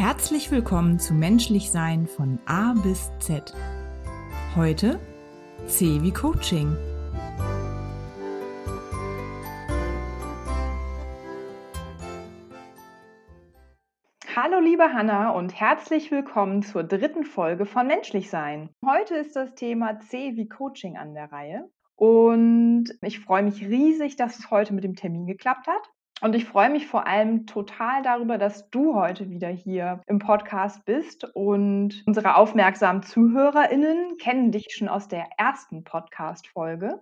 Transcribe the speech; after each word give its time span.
Herzlich 0.00 0.50
willkommen 0.50 0.98
zu 0.98 1.12
Menschlich 1.12 1.70
Sein 1.70 2.06
von 2.06 2.38
A 2.46 2.72
bis 2.72 3.12
Z. 3.18 3.52
Heute 4.56 4.98
C 5.66 6.00
wie 6.00 6.10
Coaching. 6.10 6.74
Hallo 14.34 14.58
liebe 14.60 14.90
Hanna 14.94 15.32
und 15.32 15.60
herzlich 15.60 16.10
willkommen 16.10 16.62
zur 16.62 16.82
dritten 16.82 17.24
Folge 17.24 17.66
von 17.66 17.86
Menschlich 17.86 18.30
Sein. 18.30 18.70
Heute 18.82 19.16
ist 19.16 19.36
das 19.36 19.54
Thema 19.54 20.00
C 20.00 20.34
wie 20.34 20.48
Coaching 20.48 20.96
an 20.96 21.12
der 21.12 21.30
Reihe. 21.30 21.68
Und 21.96 22.86
ich 23.02 23.20
freue 23.20 23.42
mich 23.42 23.60
riesig, 23.60 24.16
dass 24.16 24.38
es 24.38 24.50
heute 24.50 24.72
mit 24.72 24.82
dem 24.82 24.96
Termin 24.96 25.26
geklappt 25.26 25.66
hat. 25.66 25.90
Und 26.22 26.34
ich 26.34 26.44
freue 26.44 26.68
mich 26.68 26.86
vor 26.86 27.06
allem 27.06 27.46
total 27.46 28.02
darüber, 28.02 28.36
dass 28.36 28.68
du 28.68 28.94
heute 28.94 29.30
wieder 29.30 29.48
hier 29.48 30.02
im 30.06 30.18
Podcast 30.18 30.84
bist. 30.84 31.24
Und 31.34 32.02
unsere 32.06 32.36
aufmerksamen 32.36 33.02
ZuhörerInnen 33.02 34.18
kennen 34.18 34.52
dich 34.52 34.66
schon 34.70 34.88
aus 34.88 35.08
der 35.08 35.26
ersten 35.38 35.82
Podcast-Folge, 35.82 37.00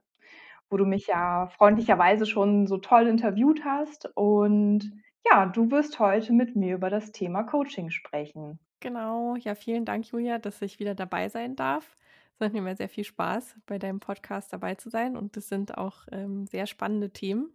wo 0.70 0.76
du 0.76 0.84
mich 0.84 1.09
ja 1.09 1.48
freundlicherweise 1.48 2.26
schon 2.26 2.68
so 2.68 2.78
toll 2.78 3.09
interviewt 3.09 3.64
hast. 3.64 4.09
Und 4.14 4.92
ja, 5.28 5.46
du 5.46 5.70
wirst 5.73 5.98
heute 5.98 6.32
mit 6.32 6.54
mir 6.54 6.76
über 6.76 6.88
das 6.88 7.10
Thema 7.10 7.42
Coaching 7.42 7.90
sprechen. 7.90 8.60
Genau, 8.78 9.34
ja, 9.34 9.56
vielen 9.56 9.84
Dank, 9.84 10.06
Julia, 10.06 10.38
dass 10.38 10.62
ich 10.62 10.78
wieder 10.78 10.95
dabei 10.95 11.28
sein 11.28 11.56
darf. 11.56 11.96
Es 12.34 12.38
macht 12.38 12.52
mir 12.52 12.60
immer 12.60 12.76
sehr 12.76 12.88
viel 12.88 13.02
Spaß, 13.02 13.56
bei 13.66 13.80
deinem 13.80 13.98
Podcast 13.98 14.52
dabei 14.52 14.76
zu 14.76 14.90
sein. 14.90 15.16
Und 15.16 15.37
das 15.37 15.48
sind 15.48 15.76
auch 15.76 16.06
ähm, 16.12 16.46
sehr 16.46 16.66
spannende 16.66 17.10
Themen. 17.10 17.50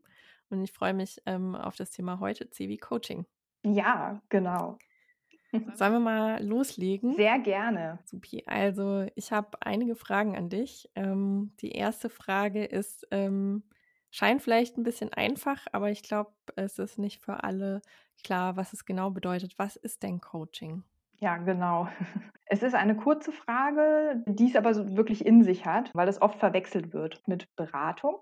Und 0.54 0.64
ich 0.64 0.72
freue 0.72 0.94
mich 0.94 1.20
ähm, 1.26 1.56
auf 1.56 1.76
das 1.76 1.90
Thema 1.90 2.20
heute, 2.20 2.48
CW 2.48 2.78
Coaching. 2.78 3.26
Ja, 3.66 4.22
genau. 4.30 4.78
Sollen 5.74 5.94
wir 5.94 6.00
mal 6.00 6.44
loslegen? 6.46 7.16
Sehr 7.16 7.40
gerne. 7.40 8.00
Supi. 8.06 8.44
Also, 8.46 9.08
ich 9.16 9.32
habe 9.32 9.58
einige 9.62 9.96
Fragen 9.96 10.38
an 10.38 10.50
dich. 10.50 10.90
Ähm, 10.96 11.54
die 11.60 11.72
erste 11.72 12.10
Frage 12.10 12.66
ist, 12.66 13.08
ähm, 13.10 13.64
scheint 14.12 14.44
vielleicht 14.44 14.78
ein 14.78 14.84
bisschen 14.84 15.12
einfach, 15.12 15.66
aber 15.72 15.90
ich 15.90 16.04
glaube, 16.04 16.32
es 16.56 16.78
ist 16.78 17.00
nicht 17.00 17.20
für 17.20 17.44
alle 17.44 17.82
klar, 18.24 18.56
was 18.56 18.74
es 18.74 18.86
genau 18.86 19.10
bedeutet. 19.10 19.58
Was 19.58 19.76
ist 19.76 20.04
denn 20.04 20.22
Coaching? 20.22 20.84
Ja, 21.18 21.38
genau. 21.38 21.88
Es 22.46 22.62
ist 22.62 22.76
eine 22.76 22.96
kurze 22.96 23.32
Frage, 23.32 24.22
die 24.28 24.48
es 24.50 24.56
aber 24.56 24.76
so 24.76 24.96
wirklich 24.96 25.26
in 25.26 25.44
sich 25.44 25.66
hat, 25.66 25.90
weil 25.96 26.08
es 26.08 26.22
oft 26.22 26.38
verwechselt 26.38 26.94
wird 26.94 27.28
mit 27.28 27.48
Beratung 27.56 28.20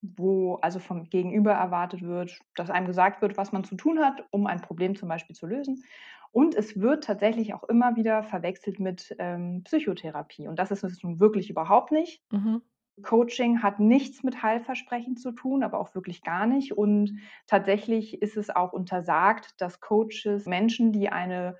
wo 0.00 0.56
also 0.56 0.78
vom 0.78 1.04
Gegenüber 1.04 1.52
erwartet 1.52 2.02
wird, 2.02 2.38
dass 2.54 2.70
einem 2.70 2.86
gesagt 2.86 3.22
wird, 3.22 3.36
was 3.36 3.52
man 3.52 3.64
zu 3.64 3.76
tun 3.76 3.98
hat, 3.98 4.24
um 4.30 4.46
ein 4.46 4.60
Problem 4.60 4.96
zum 4.96 5.08
Beispiel 5.08 5.34
zu 5.34 5.46
lösen. 5.46 5.84
Und 6.30 6.54
es 6.54 6.78
wird 6.78 7.04
tatsächlich 7.04 7.54
auch 7.54 7.64
immer 7.64 7.96
wieder 7.96 8.22
verwechselt 8.22 8.78
mit 8.80 9.14
ähm, 9.18 9.62
Psychotherapie. 9.64 10.46
Und 10.46 10.58
das 10.58 10.70
ist 10.70 10.84
es 10.84 11.02
nun 11.02 11.20
wirklich 11.20 11.50
überhaupt 11.50 11.90
nicht. 11.90 12.22
Mhm. 12.30 12.62
Coaching 13.02 13.62
hat 13.62 13.80
nichts 13.80 14.22
mit 14.22 14.42
Heilversprechen 14.42 15.16
zu 15.16 15.32
tun, 15.32 15.62
aber 15.62 15.78
auch 15.78 15.94
wirklich 15.94 16.22
gar 16.22 16.46
nicht. 16.46 16.76
Und 16.76 17.18
tatsächlich 17.46 18.20
ist 18.22 18.36
es 18.36 18.50
auch 18.50 18.72
untersagt, 18.72 19.60
dass 19.60 19.80
Coaches 19.80 20.46
Menschen, 20.46 20.92
die 20.92 21.08
eine 21.08 21.56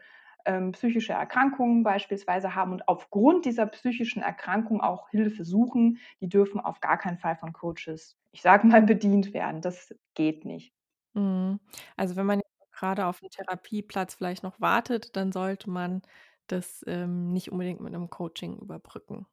ähm, 0.47 0.73
psychische 0.73 1.13
Erkrankungen 1.13 1.83
beispielsweise 1.83 2.55
haben 2.55 2.73
und 2.73 2.89
aufgrund 2.89 3.45
dieser 3.45 3.67
psychischen 3.67 4.23
Erkrankung 4.23 4.81
auch 4.81 5.11
Hilfe 5.11 5.45
suchen, 5.45 5.99
die 6.21 6.29
dürfen 6.29 6.61
auf 6.61 6.81
gar 6.81 6.99
keinen 6.99 7.19
Fall 7.19 7.37
von 7.37 7.53
Coaches, 7.53 8.17
ich 8.33 8.43
sage 8.43 8.67
mal, 8.67 8.83
bedient 8.83 9.35
werden. 9.35 9.61
Das 9.63 9.95
geht 10.15 10.45
nicht. 10.45 10.73
Mhm. 11.15 11.61
Also 11.97 12.17
wenn 12.17 12.27
man 12.27 12.41
gerade 12.73 13.07
auf 13.07 13.23
einen 13.23 13.31
Therapieplatz 13.31 14.15
vielleicht 14.15 14.43
noch 14.43 14.61
wartet, 14.61 15.17
dann 15.17 15.33
sollte 15.33 15.71
man 15.71 16.03
das 16.47 16.85
ähm, 16.87 17.33
nicht 17.33 17.51
unbedingt 17.53 17.81
mit 17.81 17.95
einem 17.95 18.11
Coaching 18.11 18.59
überbrücken, 18.59 19.27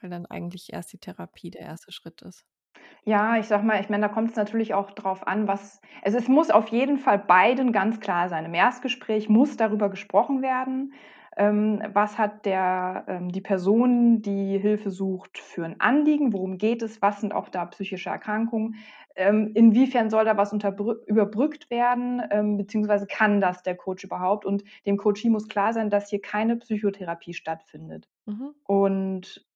weil 0.00 0.10
dann 0.10 0.26
eigentlich 0.26 0.72
erst 0.72 0.92
die 0.92 0.98
Therapie 0.98 1.50
der 1.50 1.62
erste 1.62 1.92
Schritt 1.92 2.22
ist. 2.22 2.46
Ja, 3.04 3.36
ich 3.38 3.46
sag 3.46 3.62
mal, 3.62 3.80
ich 3.80 3.88
meine, 3.88 4.08
da 4.08 4.12
kommt 4.12 4.30
es 4.30 4.36
natürlich 4.36 4.74
auch 4.74 4.90
drauf 4.90 5.26
an, 5.26 5.46
was 5.46 5.80
also, 6.02 6.18
es 6.18 6.28
muss 6.28 6.50
auf 6.50 6.68
jeden 6.68 6.98
Fall 6.98 7.18
beiden 7.18 7.72
ganz 7.72 8.00
klar 8.00 8.28
sein. 8.28 8.44
Im 8.44 8.54
Erstgespräch 8.54 9.28
muss 9.28 9.56
darüber 9.56 9.88
gesprochen 9.90 10.42
werden, 10.42 10.92
ähm, 11.36 11.82
was 11.92 12.18
hat 12.18 12.46
der 12.46 13.04
ähm, 13.08 13.30
die 13.30 13.42
Person, 13.42 14.22
die 14.22 14.58
Hilfe 14.58 14.90
sucht, 14.90 15.38
für 15.38 15.64
ein 15.64 15.80
Anliegen? 15.80 16.32
Worum 16.32 16.56
geht 16.58 16.82
es? 16.82 17.02
Was 17.02 17.20
sind 17.20 17.34
auch 17.34 17.48
da 17.50 17.66
psychische 17.66 18.08
Erkrankungen? 18.10 18.76
Ähm, 19.14 19.52
inwiefern 19.54 20.10
soll 20.10 20.24
da 20.24 20.36
was 20.36 20.52
überbrückt 21.06 21.70
werden, 21.70 22.22
ähm, 22.30 22.56
beziehungsweise 22.56 23.06
kann 23.06 23.40
das 23.40 23.62
der 23.62 23.76
Coach 23.76 24.04
überhaupt? 24.04 24.44
Und 24.46 24.64
dem 24.86 24.96
Coachee 24.96 25.28
muss 25.28 25.48
klar 25.48 25.72
sein, 25.74 25.90
dass 25.90 26.08
hier 26.08 26.20
keine 26.22 26.56
Psychotherapie 26.56 27.34
stattfindet. 27.34 28.08
Mhm. 28.26 28.54
Und 28.64 29.46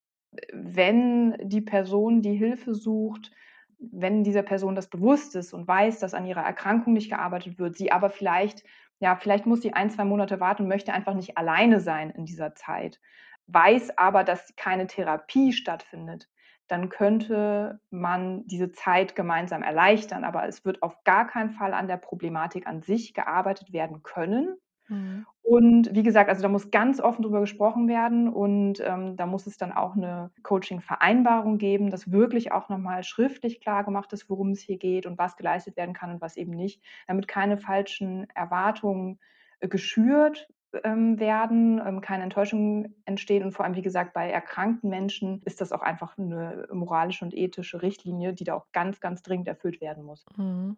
wenn 0.53 1.37
die 1.43 1.61
Person, 1.61 2.23
die 2.23 2.35
Hilfe 2.35 2.75
sucht, 2.75 3.31
wenn 3.79 4.25
dieser 4.25 4.43
Person 4.43 4.75
das 4.75 4.89
bewusst 4.89 5.35
ist 5.37 5.53
und 5.53 5.67
weiß, 5.67 5.99
dass 6.01 6.15
an 6.15 6.27
ihrer 6.27 6.43
Erkrankung 6.43 6.93
nicht 6.93 7.11
gearbeitet 7.11 7.59
wird, 7.59 7.77
sie 7.77 7.91
aber 7.93 8.11
vielleicht, 8.11 8.63
ja, 8.99 9.17
vielleicht 9.17 9.47
muss 9.47 9.63
sie 9.63 9.73
ein, 9.73 9.91
zwei 9.91 10.05
Monate 10.05 10.39
warten 10.41 10.65
und 10.65 10.69
möchte 10.69 10.93
einfach 10.93 11.15
nicht 11.15 11.39
alleine 11.39 11.81
sein 11.81 12.11
in 12.11 12.27
dieser 12.27 12.55
Zeit, 12.55 13.01
weiß 13.47 13.97
aber, 13.97 14.23
dass 14.23 14.55
keine 14.57 14.87
Therapie 14.87 15.53
stattfindet, 15.53 16.29
dann 16.69 16.89
könnte 16.89 17.81
man 17.91 18.47
diese 18.47 18.71
Zeit 18.71 19.17
gemeinsam 19.17 19.63
erleichtern. 19.63 20.23
Aber 20.23 20.47
es 20.47 20.65
wird 20.65 20.85
auf 20.85 21.03
gar 21.03 21.27
keinen 21.27 21.51
Fall 21.51 21.75
an 21.75 21.89
der 21.89 21.97
Problematik 21.97 22.67
an 22.69 22.83
sich 22.83 23.13
gearbeitet 23.13 23.73
werden 23.73 24.05
können, 24.05 24.57
Mhm. 24.91 25.27
Und 25.43 25.95
wie 25.95 26.03
gesagt, 26.03 26.29
also 26.29 26.43
da 26.43 26.49
muss 26.49 26.71
ganz 26.71 27.01
offen 27.01 27.23
drüber 27.23 27.41
gesprochen 27.41 27.89
werden 27.89 28.29
und 28.29 28.81
ähm, 28.85 29.17
da 29.17 29.27
muss 29.27 29.47
es 29.47 29.57
dann 29.57 29.73
auch 29.73 29.97
eine 29.97 30.31
Coaching-Vereinbarung 30.43 31.59
geben, 31.59 31.91
dass 31.91 32.13
wirklich 32.13 32.53
auch 32.53 32.69
nochmal 32.69 33.03
schriftlich 33.05 33.61
klar 33.61 33.83
gemacht 33.85 34.13
ist, 34.13 34.29
worum 34.31 34.51
es 34.51 34.61
hier 34.61 34.79
geht 34.79 35.07
und 35.07 35.19
was 35.19 35.37
geleistet 35.37 35.77
werden 35.77 35.95
kann 35.95 36.11
und 36.13 36.21
was 36.21 36.37
eben 36.37 36.53
nicht, 36.53 36.83
damit 37.09 37.27
keine 37.27 37.59
falschen 37.59 38.29
Erwartungen 38.35 39.19
äh, 39.61 39.69
geschürt 39.69 40.49
ähm, 40.85 41.19
werden, 41.19 41.81
ähm, 41.85 42.01
keine 42.01 42.23
Enttäuschung 42.25 42.95
entstehen 43.05 43.43
und 43.43 43.53
vor 43.53 43.65
allem, 43.65 43.75
wie 43.77 43.83
gesagt, 43.83 44.13
bei 44.13 44.31
erkrankten 44.31 44.91
Menschen 44.91 45.43
ist 45.45 45.61
das 45.61 45.73
auch 45.73 45.83
einfach 45.83 46.19
eine 46.19 46.69
moralische 46.73 47.25
und 47.25 47.35
ethische 47.35 47.83
Richtlinie, 47.83 48.35
die 48.35 48.45
da 48.45 48.55
auch 48.55 48.67
ganz, 48.73 49.01
ganz 49.01 49.23
dringend 49.23 49.49
erfüllt 49.49 49.81
werden 49.81 50.05
muss. 50.05 50.29
Mhm. 50.37 50.77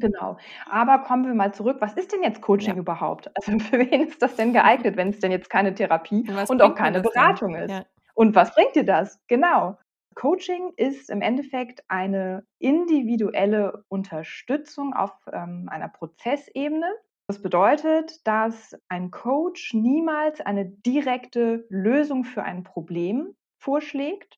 Genau. 0.00 0.36
Aber 0.70 0.98
kommen 1.00 1.26
wir 1.26 1.34
mal 1.34 1.52
zurück. 1.52 1.78
Was 1.80 1.94
ist 1.94 2.12
denn 2.12 2.22
jetzt 2.22 2.40
Coaching 2.42 2.74
Ja. 2.74 2.80
überhaupt? 2.80 3.30
Also 3.36 3.58
für 3.58 3.78
wen 3.78 4.06
ist 4.08 4.20
das 4.22 4.36
denn 4.36 4.52
geeignet, 4.52 4.96
wenn 4.96 5.10
es 5.10 5.20
denn 5.20 5.30
jetzt 5.30 5.50
keine 5.50 5.74
Therapie 5.74 6.24
Und 6.28 6.50
und 6.50 6.62
auch 6.62 6.74
keine 6.74 7.00
Beratung 7.00 7.54
ist? 7.54 7.70
Ja. 7.70 7.84
Und 8.14 8.34
was 8.34 8.54
bringt 8.54 8.74
dir 8.74 8.84
das? 8.84 9.20
Genau. 9.28 9.78
Coaching 10.14 10.72
ist 10.76 11.10
im 11.10 11.20
Endeffekt 11.22 11.84
eine 11.88 12.44
individuelle 12.58 13.84
Unterstützung 13.88 14.92
auf 14.94 15.12
ähm, 15.32 15.68
einer 15.70 15.88
Prozessebene. 15.88 16.86
Das 17.28 17.40
bedeutet, 17.40 18.26
dass 18.26 18.74
ein 18.88 19.10
Coach 19.10 19.74
niemals 19.74 20.40
eine 20.40 20.64
direkte 20.66 21.66
Lösung 21.68 22.24
für 22.24 22.42
ein 22.42 22.64
Problem 22.64 23.36
vorschlägt, 23.60 24.37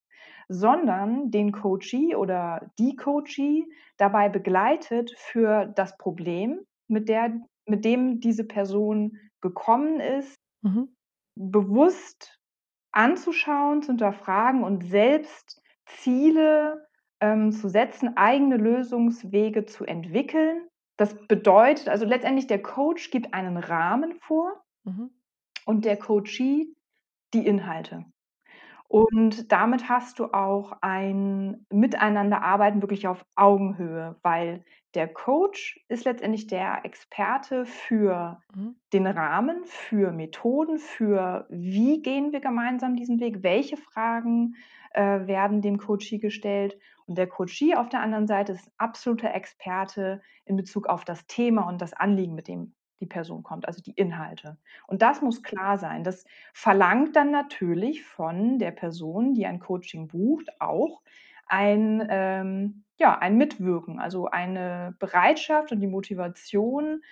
sondern 0.52 1.30
den 1.30 1.52
Coachee 1.52 2.16
oder 2.16 2.72
die 2.76 2.96
Coachee 2.96 3.64
dabei 3.98 4.28
begleitet 4.28 5.14
für 5.16 5.66
das 5.66 5.96
Problem, 5.96 6.58
mit, 6.88 7.08
der, 7.08 7.40
mit 7.66 7.84
dem 7.84 8.18
diese 8.18 8.42
Person 8.42 9.16
gekommen 9.40 10.00
ist, 10.00 10.36
mhm. 10.62 10.88
bewusst 11.36 12.40
anzuschauen, 12.90 13.82
zu 13.82 13.92
hinterfragen 13.92 14.64
und 14.64 14.82
selbst 14.82 15.62
Ziele 15.86 16.84
ähm, 17.20 17.52
zu 17.52 17.68
setzen, 17.68 18.16
eigene 18.16 18.56
Lösungswege 18.56 19.66
zu 19.66 19.84
entwickeln. 19.84 20.66
Das 20.96 21.14
bedeutet, 21.28 21.88
also 21.88 22.04
letztendlich 22.04 22.48
der 22.48 22.60
Coach 22.60 23.12
gibt 23.12 23.32
einen 23.34 23.56
Rahmen 23.56 24.14
vor 24.14 24.60
mhm. 24.82 25.10
und 25.64 25.84
der 25.84 25.96
Coachee 25.96 26.74
die 27.34 27.46
Inhalte. 27.46 28.04
Und 28.90 29.52
damit 29.52 29.88
hast 29.88 30.18
du 30.18 30.32
auch 30.32 30.72
ein 30.80 31.64
Miteinanderarbeiten 31.70 32.82
wirklich 32.82 33.06
auf 33.06 33.24
Augenhöhe, 33.36 34.18
weil 34.24 34.64
der 34.94 35.06
Coach 35.06 35.84
ist 35.88 36.04
letztendlich 36.04 36.48
der 36.48 36.84
Experte 36.84 37.66
für 37.66 38.42
Mhm. 38.56 38.74
den 38.92 39.06
Rahmen, 39.06 39.62
für 39.64 40.10
Methoden, 40.10 40.78
für 40.80 41.46
wie 41.50 42.02
gehen 42.02 42.32
wir 42.32 42.40
gemeinsam 42.40 42.96
diesen 42.96 43.20
Weg, 43.20 43.44
welche 43.44 43.76
Fragen 43.76 44.56
äh, 44.92 45.24
werden 45.28 45.62
dem 45.62 45.78
Coachee 45.78 46.18
gestellt. 46.18 46.76
Und 47.06 47.16
der 47.16 47.28
Coachee 47.28 47.76
auf 47.76 47.88
der 47.90 48.00
anderen 48.00 48.26
Seite 48.26 48.50
ist 48.54 48.72
absoluter 48.76 49.32
Experte 49.32 50.20
in 50.44 50.56
Bezug 50.56 50.88
auf 50.88 51.04
das 51.04 51.28
Thema 51.28 51.62
und 51.68 51.80
das 51.80 51.92
Anliegen, 51.92 52.34
mit 52.34 52.48
dem 52.48 52.74
die 53.00 53.06
Person 53.06 53.42
kommt, 53.42 53.66
also 53.66 53.82
die 53.82 53.92
Inhalte. 53.92 54.58
Und 54.86 55.02
das 55.02 55.22
muss 55.22 55.42
klar 55.42 55.78
sein. 55.78 56.04
Das 56.04 56.24
verlangt 56.52 57.16
dann 57.16 57.30
natürlich 57.30 58.04
von 58.04 58.58
der 58.58 58.70
Person, 58.72 59.34
die 59.34 59.46
ein 59.46 59.60
Coaching 59.60 60.08
bucht, 60.08 60.50
auch 60.60 61.02
ein, 61.46 62.06
ähm, 62.10 62.84
ja, 62.98 63.18
ein 63.18 63.36
Mitwirken, 63.36 63.98
also 63.98 64.26
eine 64.26 64.94
Bereitschaft 64.98 65.72
und 65.72 65.80
die 65.80 65.86
Motivation, 65.86 67.02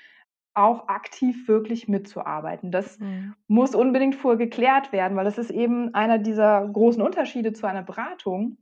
auch 0.54 0.88
aktiv 0.88 1.48
wirklich 1.48 1.88
mitzuarbeiten. 1.88 2.70
Das 2.72 2.98
Mhm. 2.98 3.32
muss 3.46 3.74
unbedingt 3.74 4.14
vorher 4.16 4.38
geklärt 4.38 4.92
werden, 4.92 5.16
weil 5.16 5.24
das 5.24 5.38
ist 5.38 5.50
eben 5.50 5.94
einer 5.94 6.18
dieser 6.18 6.66
großen 6.68 7.02
Unterschiede 7.02 7.52
zu 7.52 7.66
einer 7.66 7.82
Beratung, 7.82 8.58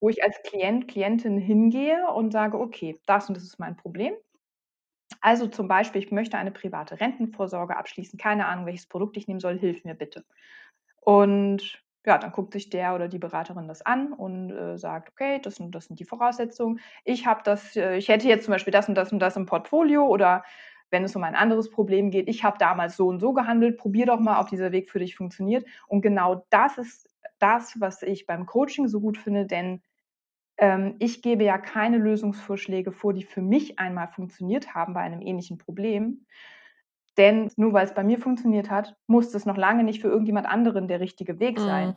wo 0.00 0.08
ich 0.10 0.24
als 0.24 0.40
Klient, 0.44 0.88
Klientin 0.88 1.38
hingehe 1.38 2.08
und 2.12 2.32
sage: 2.32 2.58
„Okay, 2.60 3.00
das 3.06 3.28
und 3.28 3.36
das 3.36 3.44
ist 3.44 3.58
mein 3.60 3.76
Problem.“ 3.76 4.14
Also, 5.24 5.46
zum 5.46 5.68
Beispiel, 5.68 6.02
ich 6.02 6.12
möchte 6.12 6.36
eine 6.36 6.50
private 6.50 7.00
Rentenvorsorge 7.00 7.76
abschließen, 7.78 8.18
keine 8.18 8.46
Ahnung, 8.46 8.66
welches 8.66 8.86
Produkt 8.86 9.16
ich 9.16 9.26
nehmen 9.26 9.40
soll, 9.40 9.58
hilf 9.58 9.82
mir 9.84 9.94
bitte. 9.94 10.24
Und 11.02 11.82
ja, 12.06 12.18
dann 12.18 12.32
guckt 12.32 12.52
sich 12.54 12.70
der 12.70 12.94
oder 12.94 13.08
die 13.08 13.18
Beraterin 13.18 13.68
das 13.68 13.82
an 13.82 14.12
und, 14.12 14.50
äh, 14.52 14.78
sagt: 14.78 15.10
„Okay, 15.12 15.40
das 15.42 15.60
und 15.60 15.72
das 15.74 15.86
sind 15.86 16.00
die 16.00 16.04
Voraussetzungen. 16.06 16.80
Ich 17.04 17.26
habe 17.26 17.42
das 17.44 17.76
äh, 17.76 17.96
ich 17.96 18.08
hätte 18.08 18.28
jetzt 18.28 18.44
zum 18.46 18.52
Beispiel 18.52 18.72
das 18.72 18.88
und 18.88 18.96
das 18.96 19.12
und 19.12 19.20
das 19.20 19.36
im 19.36 19.46
Portfolio“ 19.46 20.06
oder 20.06 20.44
wenn 20.90 21.04
es 21.04 21.16
um 21.16 21.24
ein 21.24 21.36
anderes 21.36 21.70
Problem 21.70 22.10
geht: 22.10 22.28
„Ich 22.28 22.44
habe 22.44 22.58
damals 22.58 22.96
so 22.96 23.08
und 23.08 23.20
so 23.20 23.32
gehandelt, 23.34 23.78
probier 23.78 24.06
doch 24.06 24.20
mal, 24.20 24.40
ob 24.40 24.48
dieser 24.50 24.72
Weg 24.72 24.90
für 24.90 24.98
dich 25.00 25.16
funktioniert.“ 25.16 25.66
Und 25.88 26.02
genau 26.02 26.46
das 26.50 26.78
ist 26.78 27.08
das, 27.40 27.80
was 27.80 28.02
ich 28.02 28.26
beim 28.26 28.46
Coaching 28.46 28.88
so 28.88 29.00
gut 29.00 29.18
finde, 29.18 29.46
denn, 29.46 29.82
ähm, 30.58 30.96
ich 30.98 31.22
gebe 31.22 31.44
ja 31.44 31.58
keine 31.58 31.98
Lösungsvorschläge 31.98 32.92
vor, 32.92 33.12
die 33.12 33.24
für 33.24 33.42
mich 33.42 33.78
einmal 33.78 34.08
funktioniert 34.08 34.74
haben 34.74 34.94
bei 34.94 35.00
einem 35.00 35.22
ähnlichen 35.22 35.58
Problem. 35.58 36.26
Denn 37.16 37.50
nur 37.56 37.72
weil 37.72 37.84
es 37.86 37.94
bei 37.94 38.04
mir 38.04 38.18
funktioniert 38.18 38.70
hat, 38.70 38.96
muss 39.06 39.30
das 39.30 39.46
noch 39.46 39.56
lange 39.56 39.84
nicht 39.84 40.00
für 40.00 40.08
irgendjemand 40.08 40.46
anderen 40.48 40.88
der 40.88 41.00
richtige 41.00 41.38
Weg 41.40 41.60
sein. 41.60 41.94
Mhm. 41.94 41.96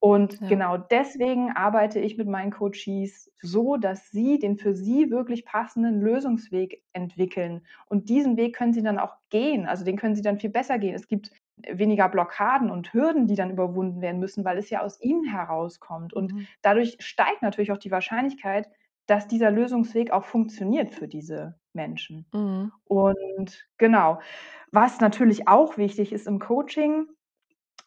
Und 0.00 0.40
Ja. 0.40 0.48
genau 0.48 0.78
deswegen 0.78 1.50
arbeite 1.52 2.00
ich 2.00 2.18
mit 2.18 2.28
meinen 2.28 2.52
Coaches 2.52 3.32
so, 3.42 3.76
dass 3.76 4.10
sie 4.10 4.38
den 4.38 4.56
für 4.58 4.74
sie 4.74 5.10
wirklich 5.10 5.44
passenden 5.44 6.00
Lösungsweg 6.00 6.84
entwickeln. 6.92 7.66
Und 7.86 8.08
diesen 8.08 8.36
Weg 8.36 8.56
können 8.56 8.72
sie 8.74 8.82
dann 8.82 8.98
auch 9.00 9.16
gehen. 9.30 9.66
Also 9.66 9.84
den 9.84 9.96
können 9.96 10.14
sie 10.16 10.22
dann 10.22 10.38
viel 10.38 10.50
besser 10.50 10.78
gehen. 10.78 10.94
Es 10.94 11.08
gibt 11.08 11.32
weniger 11.70 12.08
Blockaden 12.08 12.70
und 12.70 12.92
Hürden, 12.92 13.26
die 13.26 13.34
dann 13.34 13.50
überwunden 13.50 14.00
werden 14.00 14.20
müssen, 14.20 14.44
weil 14.44 14.58
es 14.58 14.70
ja 14.70 14.82
aus 14.82 15.00
ihnen 15.00 15.24
herauskommt. 15.24 16.12
Und 16.14 16.32
Mhm. 16.32 16.48
dadurch 16.62 16.96
steigt 17.00 17.42
natürlich 17.42 17.72
auch 17.72 17.78
die 17.78 17.90
Wahrscheinlichkeit, 17.90 18.68
dass 19.06 19.26
dieser 19.28 19.50
Lösungsweg 19.50 20.10
auch 20.10 20.24
funktioniert 20.24 20.92
für 20.94 21.08
diese 21.08 21.58
Menschen. 21.72 22.26
Mhm. 22.32 22.70
Und 22.84 23.66
genau. 23.78 24.20
Was 24.72 25.00
natürlich 25.00 25.48
auch 25.48 25.78
wichtig 25.78 26.12
ist 26.12 26.26
im 26.26 26.38
Coaching, 26.38 27.06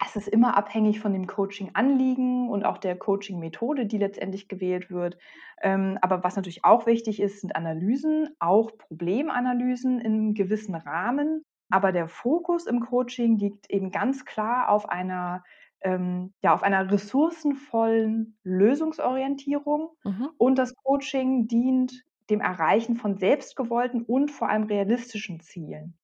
es 0.04 0.16
ist 0.16 0.28
immer 0.28 0.58
abhängig 0.58 1.00
von 1.00 1.14
dem 1.14 1.28
Coaching-Anliegen 1.28 2.50
und 2.50 2.66
auch 2.66 2.78
der 2.80 2.98
Coaching-Methode, 2.98 3.86
die 3.86 4.00
letztendlich 4.00 4.48
gewählt 4.48 4.90
wird. 4.90 5.18
Ähm, 5.62 6.00
aber 6.02 6.24
was 6.24 6.36
natürlich 6.36 6.66
auch 6.66 6.88
wichtig 6.88 7.20
ist, 7.22 7.42
sind 7.42 7.56
Analysen, 7.56 8.30
auch 8.40 8.72
Problemanalysen 8.78 10.00
in 10.00 10.34
gewissen 10.34 10.74
Rahmen. 10.76 11.46
Aber 11.72 11.92
der 11.92 12.08
Fokus 12.10 12.66
im 12.68 12.82
Coaching 12.82 13.38
liegt 13.38 13.70
eben 13.72 13.92
ganz 13.92 14.26
klar 14.26 14.70
auf 14.70 14.90
einer, 14.90 15.44
ähm, 15.82 16.34
ja, 16.44 16.54
auf 16.54 16.64
einer 16.64 16.92
ressourcenvollen 16.92 18.38
Lösungsorientierung. 18.44 19.92
Mhm. 20.06 20.32
Und 20.38 20.58
das 20.58 20.76
Coaching 20.76 21.48
dient 21.48 22.04
dem 22.30 22.42
Erreichen 22.42 22.96
von 22.96 23.18
selbstgewollten 23.18 24.04
und 24.04 24.32
vor 24.32 24.50
allem 24.50 24.64
realistischen 24.64 25.40
Zielen. 25.42 25.98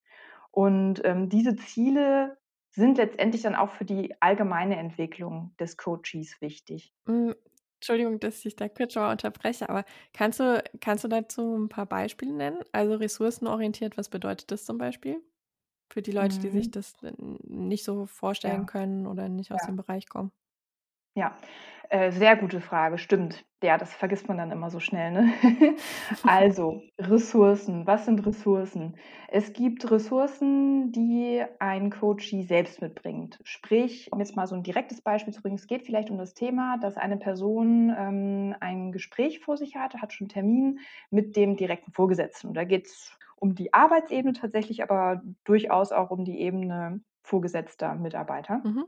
Und, 0.52 1.02
ähm, 1.06 1.30
diese 1.30 1.56
Ziele 1.56 2.38
sind 2.72 2.98
letztendlich 2.98 3.44
dann 3.44 3.56
auch 3.56 3.72
für 3.72 3.86
die 3.86 4.16
allgemeine 4.22 4.78
Entwicklung 4.78 5.56
des 5.60 5.78
Coaches 5.78 6.42
wichtig. 6.42 6.94
Hm, 7.08 7.36
Entschuldigung, 7.75 8.19
dass 8.19 8.44
ich 8.46 8.56
da 8.56 8.68
kurz 8.69 8.94
schon 8.94 9.04
mal 9.04 9.12
unterbreche, 9.12 9.69
aber 9.69 9.86
kannst 10.14 10.40
du 10.40 10.64
kannst 10.81 11.04
du 11.04 11.08
dazu 11.08 11.56
'n 11.56 11.69
paar 11.69 11.86
Beispiele 11.86 12.34
nennen? 12.34 12.60
Also, 12.72 12.96
ressourcenorientiert, 12.96 13.98
was 13.98 14.10
bedeutet 14.10 14.52
das 14.52 14.66
zum 14.66 14.78
Beispiel? 14.78 15.22
Für 15.92 16.01
die 16.01 16.12
Leute, 16.12 16.38
die 16.39 16.50
sich 16.50 16.69
Mhm. 16.69 16.72
das 16.72 16.95
nicht 17.12 17.84
so 17.86 18.06
vorstellen 18.06 18.66
Ja. 18.66 18.68
können 18.68 19.07
oder 19.07 19.30
nicht 19.30 19.54
aus 19.54 19.62
Ja. 19.62 19.68
dem 19.68 19.78
Bereich 19.78 20.10
kommen. 20.10 20.31
Ja, 21.18 21.36
äh, 21.89 22.12
sehr 22.12 22.36
gute 22.36 22.62
Frage, 22.62 23.00
stimmt. 23.00 23.44
Ja, 23.63 23.80
das 23.80 23.95
vergisst 23.95 24.28
man 24.28 24.38
dann 24.38 24.51
immer 24.51 24.69
so 24.69 24.80
schnell, 24.80 25.12
ne? 25.12 25.34
Also, 26.25 26.84
Ressourcen. 27.00 27.88
Was 27.88 28.06
sind 28.06 28.24
Ressourcen? 28.25 28.98
Es 29.28 29.51
gibt 29.54 29.89
Ressourcen, 29.89 30.92
die 30.92 31.44
ein 31.60 31.90
Coachee 31.90 32.44
selbst 32.44 32.81
mitbringt. 32.83 33.40
Sprich, 33.44 34.12
um 34.13 34.19
jetzt 34.19 34.36
mal 34.36 34.45
so 34.45 34.54
'n 34.56 34.62
direktes 34.62 35.01
Beispiel 35.01 35.33
zu 35.33 35.42
bringen, 35.42 35.56
es 35.56 35.66
geht 35.66 35.83
vielleicht 35.88 36.12
um 36.12 36.19
das 36.19 36.36
Thema, 36.36 36.78
dass 36.78 36.98
eine 36.98 37.18
Person, 37.18 37.92
ähm, 37.98 38.56
ein 38.60 38.92
Gespräch 38.92 39.40
vor 39.40 39.57
sich 39.57 39.75
hat, 39.75 39.95
hat 39.95 40.13
schon 40.13 40.28
'n 40.28 40.30
Termin 40.30 40.80
mit 41.10 41.36
dem 41.36 41.56
direkten 41.56 41.92
Vorgesetzten. 41.94 42.50
Und 42.50 42.54
da 42.54 42.63
geht's 42.63 43.18
um 43.39 43.56
die 43.56 43.74
Arbeitsebene 43.74 44.34
tatsächlich, 44.34 44.84
aber 44.84 45.22
durchaus 45.45 45.92
auch 45.92 46.12
um 46.12 46.25
die 46.25 46.39
Ebene 46.42 47.01
vorgesetzter 47.24 47.95
Mitarbeiter. 47.95 48.63
Mhm. 48.63 48.88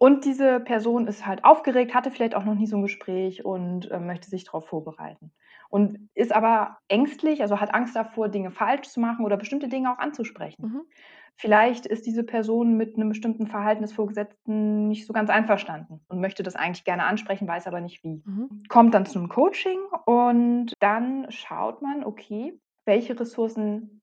Und 0.00 0.24
diese 0.24 0.60
Person 0.60 1.06
ist 1.06 1.26
halt 1.26 1.44
aufgeregt, 1.44 1.94
hatte 1.94 2.10
vielleicht 2.10 2.34
auch 2.34 2.44
noch 2.44 2.54
nie 2.54 2.66
so 2.66 2.76
'n 2.76 2.82
Gespräch 2.82 3.44
und, 3.44 3.90
äh, 3.90 3.98
möchte 4.00 4.28
sich 4.30 4.44
drauf 4.44 4.66
vorbereiten. 4.66 5.32
Und 5.68 6.08
ist 6.14 6.32
aber 6.34 6.78
ängstlich, 6.88 7.40
also 7.42 7.60
hat 7.60 7.72
Angst 7.74 7.94
davor, 7.96 8.28
Dinge 8.28 8.50
falsch 8.50 8.88
zu 8.88 9.00
machen 9.00 9.24
oder 9.24 9.36
bestimmte 9.36 9.68
Dinge 9.68 9.92
auch 9.92 9.98
anzusprechen. 9.98 10.68
Mhm. 10.68 10.82
Vielleicht 11.36 11.86
ist 11.86 12.06
diese 12.06 12.24
Person 12.24 12.76
mit 12.76 12.98
'nem 12.98 13.08
bestimmten 13.10 13.46
Verhalten 13.46 13.82
des 13.82 13.92
Vorgesetzten 13.92 14.88
nicht 14.88 15.06
so 15.06 15.12
ganz 15.12 15.30
einverstanden 15.30 16.00
und 16.08 16.20
möchte 16.20 16.42
das 16.42 16.56
eigentlich 16.56 16.84
gerne 16.84 17.04
ansprechen, 17.04 17.48
weiß 17.48 17.66
aber 17.68 17.80
nicht 17.80 18.04
wie. 18.04 18.24
Mhm. 18.26 18.62
Kommt 18.68 18.94
dann 18.94 19.06
zum 19.06 19.28
Coaching 19.28 19.80
und 20.06 20.74
dann 20.80 21.26
schaut 21.30 21.82
man, 21.82 22.04
okay, 22.04 22.58
welche 22.84 23.18
Ressourcen 23.18 24.02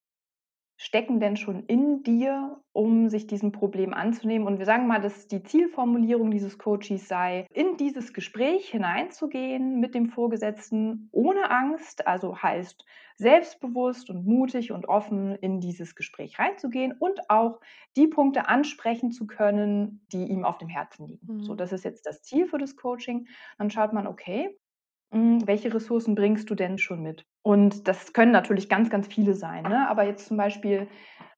stecken 0.81 1.19
denn 1.19 1.35
schon 1.35 1.65
in 1.65 2.03
dir, 2.03 2.61
um 2.71 3.09
sich 3.09 3.27
diesem 3.27 3.51
Problem 3.51 3.93
anzunehmen? 3.93 4.47
Und 4.47 4.59
wir 4.59 4.65
sagen 4.65 4.87
mal, 4.87 5.01
dass 5.01 5.27
die 5.27 5.43
Zielformulierung 5.43 6.31
dieses 6.31 6.57
Coaches 6.57 7.07
sei, 7.07 7.45
in 7.53 7.75
dieses 7.77 8.13
Gespräch 8.13 8.69
hineinzugehen 8.69 9.79
mit 9.81 9.93
dem 9.93 10.07
Vorgesetzten 10.07 11.09
ohne 11.11 11.51
Angst, 11.51 12.07
also 12.07 12.41
heißt 12.41 12.85
selbstbewusst 13.17 14.09
und 14.09 14.25
mutig 14.25 14.71
und 14.71 14.87
offen 14.87 15.35
in 15.35 15.59
dieses 15.59 15.95
Gespräch 15.95 16.39
reinzugehen 16.39 16.93
und 16.97 17.29
auch 17.29 17.59
die 17.97 18.07
Punkte 18.07 18.47
ansprechen 18.47 19.11
zu 19.11 19.27
können, 19.27 20.05
die 20.13 20.25
ihm 20.25 20.45
auf 20.45 20.57
dem 20.57 20.69
Herzen 20.69 21.07
liegen. 21.07 21.31
So, 21.37 21.53
Mhm. 21.53 21.55
das 21.55 21.73
ist 21.73 21.83
jetzt 21.83 22.05
das 22.05 22.21
Ziel 22.21 22.47
für 22.47 22.57
das 22.57 22.75
Coaching. 22.77 23.27
Dann 23.57 23.69
schaut 23.69 23.91
man, 23.93 24.07
okay, 24.07 24.57
hm, 25.11 25.47
welche 25.47 25.73
Ressourcen 25.73 26.15
bringst 26.15 26.49
du 26.49 26.55
denn 26.55 26.77
schon 26.77 27.01
mit? 27.01 27.25
Und 27.41 27.87
das 27.87 28.13
können 28.13 28.31
natürlich 28.31 28.69
ganz, 28.69 28.89
ganz 28.89 29.07
viele 29.07 29.33
sein, 29.33 29.63
ne? 29.63 29.89
Aber 29.89 30.03
jetzt 30.03 30.27
zum 30.27 30.37
Beispiel, 30.37 30.87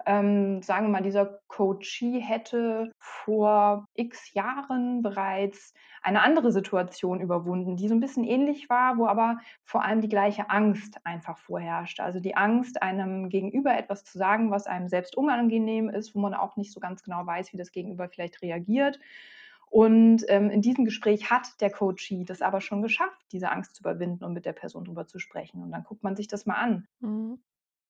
ähm, 0.06 0.62
sagen 0.64 0.88
wir 0.88 0.92
mal, 0.92 1.04
dieser 1.04 1.40
Coachee 1.48 2.20
hätte 2.20 2.92
vor 3.00 3.86
X 3.96 4.34
Jahren 4.34 5.02
bereits 5.04 5.74
eine 6.02 6.24
andere 6.24 6.52
Situation 6.52 7.22
überwunden, 7.22 7.78
die 7.78 7.88
so 7.88 7.96
'n 7.96 8.00
bisschen 8.02 8.24
ähnlich 8.26 8.70
war, 8.70 8.98
wo 8.98 9.08
aber 9.08 9.38
vor 9.64 9.84
allem 9.86 10.02
die 10.02 10.10
gleiche 10.10 10.50
Angst 10.50 10.98
einfach 11.06 11.38
vorherrschte. 11.38 12.04
Also, 12.04 12.20
die 12.20 12.36
Angst, 12.36 12.82
einem 12.82 13.30
Gegenüber 13.30 13.78
etwas 13.78 14.04
zu 14.04 14.18
sagen, 14.18 14.52
was 14.52 14.68
einem 14.68 14.90
selbst 14.90 15.16
unangenehm 15.18 15.90
ist, 15.90 16.16
wo 16.16 16.20
man 16.20 16.34
auch 16.34 16.58
nicht 16.58 16.74
so 16.74 16.80
ganz 16.80 17.04
genau 17.04 17.26
weiß, 17.26 17.54
wie 17.54 17.58
das 17.58 17.72
Gegenüber 17.72 18.10
vielleicht 18.10 18.42
reagiert. 18.42 19.00
Und, 19.72 20.26
ähm, 20.28 20.50
in 20.50 20.62
diesem 20.62 20.84
Gespräch 20.84 21.32
hat 21.32 21.62
der 21.62 21.72
Coachee 21.72 22.26
das 22.26 22.42
aber 22.42 22.60
schon 22.60 22.82
geschafft, 22.82 23.22
diese 23.32 23.50
Angst 23.52 23.74
zu 23.76 23.82
überwinden 23.84 24.26
und 24.26 24.34
mit 24.34 24.46
der 24.46 24.52
Person 24.52 24.84
drüber 24.84 25.08
zu 25.08 25.18
sprechen. 25.18 25.64
Und 25.64 25.72
dann 25.72 25.86
guckt 25.86 26.04
man 26.04 26.18
sich 26.18 26.28
das 26.28 26.46
mal 26.46 26.56
an. 26.56 26.88
Mhm. 27.00 27.42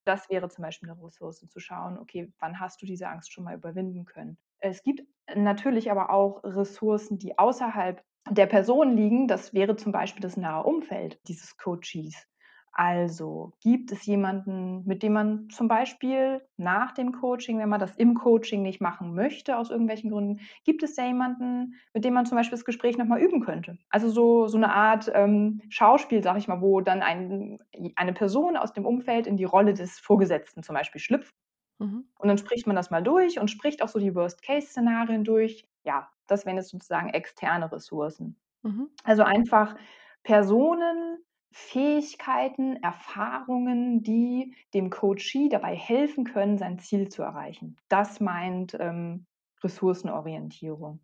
Das 0.06 0.28
wäre 0.30 0.48
zum 0.48 0.62
Beispiel 0.62 0.88
'ne 0.88 0.96
Ressource, 1.02 1.46
zu 1.48 1.60
schauen: 1.60 1.98
Okay, 1.98 2.32
wann 2.40 2.58
hast 2.60 2.82
du 2.82 2.86
diese 2.86 3.08
Angst 3.08 3.32
schon 3.32 3.44
mal 3.44 3.54
überwinden 3.56 4.04
können? 4.04 4.36
Es 4.60 4.82
gibt 4.82 5.02
natürlich 5.34 5.90
aber 5.90 6.10
auch 6.10 6.42
Ressourcen, 6.44 7.18
die 7.18 7.38
außerhalb 7.38 8.02
der 8.30 8.46
Person 8.46 8.96
liegen. 8.96 9.26
Das 9.28 9.52
wäre 9.54 9.76
zum 9.76 9.90
Beispiel 9.92 10.20
das 10.22 10.36
nahe 10.36 10.62
Umfeld 10.64 11.20
dieses 11.28 11.56
Coachees. 11.56 12.26
Also, 12.74 13.52
gibt 13.60 13.92
es 13.92 14.06
jemanden, 14.06 14.84
mit 14.86 15.02
dem 15.02 15.12
man 15.12 15.50
zum 15.50 15.68
Beispiel 15.68 16.40
nach 16.56 16.92
dem 16.92 17.12
Coaching, 17.12 17.58
wenn 17.58 17.68
man 17.68 17.80
das 17.80 17.96
im 17.96 18.14
Coaching 18.14 18.62
nicht 18.62 18.80
machen 18.80 19.14
möchte 19.14 19.58
aus 19.58 19.70
irgendwelchen 19.70 20.10
Gründen, 20.10 20.40
gibt 20.64 20.82
es 20.82 20.94
da 20.94 21.04
jemanden, 21.04 21.74
mit 21.92 22.02
dem 22.06 22.14
man 22.14 22.24
zum 22.24 22.36
Beispiel 22.38 22.56
das 22.56 22.64
Gespräch 22.64 22.96
noch 22.96 23.04
mal 23.04 23.20
üben 23.20 23.40
könnte? 23.44 23.76
Also, 23.90 24.08
so 24.08 24.46
so 24.46 24.56
'ne 24.56 24.72
Art, 24.72 25.10
ähm, 25.14 25.60
Schauspiel, 25.68 26.22
sage 26.22 26.38
ich 26.38 26.48
mal, 26.48 26.62
wo 26.62 26.80
dann 26.80 27.02
ein 27.02 27.58
eine 27.96 28.14
Person 28.14 28.56
aus 28.56 28.72
dem 28.72 28.86
Umfeld 28.86 29.26
in 29.26 29.36
die 29.36 29.44
Rolle 29.44 29.74
des 29.74 29.98
Vorgesetzten 29.98 30.62
zum 30.62 30.74
Beispiel 30.74 31.00
schlüpft. 31.00 31.34
Mhm. 31.80 32.12
Und 32.18 32.28
dann 32.28 32.38
spricht 32.38 32.66
man 32.66 32.76
das 32.76 32.90
mal 32.90 33.02
durch 33.02 33.38
und 33.40 33.50
spricht 33.50 33.82
auch 33.82 33.88
so 33.88 33.98
die 34.00 34.14
Worst-Case-Szenarien 34.14 35.24
durch. 35.24 35.66
Ja, 35.84 36.10
das 36.28 36.46
wären 36.46 36.56
jetzt 36.56 36.70
sozusagen 36.70 37.10
externe 37.10 37.72
Ressourcen. 37.72 38.36
Mhm. 38.64 38.92
Also, 39.04 39.22
einfach 39.24 39.76
Personen, 40.24 41.18
Fähigkeiten, 41.52 42.76
Erfahrungen, 42.82 44.02
die 44.02 44.56
dem 44.74 44.90
Coachee 44.90 45.48
dabei 45.48 45.76
helfen 45.76 46.24
können, 46.24 46.58
sein 46.58 46.78
Ziel 46.78 47.08
zu 47.08 47.22
erreichen. 47.22 47.76
Das 47.88 48.20
meint, 48.20 48.76
ähm, 48.80 49.26
Ressourcenorientierung. 49.62 51.00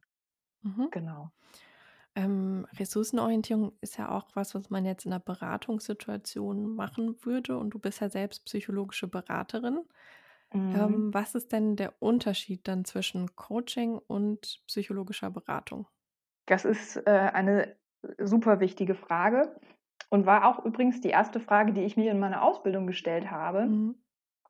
Mhm. 0.62 0.88
Genau. 0.90 1.32
Ähm, 2.14 2.66
Ressourcenorientierung 2.78 3.72
ist 3.80 3.96
ja 3.98 4.10
auch 4.10 4.30
was, 4.34 4.54
was 4.54 4.70
man 4.70 4.84
jetzt 4.84 5.04
in 5.04 5.10
'ner 5.10 5.20
Beratungssituation 5.20 6.74
machen 6.74 7.24
würde 7.24 7.58
und 7.58 7.70
du 7.70 7.78
bist 7.78 8.00
ja 8.00 8.10
selbst 8.10 8.44
psychologische 8.46 9.08
Beraterin. 9.08 9.84
Mhm. 10.54 10.98
Ähm, 10.98 11.14
was 11.14 11.34
ist 11.34 11.52
denn 11.52 11.76
der 11.76 12.02
Unterschied 12.02 12.68
dann 12.68 12.84
zwischen 12.84 13.36
Coaching 13.36 13.98
und 13.98 14.62
psychologischer 14.66 15.30
Beratung? 15.30 15.88
Das 16.46 16.64
ist 16.64 16.96
äh, 16.96 17.10
eine 17.10 17.76
super 18.18 18.60
wichtige 18.60 18.94
Frage 18.94 19.58
und 20.10 20.26
war 20.26 20.46
auch 20.46 20.64
übrigens 20.64 21.00
die 21.00 21.10
erste 21.10 21.40
Frage, 21.40 21.72
die 21.72 21.82
ich 21.82 21.96
mir 21.96 22.10
in 22.10 22.18
meiner 22.18 22.42
Ausbildung 22.42 22.86
gestellt 22.86 23.30
habe. 23.30 23.66
Mhm. 23.66 23.94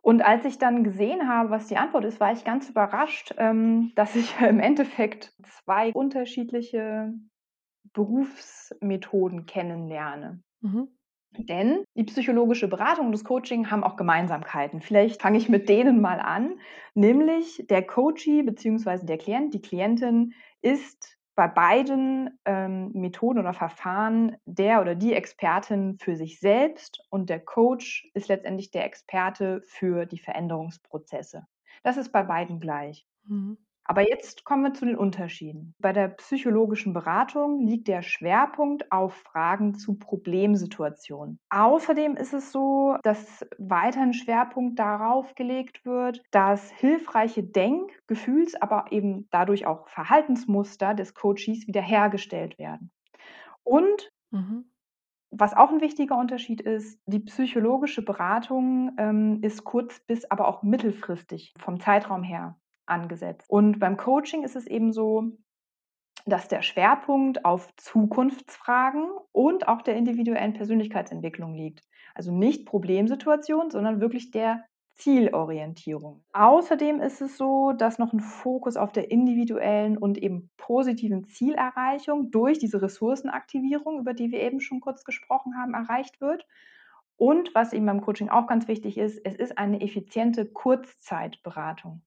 Und 0.00 0.22
als 0.22 0.44
ich 0.44 0.58
dann 0.58 0.84
gesehen 0.84 1.28
habe, 1.28 1.50
was 1.50 1.66
die 1.66 1.76
Antwort 1.76 2.04
ist, 2.04 2.20
war 2.20 2.32
ich 2.32 2.44
ganz 2.44 2.68
überrascht, 2.70 3.34
ähm, 3.36 3.92
dass 3.94 4.16
ich 4.16 4.34
im 4.40 4.60
Endeffekt 4.60 5.34
zwei 5.42 5.92
unterschiedliche 5.92 7.12
Berufsmethoden 7.92 9.46
kennenlerne. 9.46 10.42
Mhm. 10.60 10.88
Denn 11.36 11.84
die 11.94 12.04
psychologische 12.04 12.68
Beratung 12.68 13.06
und 13.06 13.12
das 13.12 13.24
Coaching 13.24 13.70
haben 13.70 13.84
auch 13.84 13.96
Gemeinsamkeiten. 13.96 14.80
Vielleicht 14.80 15.20
fange 15.20 15.36
ich 15.36 15.48
mit 15.48 15.68
denen 15.68 16.00
mal 16.00 16.20
an. 16.20 16.58
Nämlich 16.94 17.64
der 17.68 17.86
Coachee 17.86 18.42
bzw. 18.42 19.04
der 19.04 19.18
Klient, 19.18 19.52
die 19.52 19.60
Klientin 19.60 20.32
ist 20.62 21.17
bei 21.38 21.46
beiden 21.46 22.36
ähm, 22.46 22.90
Methoden 22.94 23.38
oder 23.38 23.54
Verfahren 23.54 24.36
der 24.44 24.80
oder 24.80 24.96
die 24.96 25.12
Expertin 25.14 25.96
für 26.00 26.16
sich 26.16 26.40
selbst 26.40 27.06
und 27.10 27.30
der 27.30 27.38
Coach 27.38 28.10
ist 28.12 28.26
letztendlich 28.26 28.72
der 28.72 28.84
Experte 28.84 29.62
für 29.62 30.04
die 30.04 30.18
Veränderungsprozesse. 30.18 31.46
Das 31.84 31.96
ist 31.96 32.10
bei 32.10 32.24
beiden 32.24 32.58
gleich. 32.58 33.06
Mhm. 33.22 33.56
Aber 33.90 34.06
jetzt 34.06 34.44
kommen 34.44 34.64
wir 34.64 34.74
zu 34.74 34.84
den 34.84 34.98
Unterschieden. 34.98 35.74
Bei 35.78 35.94
der 35.94 36.08
psychologischen 36.08 36.92
Beratung 36.92 37.66
liegt 37.66 37.88
der 37.88 38.02
Schwerpunkt 38.02 38.92
auf 38.92 39.14
Fragen 39.14 39.76
zu 39.76 39.98
Problemsituationen. 39.98 41.40
Außerdem 41.48 42.14
ist 42.14 42.34
es 42.34 42.52
so, 42.52 42.98
dass 43.02 43.46
weiter 43.56 44.02
ein 44.02 44.12
Schwerpunkt 44.12 44.78
darauf 44.78 45.34
gelegt 45.34 45.86
wird, 45.86 46.22
dass 46.30 46.70
hilfreiche 46.70 47.42
Denk-, 47.42 47.90
Gefühls-, 48.06 48.60
aber 48.60 48.92
eben 48.92 49.26
dadurch 49.30 49.64
auch 49.64 49.88
Verhaltensmuster 49.88 50.92
des 50.92 51.14
Coaches 51.14 51.66
wiederhergestellt 51.66 52.58
werden. 52.58 52.92
Und 53.64 54.12
mhm. 54.30 54.70
Was 55.30 55.54
auch 55.54 55.68
ein 55.68 55.82
wichtiger 55.82 56.16
Unterschied 56.16 56.62
ist, 56.62 56.98
die 57.04 57.18
psychologische 57.18 58.00
Beratung 58.00 58.92
ähm, 58.96 59.40
ist 59.42 59.62
kurz 59.62 60.00
bis 60.00 60.24
aber 60.30 60.48
auch 60.48 60.62
mittelfristig 60.62 61.52
vom 61.58 61.80
Zeitraum 61.80 62.22
her 62.22 62.56
angesetzt. 62.88 63.48
Und 63.48 63.78
beim 63.78 63.96
Coaching 63.96 64.44
ist 64.44 64.56
es 64.56 64.66
eben 64.66 64.92
so, 64.92 65.32
dass 66.26 66.48
der 66.48 66.62
Schwerpunkt 66.62 67.44
auf 67.44 67.74
Zukunftsfragen 67.76 69.08
und 69.32 69.68
auch 69.68 69.82
der 69.82 69.96
individuellen 69.96 70.52
Persönlichkeitsentwicklung 70.52 71.54
liegt. 71.54 71.82
Also 72.14 72.32
nicht 72.32 72.66
Problemsituation, 72.66 73.70
sondern 73.70 74.00
wirklich 74.00 74.30
der 74.30 74.64
Zielorientierung. 74.98 76.24
Außerdem 76.32 77.00
ist 77.00 77.20
es 77.20 77.36
so, 77.36 77.72
dass 77.72 77.98
noch 77.98 78.12
ein 78.12 78.20
Fokus 78.20 78.76
auf 78.76 78.90
der 78.90 79.12
individuellen 79.12 79.96
und 79.96 80.18
eben 80.18 80.50
positiven 80.56 81.24
Zielerreichung 81.24 82.32
durch 82.32 82.58
diese 82.58 82.82
Ressourcenaktivierung, 82.82 84.00
über 84.00 84.12
die 84.12 84.32
wir 84.32 84.40
eben 84.40 84.60
schon 84.60 84.80
kurz 84.80 85.04
gesprochen 85.04 85.56
haben, 85.56 85.74
erreicht 85.74 86.20
wird. 86.20 86.44
Und 87.16 87.54
was 87.54 87.72
eben 87.72 87.86
beim 87.86 88.00
Coaching 88.00 88.28
auch 88.28 88.48
ganz 88.48 88.66
wichtig 88.66 88.98
ist, 88.98 89.20
es 89.24 89.36
ist 89.36 89.56
eine 89.56 89.80
effiziente 89.80 90.46
Kurzzeitberatung. 90.46 92.02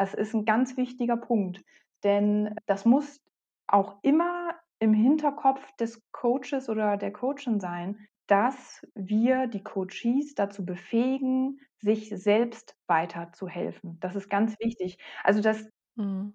Das 0.00 0.14
ist 0.14 0.32
ein 0.32 0.46
ganz 0.46 0.78
wichtiger 0.78 1.18
Punkt, 1.18 1.62
denn 2.04 2.54
das 2.64 2.86
muss 2.86 3.20
auch 3.66 3.98
immer 4.02 4.54
im 4.78 4.94
Hinterkopf 4.94 5.60
des 5.76 6.00
Coaches 6.10 6.70
oder 6.70 6.96
der 6.96 7.12
Coachin 7.12 7.60
sein, 7.60 8.06
dass 8.26 8.80
wir 8.94 9.46
die 9.46 9.62
Coaches 9.62 10.34
dazu 10.34 10.64
befähigen, 10.64 11.60
sich 11.80 12.08
selbst 12.08 12.78
weiterzuhelfen. 12.86 13.98
Das 14.00 14.16
ist 14.16 14.30
ganz 14.30 14.58
wichtig. 14.58 14.96
Also 15.22 15.42
das 15.42 15.68
mhm. 15.96 16.32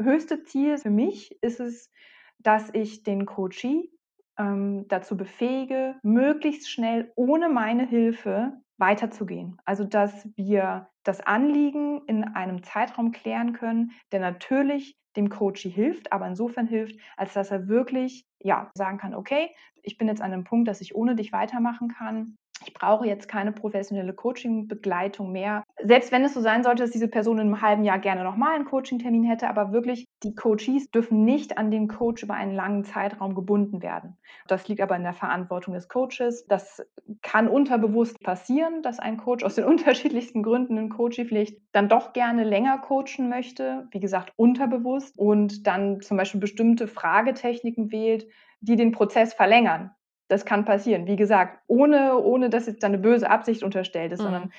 höchste 0.00 0.42
Ziel 0.42 0.76
für 0.78 0.90
mich 0.90 1.40
ist 1.40 1.60
es, 1.60 1.92
dass 2.40 2.68
ich 2.72 3.04
den 3.04 3.26
Coachee 3.26 3.92
ähm, 4.40 4.88
dazu 4.88 5.16
befähige, 5.16 6.00
möglichst 6.02 6.68
schnell 6.68 7.12
ohne 7.14 7.48
meine 7.48 7.86
Hilfe 7.86 8.60
weiterzugehen. 8.78 9.60
Also 9.64 9.84
dass 9.84 10.28
wir 10.36 10.88
das 11.04 11.20
Anliegen 11.20 12.02
in 12.06 12.24
einem 12.24 12.62
Zeitraum 12.62 13.12
klären 13.12 13.52
können, 13.52 13.92
der 14.12 14.20
natürlich 14.20 14.96
dem 15.16 15.28
Coachie 15.28 15.70
hilft, 15.70 16.12
aber 16.12 16.26
insofern 16.26 16.66
hilft, 16.66 16.98
als 17.16 17.34
dass 17.34 17.50
er 17.50 17.68
wirklich 17.68 18.26
ja 18.40 18.70
sagen 18.74 18.98
kann, 18.98 19.14
okay, 19.14 19.50
ich 19.82 19.96
bin 19.96 20.08
jetzt 20.08 20.20
an 20.22 20.32
einem 20.32 20.44
Punkt, 20.44 20.66
dass 20.66 20.80
ich 20.80 20.94
ohne 20.94 21.14
dich 21.14 21.32
weitermachen 21.32 21.88
kann 21.88 22.36
ich 22.64 22.74
brauche 22.74 23.06
jetzt 23.06 23.28
keine 23.28 23.52
professionelle 23.52 24.12
Coaching-Begleitung 24.12 25.30
mehr. 25.32 25.64
Selbst 25.82 26.12
wenn 26.12 26.24
es 26.24 26.34
so 26.34 26.40
sein 26.40 26.62
sollte, 26.62 26.82
dass 26.82 26.90
diese 26.90 27.08
Person 27.08 27.38
in 27.38 27.46
einem 27.46 27.60
halben 27.60 27.84
Jahr 27.84 27.98
gerne 27.98 28.24
nochmal 28.24 28.54
einen 28.54 28.64
Coaching-Termin 28.64 29.24
hätte, 29.24 29.48
aber 29.48 29.72
wirklich 29.72 30.06
die 30.22 30.34
Coaches 30.34 30.90
dürfen 30.90 31.24
nicht 31.24 31.58
an 31.58 31.70
den 31.70 31.88
Coach 31.88 32.22
über 32.22 32.34
einen 32.34 32.54
langen 32.54 32.84
Zeitraum 32.84 33.34
gebunden 33.34 33.82
werden. 33.82 34.16
Das 34.48 34.66
liegt 34.68 34.80
aber 34.80 34.96
in 34.96 35.02
der 35.02 35.12
Verantwortung 35.12 35.74
des 35.74 35.88
Coaches. 35.88 36.46
Das 36.46 36.82
kann 37.22 37.48
unterbewusst 37.48 38.20
passieren, 38.22 38.82
dass 38.82 38.98
ein 38.98 39.18
Coach 39.18 39.44
aus 39.44 39.54
den 39.54 39.64
unterschiedlichsten 39.74 40.42
Gründen 40.42 40.78
einen 40.78 40.90
Coach 40.90 41.16
vielleicht 41.16 41.58
dann 41.72 41.88
doch 41.88 42.12
gerne 42.12 42.44
länger 42.44 42.78
coachen 42.78 43.28
möchte. 43.28 43.88
Wie 43.90 44.00
gesagt, 44.00 44.32
unterbewusst 44.36 45.18
und 45.18 45.66
dann 45.66 46.00
zum 46.00 46.16
Beispiel 46.16 46.40
bestimmte 46.40 46.88
Fragetechniken 46.88 47.92
wählt, 47.92 48.26
die 48.60 48.76
den 48.76 48.92
Prozess 48.92 49.34
verlängern. 49.34 49.90
Das 50.28 50.44
kann 50.44 50.64
passieren. 50.64 51.06
Wie 51.06 51.16
gesagt, 51.16 51.60
ohne, 51.66 52.18
ohne 52.18 52.50
dass 52.50 52.66
jetzt 52.66 52.82
da 52.82 52.86
eine 52.86 52.98
böse 52.98 53.28
Absicht 53.28 53.62
unterstellt 53.62 54.12
ist, 54.12 54.20
mhm. 54.20 54.24
sondern 54.24 54.52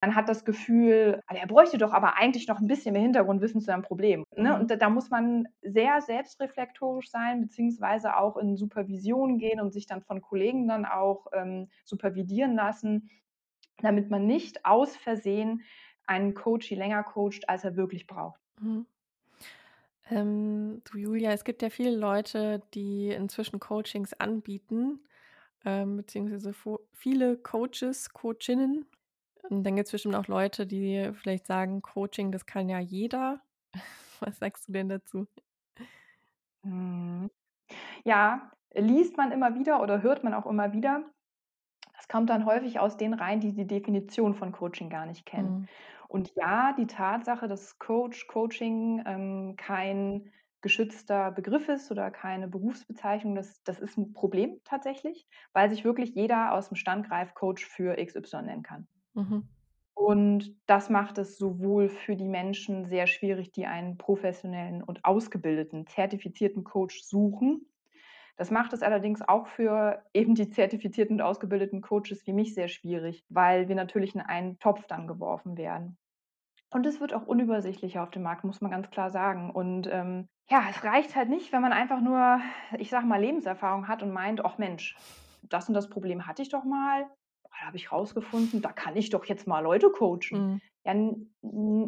man 0.00 0.14
hat 0.14 0.28
das 0.28 0.44
Gefühl, 0.44 1.20
ah, 1.26 1.34
er 1.34 1.46
bräuchte 1.46 1.78
doch 1.78 1.92
aber 1.92 2.16
eigentlich 2.16 2.46
noch 2.46 2.60
ein 2.60 2.66
bisschen 2.66 2.92
mehr 2.92 3.02
Hintergrundwissen 3.02 3.60
zu 3.60 3.72
einem 3.72 3.82
Problem. 3.82 4.24
Ne? 4.36 4.50
Mhm. 4.50 4.60
Und 4.60 4.70
da, 4.70 4.76
da, 4.76 4.90
muss 4.90 5.10
man 5.10 5.48
sehr 5.62 6.00
selbstreflektorisch 6.00 7.10
sein, 7.10 7.40
beziehungsweise 7.40 8.16
auch 8.16 8.36
in 8.36 8.56
Supervision 8.56 9.38
gehen 9.38 9.60
und 9.60 9.72
sich 9.72 9.86
dann 9.86 10.02
von 10.02 10.20
Kollegen 10.20 10.68
dann 10.68 10.84
auch 10.84 11.26
ähm, 11.32 11.68
supervidieren 11.84 12.54
lassen, 12.54 13.10
damit 13.78 14.10
man 14.10 14.26
nicht 14.26 14.64
aus 14.64 14.96
Versehen 14.96 15.62
einen 16.06 16.34
Coach 16.34 16.70
länger 16.70 17.02
coacht, 17.02 17.48
als 17.48 17.64
er 17.64 17.76
wirklich 17.76 18.06
braucht. 18.06 18.40
Mhm. 18.60 18.86
Ähm, 20.08 20.82
du 20.84 20.98
Julia, 20.98 21.32
es 21.32 21.44
gibt 21.44 21.62
ja 21.62 21.70
viele 21.70 21.94
Leute, 21.96 22.62
die 22.74 23.10
inzwischen 23.10 23.58
Coachings 23.58 24.12
anbieten, 24.14 25.00
ähm, 25.64 25.96
beziehungsweise 25.96 26.54
viele 26.92 27.36
Coaches, 27.38 28.12
Coachinnen. 28.12 28.86
Und 29.48 29.64
dann 29.64 29.76
gibt 29.76 29.86
es 29.86 29.92
bestimmt 29.92 30.14
auch 30.14 30.28
Leute, 30.28 30.66
die 30.66 31.10
vielleicht 31.14 31.46
sagen, 31.46 31.82
Coaching, 31.82 32.32
das 32.32 32.46
kann 32.46 32.68
ja 32.68 32.78
jeder. 32.78 33.40
Was 34.20 34.38
sagst 34.38 34.68
du 34.68 34.72
denn 34.72 34.88
dazu? 34.88 35.26
Hm. 36.62 37.30
Ja, 38.04 38.50
liest 38.74 39.16
man 39.16 39.32
immer 39.32 39.54
wieder 39.54 39.82
oder 39.82 40.02
hört 40.02 40.24
man 40.24 40.34
auch 40.34 40.46
immer 40.46 40.72
wieder. 40.72 41.04
Das 41.96 42.08
kommt 42.08 42.30
dann 42.30 42.44
häufig 42.44 42.78
aus 42.78 42.96
den 42.96 43.14
Reihen, 43.14 43.40
die 43.40 43.52
die 43.52 43.66
Definition 43.66 44.34
von 44.34 44.52
Coaching 44.52 44.90
gar 44.90 45.06
nicht 45.06 45.26
kennen. 45.26 45.60
Mhm. 45.60 45.68
Und 46.08 46.32
ja, 46.36 46.72
die 46.72 46.86
Tatsache, 46.86 47.48
dass 47.48 47.78
Coach, 47.78 48.26
Coaching 48.26 49.02
ähm, 49.06 49.54
kein 49.56 50.32
geschützter 50.60 51.30
Begriff 51.30 51.68
ist 51.68 51.90
oder 51.90 52.10
keine 52.10 52.48
Berufsbezeichnung, 52.48 53.34
das, 53.34 53.62
das 53.62 53.78
ist 53.78 53.96
ein 53.98 54.12
Problem 54.12 54.60
tatsächlich, 54.64 55.28
weil 55.52 55.70
sich 55.70 55.84
wirklich 55.84 56.14
jeder 56.14 56.52
aus 56.52 56.68
dem 56.68 56.76
Standgreif 56.76 57.34
Coach 57.34 57.64
für 57.64 57.96
XY 57.96 58.42
nennen 58.42 58.62
kann. 58.62 58.88
Mhm. 59.14 59.48
Und 59.94 60.54
das 60.66 60.90
macht 60.90 61.18
es 61.18 61.38
sowohl 61.38 61.88
für 61.88 62.16
die 62.16 62.28
Menschen 62.28 62.84
sehr 62.84 63.06
schwierig, 63.06 63.52
die 63.52 63.66
einen 63.66 63.96
professionellen 63.96 64.82
und 64.82 65.04
ausgebildeten, 65.04 65.86
zertifizierten 65.86 66.64
Coach 66.64 67.02
suchen, 67.02 67.66
das 68.36 68.50
macht 68.50 68.72
es 68.72 68.82
allerdings 68.82 69.22
auch 69.22 69.46
für 69.46 70.02
eben 70.12 70.34
die 70.34 70.50
zertifizierten 70.50 71.16
und 71.16 71.22
ausgebildeten 71.22 71.80
Coaches 71.80 72.26
wie 72.26 72.32
mich 72.32 72.54
sehr 72.54 72.68
schwierig, 72.68 73.24
weil 73.28 73.68
wir 73.68 73.74
natürlich 73.74 74.14
in 74.14 74.20
einen 74.20 74.58
Topf 74.58 74.86
dann 74.86 75.06
geworfen 75.06 75.56
werden. 75.56 75.96
Und 76.70 76.84
es 76.84 77.00
wird 77.00 77.14
auch 77.14 77.26
unübersichtlicher 77.26 78.02
auf 78.02 78.10
dem 78.10 78.22
Markt, 78.22 78.44
muss 78.44 78.60
man 78.60 78.70
ganz 78.70 78.90
klar 78.90 79.10
sagen. 79.10 79.50
Und 79.50 79.88
ähm, 79.90 80.28
ja, 80.50 80.64
es 80.68 80.84
reicht 80.84 81.16
halt 81.16 81.28
nicht, 81.28 81.52
wenn 81.52 81.62
man 81.62 81.72
einfach 81.72 82.00
nur, 82.00 82.40
ich 82.78 82.90
sage 82.90 83.06
mal, 83.06 83.20
Lebenserfahrung 83.20 83.88
hat 83.88 84.02
und 84.02 84.12
meint, 84.12 84.44
ach 84.44 84.58
Mensch, 84.58 84.96
das 85.42 85.68
und 85.68 85.74
das 85.74 85.88
Problem 85.88 86.26
hatte 86.26 86.42
ich 86.42 86.48
doch 86.50 86.64
mal. 86.64 87.06
Da 87.44 87.66
habe 87.66 87.76
ich 87.76 87.90
rausgefunden, 87.90 88.60
da 88.60 88.72
kann 88.72 88.96
ich 88.96 89.10
doch 89.10 89.24
jetzt 89.24 89.46
mal 89.46 89.60
Leute 89.60 89.90
coachen. 89.90 90.52
Mhm. 90.52 90.60
Ja, 90.86 91.26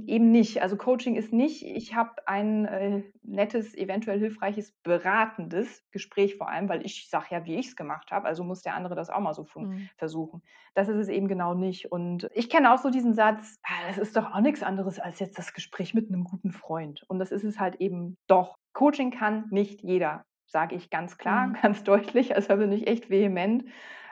eben 0.07 0.33
nicht. 0.33 0.61
Also 0.61 0.77
Coaching 0.77 1.15
ist 1.15 1.33
nicht, 1.33 1.63
ich 1.65 1.95
habe 1.95 2.27
ein 2.27 2.65
äh, 2.65 3.03
nettes, 3.23 3.77
eventuell 3.77 4.19
hilfreiches, 4.19 4.73
beratendes 4.83 5.85
Gespräch 5.93 6.37
vor 6.37 6.49
allem, 6.49 6.69
weil 6.69 6.85
ich 6.85 7.09
sage 7.09 7.27
ja, 7.31 7.45
wie 7.45 7.55
ich 7.55 7.69
es 7.69 7.77
gemacht 7.77 8.11
habe, 8.11 8.27
also 8.27 8.43
muss 8.43 8.63
der 8.63 8.75
andere 8.75 8.97
das 8.97 9.09
auch 9.09 9.21
mal 9.21 9.35
so 9.35 9.47
mhm. 9.55 9.89
versuchen. 9.97 10.43
Das 10.75 10.89
ist 10.89 10.97
es 10.97 11.09
eben 11.09 11.29
genau 11.29 11.55
nicht. 11.55 11.93
Und 11.93 12.29
ich 12.35 12.51
kenne 12.51 12.73
auch 12.73 12.79
so 12.79 12.91
diesen 12.91 13.15
Satz, 13.15 13.61
ah, 13.63 13.87
das 13.87 13.99
ist 13.99 14.17
doch 14.17 14.35
auch 14.35 14.41
nichts 14.41 14.65
anderes 14.65 14.99
als 14.99 15.21
jetzt 15.21 15.39
das 15.39 15.55
Gespräch 15.55 15.95
mit 15.95 16.09
einem 16.09 16.25
guten 16.25 16.51
Freund. 16.51 17.05
Und 17.07 17.21
das 17.21 17.31
ist 17.31 17.45
es 17.45 17.61
halt 17.61 17.77
eben 17.77 18.17
doch. 18.27 18.57
Coaching 18.73 19.13
kann 19.13 19.47
nicht 19.51 19.81
jeder, 19.83 20.25
sage 20.47 20.75
ich 20.75 20.91
ganz 20.91 21.19
klar, 21.19 21.47
mhm. 21.47 21.53
ganz 21.63 21.85
deutlich, 21.85 22.35
also 22.35 22.57
bin 22.57 22.73
ich 22.73 22.89
echt 22.89 23.11
vehement. 23.11 23.65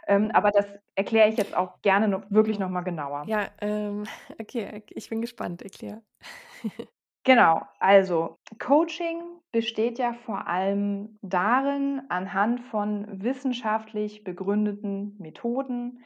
Ähm, 0.06 0.30
aber 0.32 0.50
das 0.50 0.66
erkläre 0.94 1.28
ich 1.28 1.36
jetzt 1.36 1.54
auch 1.56 1.80
gerne 1.82 2.08
noch, 2.08 2.22
wirklich 2.30 2.58
nochmal 2.58 2.84
genauer. 2.84 3.26
Ja, 3.26 3.48
ähm, 3.60 4.04
okay, 4.40 4.82
ich 4.90 5.08
bin 5.10 5.20
gespannt, 5.20 5.62
erklär. 5.62 6.02
Genau, 7.24 7.62
also 7.80 8.38
Coaching 8.60 9.20
besteht 9.50 9.98
ja 9.98 10.12
vor 10.12 10.46
allem 10.46 11.18
darin, 11.22 12.02
anhand 12.08 12.60
von 12.60 13.06
wissenschaftlich 13.22 14.22
begründeten 14.22 15.16
Methoden, 15.18 16.04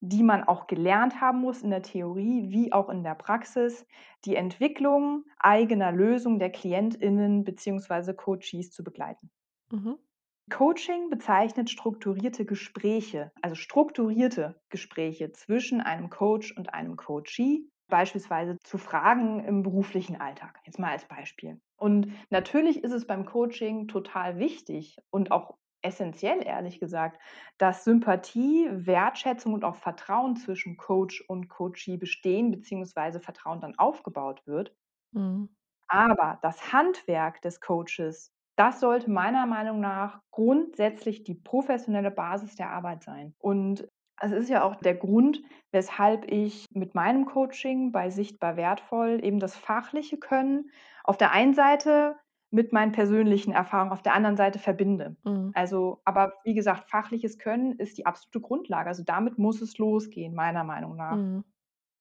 die 0.00 0.22
man 0.22 0.42
auch 0.44 0.66
gelernt 0.66 1.20
haben 1.20 1.40
muss 1.40 1.62
in 1.62 1.70
der 1.70 1.82
Theorie 1.82 2.46
wie 2.48 2.72
auch 2.72 2.88
in 2.88 3.04
der 3.04 3.14
Praxis, 3.14 3.86
die 4.24 4.34
Entwicklung 4.34 5.24
eigener 5.38 5.92
Lösungen 5.92 6.38
der 6.38 6.50
Klientinnen 6.50 7.44
bzw. 7.44 8.14
Coaches 8.14 8.70
zu 8.72 8.82
begleiten. 8.82 9.30
Mhm. 9.70 9.96
Coaching 10.50 11.08
bezeichnet 11.08 11.70
strukturierte 11.70 12.44
Gespräche, 12.44 13.32
also 13.42 13.54
strukturierte 13.54 14.60
Gespräche 14.68 15.32
zwischen 15.32 15.80
einem 15.80 16.10
Coach 16.10 16.52
und 16.56 16.74
einem 16.74 16.96
Coachee, 16.96 17.68
beispielsweise 17.88 18.58
zu 18.62 18.78
Fragen 18.78 19.40
im 19.44 19.62
beruflichen 19.62 20.20
Alltag. 20.20 20.58
Jetzt 20.64 20.78
mal 20.78 20.90
als 20.92 21.06
Beispiel. 21.06 21.60
Und 21.76 22.12
natürlich 22.30 22.82
ist 22.84 22.92
es 22.92 23.06
beim 23.06 23.24
Coaching 23.24 23.88
total 23.88 24.38
wichtig 24.38 24.96
und 25.10 25.30
auch 25.32 25.56
essentiell, 25.82 26.44
ehrlich 26.46 26.78
gesagt, 26.78 27.20
dass 27.58 27.84
Sympathie, 27.84 28.68
Wertschätzung 28.70 29.52
und 29.54 29.64
auch 29.64 29.74
Vertrauen 29.76 30.36
zwischen 30.36 30.76
Coach 30.76 31.24
und 31.28 31.48
Coachee 31.48 31.96
bestehen, 31.96 32.50
beziehungsweise 32.52 33.20
Vertrauen 33.20 33.60
dann 33.60 33.76
aufgebaut 33.78 34.42
wird. 34.46 34.76
Mhm. 35.12 35.46
Aber 35.88 36.38
das 36.42 36.72
Handwerk 36.72 37.40
des 37.42 37.60
Coaches, 37.60 38.32
das 38.56 38.80
sollte 38.80 39.10
meiner 39.10 39.46
Meinung 39.46 39.80
nach 39.80 40.20
grundsätzlich 40.30 41.24
die 41.24 41.34
professionelle 41.34 42.10
Basis 42.10 42.54
der 42.56 42.70
Arbeit 42.70 43.02
sein. 43.02 43.34
Und 43.38 43.88
es 44.20 44.32
ist 44.32 44.48
ja 44.48 44.62
auch 44.62 44.76
der 44.76 44.94
Grund, 44.94 45.42
weshalb 45.72 46.30
ich 46.30 46.66
mit 46.72 46.94
meinem 46.94 47.26
Coaching 47.26 47.92
bei 47.92 48.10
Sichtbar 48.10 48.56
Wertvoll 48.56 49.24
eben 49.24 49.40
das 49.40 49.56
fachliche 49.56 50.18
Können 50.18 50.70
auf 51.04 51.16
der 51.16 51.32
einen 51.32 51.54
Seite 51.54 52.16
mit 52.50 52.72
meinen 52.72 52.92
persönlichen 52.92 53.52
Erfahrungen 53.52 53.92
auf 53.92 54.02
der 54.02 54.14
anderen 54.14 54.36
Seite 54.36 54.58
verbinde. 54.58 55.16
Mhm. 55.24 55.50
Also, 55.54 56.02
aber 56.04 56.34
wie 56.44 56.54
gesagt, 56.54 56.90
fachliches 56.90 57.38
Können 57.38 57.72
ist 57.72 57.96
die 57.96 58.06
absolute 58.06 58.40
Grundlage. 58.40 58.88
Also 58.88 59.02
damit 59.02 59.38
muss 59.38 59.62
es 59.62 59.78
losgehen, 59.78 60.34
meiner 60.34 60.62
Meinung 60.62 60.96
nach. 60.96 61.16
Mhm. 61.16 61.44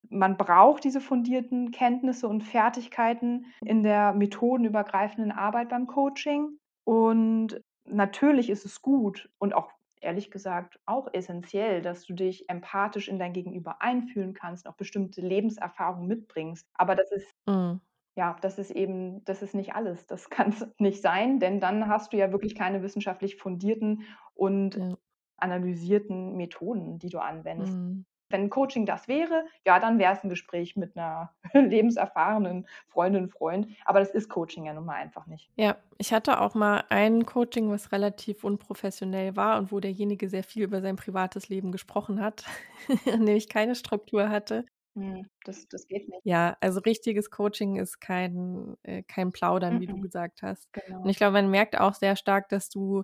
Man 0.09 0.37
braucht 0.37 0.83
diese 0.83 1.01
fundierten 1.01 1.71
Kenntnisse 1.71 2.27
und 2.27 2.41
Fertigkeiten 2.43 3.45
in 3.63 3.83
der 3.83 4.13
methodenübergreifenden 4.13 5.31
Arbeit 5.31 5.69
beim 5.69 5.87
Coaching. 5.87 6.57
Und 6.83 7.61
natürlich 7.85 8.49
ist 8.49 8.65
es 8.65 8.81
gut 8.81 9.29
und 9.37 9.53
auch 9.53 9.71
ehrlich 10.01 10.31
gesagt 10.31 10.79
auch 10.85 11.07
essentiell, 11.13 11.81
dass 11.81 12.05
du 12.05 12.13
dich 12.13 12.49
empathisch 12.49 13.07
in 13.07 13.19
dein 13.19 13.33
Gegenüber 13.33 13.81
einfühlen 13.81 14.33
kannst, 14.33 14.67
auch 14.67 14.75
bestimmte 14.75 15.21
Lebenserfahrungen 15.21 16.07
mitbringst. 16.07 16.67
Aber 16.73 16.95
das 16.95 17.11
ist 17.11 17.31
Mhm. 17.47 17.81
ja, 18.15 18.37
das 18.41 18.59
ist 18.59 18.71
eben, 18.71 19.23
das 19.25 19.41
ist 19.41 19.55
nicht 19.55 19.73
alles. 19.75 20.05
Das 20.07 20.29
kann 20.29 20.49
es 20.49 20.67
nicht 20.79 21.01
sein, 21.01 21.39
denn 21.39 21.59
dann 21.59 21.87
hast 21.87 22.13
du 22.13 22.17
ja 22.17 22.31
wirklich 22.31 22.55
keine 22.55 22.83
wissenschaftlich 22.83 23.37
fundierten 23.37 24.03
und 24.35 24.79
Ja. 24.79 24.95
analysierten 25.37 26.35
Methoden, 26.37 26.99
die 26.99 27.09
du 27.09 27.19
anwendest. 27.19 27.79
Mhm. 27.83 28.05
Wenn 28.31 28.49
Coaching 28.49 28.85
das 28.85 29.07
wäre, 29.07 29.45
ja, 29.65 29.79
dann 29.79 29.99
wäre 29.99 30.13
es 30.13 30.23
ein 30.23 30.29
Gespräch 30.29 30.75
mit 30.75 30.95
einer 30.97 31.33
lebenserfahrenen 31.53 32.67
Freundin, 32.87 33.29
Freund. 33.29 33.67
Aber 33.85 33.99
das 33.99 34.11
ist 34.11 34.29
Coaching 34.29 34.65
ja 34.65 34.73
nun 34.73 34.85
mal 34.85 34.95
einfach 34.95 35.25
nicht. 35.27 35.51
Ja, 35.57 35.77
ich 35.97 36.13
hatte 36.13 36.39
auch 36.39 36.55
mal 36.55 36.85
ein 36.89 37.25
Coaching, 37.25 37.69
was 37.69 37.91
relativ 37.91 38.43
unprofessionell 38.43 39.35
war 39.35 39.57
und 39.59 39.71
wo 39.71 39.79
derjenige 39.79 40.29
sehr 40.29 40.43
viel 40.43 40.63
über 40.63 40.81
sein 40.81 40.95
privates 40.95 41.49
Leben 41.49 41.71
gesprochen 41.71 42.21
hat, 42.21 42.45
nämlich 43.05 43.49
keine 43.49 43.75
Struktur 43.75 44.29
hatte. 44.29 44.65
Hm, 44.95 45.29
das, 45.43 45.67
das 45.67 45.85
geht 45.87 46.07
nicht. 46.07 46.23
Ja, 46.23 46.55
also 46.61 46.79
richtiges 46.81 47.31
Coaching 47.31 47.77
ist 47.77 47.99
kein, 47.99 48.77
äh, 48.83 49.01
kein 49.03 49.31
Plaudern, 49.31 49.79
wie 49.79 49.87
du 49.87 49.97
Mhm. 49.97 49.99
gesagt 49.99 50.43
hast. 50.43 50.69
Und 51.01 51.09
Genau. 51.09 51.09
ich 51.09 51.17
glaube, 51.17 51.33
man 51.33 51.49
merkt 51.49 51.79
auch 51.79 51.95
sehr 51.95 52.15
stark, 52.15 52.47
dass 52.49 52.69
du 52.69 53.03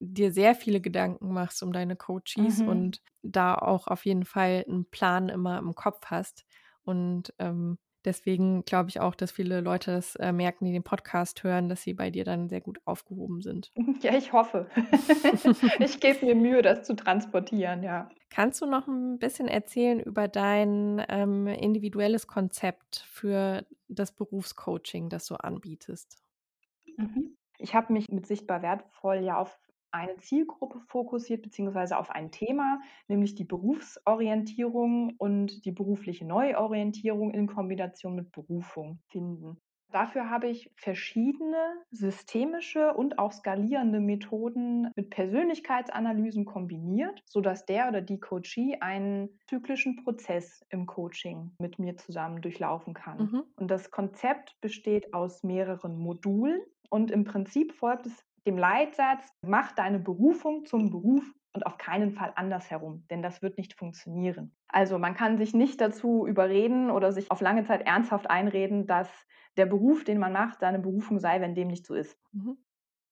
dir 0.00 0.32
sehr 0.32 0.54
viele 0.54 0.80
Gedanken 0.80 1.32
machst 1.32 1.62
um 1.62 1.72
deine 1.72 1.96
Coaches 1.96 2.60
Mhm. 2.60 2.68
und 2.68 3.02
da 3.22 3.54
auch 3.54 3.86
auf 3.88 4.04
jeden 4.04 4.24
Fall 4.24 4.64
einen 4.68 4.86
Plan 4.90 5.28
immer 5.28 5.58
im 5.58 5.74
Kopf 5.74 6.00
hast. 6.06 6.44
Und 6.84 7.34
ähm, 7.38 7.78
deswegen 8.04 8.64
glaube 8.64 8.90
ich 8.90 9.00
auch, 9.00 9.14
dass 9.14 9.32
viele 9.32 9.60
Leute 9.60 9.90
das 9.92 10.14
äh, 10.16 10.32
merken, 10.32 10.64
die 10.64 10.72
den 10.72 10.84
Podcast 10.84 11.42
hören, 11.42 11.68
dass 11.68 11.82
sie 11.82 11.94
bei 11.94 12.10
dir 12.10 12.24
dann 12.24 12.48
sehr 12.48 12.60
gut 12.60 12.78
aufgehoben 12.84 13.42
sind. 13.42 13.72
Ja, 14.02 14.16
ich 14.16 14.32
hoffe. 14.32 14.68
ich 15.80 15.98
gebe 16.00 16.24
mir 16.26 16.34
Mühe, 16.36 16.62
das 16.62 16.84
zu 16.86 16.94
transportieren, 16.94 17.82
ja. 17.82 18.08
Kannst 18.30 18.60
du 18.60 18.66
noch 18.66 18.86
ein 18.86 19.18
bisschen 19.18 19.48
erzählen 19.48 19.98
über 20.00 20.28
dein 20.28 21.04
ähm, 21.08 21.48
individuelles 21.48 22.26
Konzept 22.28 23.04
für 23.08 23.66
das 23.88 24.12
Berufscoaching, 24.12 25.08
das 25.08 25.26
du 25.26 25.34
anbietest? 25.34 26.18
Mhm. 26.96 27.36
Ich 27.58 27.74
habe 27.74 27.92
mich 27.92 28.08
mit 28.08 28.26
Sichtbar 28.26 28.62
Wertvoll 28.62 29.18
ja 29.24 29.36
auf 29.38 29.58
eine 29.90 30.16
Zielgruppe 30.18 30.80
fokussiert, 30.80 31.42
beziehungsweise 31.42 31.98
auf 31.98 32.10
ein 32.10 32.30
Thema, 32.30 32.80
nämlich 33.08 33.34
die 33.34 33.44
Berufsorientierung 33.44 35.14
und 35.18 35.64
die 35.64 35.72
berufliche 35.72 36.26
Neuorientierung 36.26 37.32
in 37.32 37.46
Kombination 37.46 38.14
mit 38.14 38.32
Berufung 38.32 39.00
finden. 39.08 39.58
Dafür 39.90 40.28
habe 40.28 40.48
ich 40.48 40.70
verschiedene 40.76 41.82
systemische 41.90 42.92
und 42.92 43.18
auch 43.18 43.32
skalierende 43.32 44.00
Methoden 44.00 44.90
mit 44.96 45.08
Persönlichkeitsanalysen 45.08 46.44
kombiniert, 46.44 47.22
sodass 47.24 47.64
der 47.64 47.88
oder 47.88 48.02
die 48.02 48.20
Coachee 48.20 48.76
einen 48.80 49.30
zyklischen 49.46 49.96
Prozess 49.96 50.62
im 50.68 50.86
Coaching 50.86 51.52
mit 51.58 51.78
mir 51.78 51.96
zusammen 51.96 52.42
durchlaufen 52.42 52.92
kann. 52.92 53.18
Mhm. 53.18 53.44
Und 53.56 53.70
das 53.70 53.90
Konzept 53.90 54.60
besteht 54.60 55.14
aus 55.14 55.42
mehreren 55.42 55.96
Modulen 55.98 56.60
und 56.90 57.10
im 57.10 57.24
Prinzip 57.24 57.72
folgt 57.72 58.06
es 58.06 58.27
dem 58.46 58.58
Leitsatz, 58.58 59.26
mach 59.42 59.72
deine 59.72 59.98
Berufung 59.98 60.64
zum 60.64 60.90
Beruf 60.90 61.24
und 61.54 61.66
auf 61.66 61.78
keinen 61.78 62.12
Fall 62.12 62.32
andersherum, 62.36 63.04
denn 63.10 63.22
das 63.22 63.42
wird 63.42 63.58
nicht 63.58 63.74
funktionieren. 63.74 64.54
Also 64.68 64.98
man 64.98 65.14
kann 65.14 65.38
sich 65.38 65.54
nicht 65.54 65.80
dazu 65.80 66.26
überreden 66.26 66.90
oder 66.90 67.12
sich 67.12 67.30
auf 67.30 67.40
lange 67.40 67.64
Zeit 67.64 67.82
ernsthaft 67.82 68.30
einreden, 68.30 68.86
dass 68.86 69.10
der 69.56 69.66
Beruf, 69.66 70.04
den 70.04 70.18
man 70.18 70.32
macht, 70.32 70.60
seine 70.60 70.78
Berufung 70.78 71.18
sei, 71.18 71.40
wenn 71.40 71.54
dem 71.54 71.68
nicht 71.68 71.86
so 71.86 71.94
ist. 71.94 72.18
Mhm. 72.32 72.58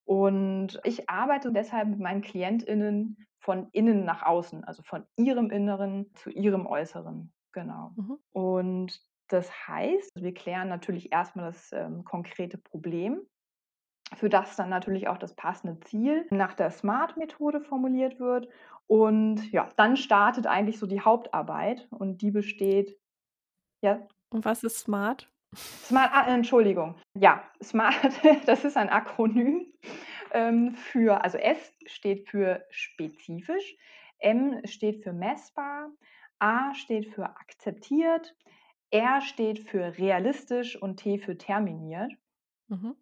Und 0.05 0.81
ich 0.85 1.11
arbeite 1.11 1.51
deshalb 1.53 1.89
mit 1.89 1.99
meinen 1.99 2.23
KlientInnen 2.23 3.27
von 3.41 3.69
innen 3.73 4.05
nach 4.05 4.23
außen, 4.23 4.63
also 4.65 4.83
von 4.83 5.05
ihrem 5.17 5.51
Inneren 5.51 6.13
zu 6.15 6.31
ihrem 6.31 6.67
Äußeren. 6.67 7.33
Genau. 7.53 7.93
Mhm. 7.97 8.19
Und 8.33 9.01
das 9.29 9.51
heißt, 9.67 10.13
wir 10.15 10.35
klären 10.35 10.69
natürlich 10.69 11.13
erstmal 11.13 11.47
das 11.47 11.73
ähm, 11.73 12.05
konkrete 12.05 12.59
Problem, 12.59 13.23
für 14.15 14.29
das 14.29 14.57
dann 14.57 14.69
natürlich 14.69 15.09
auch 15.09 15.19
das 15.19 15.35
passende 15.35 15.81
Ziel 15.81 16.27
nach 16.31 16.55
der 16.55 16.71
SMART-Methode 16.71 17.61
formuliert 17.61 18.21
wird. 18.21 18.49
Und 18.87 19.51
ja, 19.51 19.69
dann 19.77 19.97
startet 19.97 20.47
eigentlich 20.47 20.79
so 20.79 20.87
die 20.87 21.01
Hauptarbeit 21.01 21.89
und 21.91 22.23
die 22.23 22.31
besteht, 22.31 22.99
ja, 23.83 24.07
Und 24.31 24.45
was 24.45 24.63
ist 24.63 24.79
Smart? 24.79 25.31
Smart, 25.55 26.11
ah, 26.13 26.27
Entschuldigung. 26.29 26.95
Ja, 27.15 27.43
Smart, 27.63 27.97
das 28.47 28.65
ist 28.65 28.77
ein 28.77 28.89
Akronym 28.89 29.73
ähm, 30.33 30.75
für, 30.75 31.23
also 31.23 31.39
S 31.39 31.73
steht 31.87 32.29
für 32.29 32.65
spezifisch, 32.71 33.77
M 34.19 34.61
steht 34.65 35.03
für 35.03 35.13
messbar, 35.13 35.91
A 36.39 36.75
steht 36.75 37.09
für 37.15 37.25
akzeptiert, 37.25 38.35
R 38.91 39.21
steht 39.21 39.61
für 39.61 39.99
realistisch 39.99 40.81
und 40.81 40.99
T 40.99 41.19
für 41.19 41.37
terminiert. 41.37 42.13
Mhm. 42.69 42.95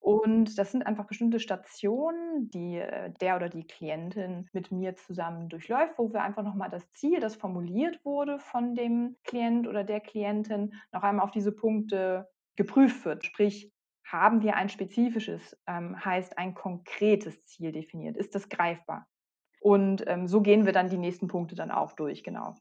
Und 0.00 0.58
das 0.58 0.72
sind 0.72 0.86
einfach 0.86 1.06
bestimmte 1.06 1.38
Stationen, 1.38 2.50
die 2.50 2.78
äh, 2.78 3.12
der 3.20 3.36
oder 3.36 3.50
die 3.50 3.66
Klientin 3.66 4.48
mit 4.52 4.72
mir 4.72 4.96
zusammen 4.96 5.50
durchläuft, 5.50 5.98
wo 5.98 6.10
wir 6.12 6.22
einfach 6.22 6.42
nochmal 6.42 6.70
das 6.70 6.90
Ziel, 6.92 7.20
das 7.20 7.36
formuliert 7.36 8.02
wurde 8.04 8.38
von 8.38 8.74
dem 8.74 9.16
Klient 9.24 9.68
oder 9.68 9.84
der 9.84 10.00
Klientin, 10.00 10.72
noch 10.90 11.02
einmal 11.02 11.24
auf 11.24 11.30
diese 11.30 11.52
Punkte 11.52 12.28
geprüft 12.56 13.04
wird. 13.04 13.24
Sprich, 13.26 13.70
haben 14.04 14.42
wir 14.42 14.56
ein 14.56 14.70
spezifisches, 14.70 15.56
ähm, 15.66 16.02
heißt 16.02 16.38
ein 16.38 16.54
konkretes 16.54 17.44
Ziel 17.44 17.70
definiert? 17.70 18.16
Ist 18.16 18.34
das 18.34 18.48
greifbar? 18.48 19.06
Und 19.60 20.04
ähm, 20.06 20.26
so 20.26 20.40
gehen 20.40 20.64
wir 20.64 20.72
dann 20.72 20.88
die 20.88 20.98
nächsten 20.98 21.28
Punkte 21.28 21.54
dann 21.54 21.70
auch 21.70 21.92
durch, 21.92 22.24
genau. 22.24 22.54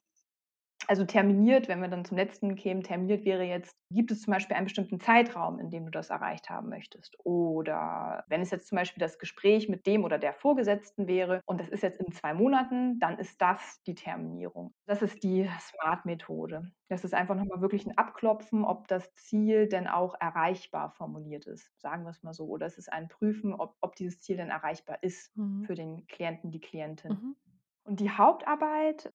Also 0.89 1.05
terminiert, 1.05 1.67
wenn 1.67 1.81
wir 1.81 1.87
dann 1.87 2.03
zum 2.03 2.17
letzten 2.17 2.55
kämen, 2.55 2.81
terminiert 2.81 3.23
wäre 3.23 3.43
jetzt, 3.43 3.77
gibt 3.91 4.09
es 4.09 4.23
zum 4.23 4.33
Beispiel 4.33 4.55
einen 4.55 4.65
bestimmten 4.65 4.99
Zeitraum, 4.99 5.59
in 5.59 5.69
dem 5.69 5.85
du 5.85 5.91
das 5.91 6.09
erreicht 6.09 6.49
haben 6.49 6.67
möchtest? 6.69 7.15
Oder 7.23 8.23
wenn 8.27 8.41
es 8.41 8.49
jetzt 8.49 8.67
zum 8.67 8.75
Beispiel 8.75 8.99
das 8.99 9.19
Gespräch 9.19 9.69
mit 9.69 9.85
dem 9.85 10.03
oder 10.03 10.17
der 10.17 10.33
Vorgesetzten 10.33 11.07
wäre 11.07 11.41
und 11.45 11.59
das 11.61 11.69
ist 11.69 11.83
jetzt 11.83 11.99
in 12.01 12.11
zwei 12.11 12.33
Monaten, 12.33 12.97
dann 12.99 13.19
ist 13.19 13.39
das 13.39 13.83
die 13.83 13.93
Terminierung. 13.93 14.73
Das 14.87 15.03
ist 15.03 15.21
die 15.21 15.47
SMART-Methode. 15.59 16.71
Das 16.87 17.03
ist 17.03 17.13
einfach 17.13 17.35
nochmal 17.35 17.61
wirklich 17.61 17.85
ein 17.85 17.95
Abklopfen, 17.95 18.65
ob 18.65 18.87
das 18.87 19.13
Ziel 19.13 19.67
denn 19.69 19.87
auch 19.87 20.15
erreichbar 20.19 20.89
formuliert 20.89 21.45
ist, 21.45 21.69
sagen 21.79 22.03
wir 22.03 22.09
es 22.09 22.23
mal 22.23 22.33
so. 22.33 22.47
Oder 22.47 22.65
es 22.65 22.79
ist 22.79 22.91
ein 22.91 23.09
Prüfen, 23.09 23.53
ob, 23.53 23.75
ob 23.81 23.95
dieses 23.95 24.21
Ziel 24.21 24.37
denn 24.37 24.49
erreichbar 24.49 24.97
ist 25.03 25.31
Mhm. 25.35 25.67
für 25.67 25.75
den 25.75 26.07
Klienten, 26.07 26.49
die 26.49 26.59
Klientin. 26.61 27.21
Mhm. 27.21 27.35
Und 27.83 27.99
die 27.99 28.11
Hauptarbeit 28.11 29.13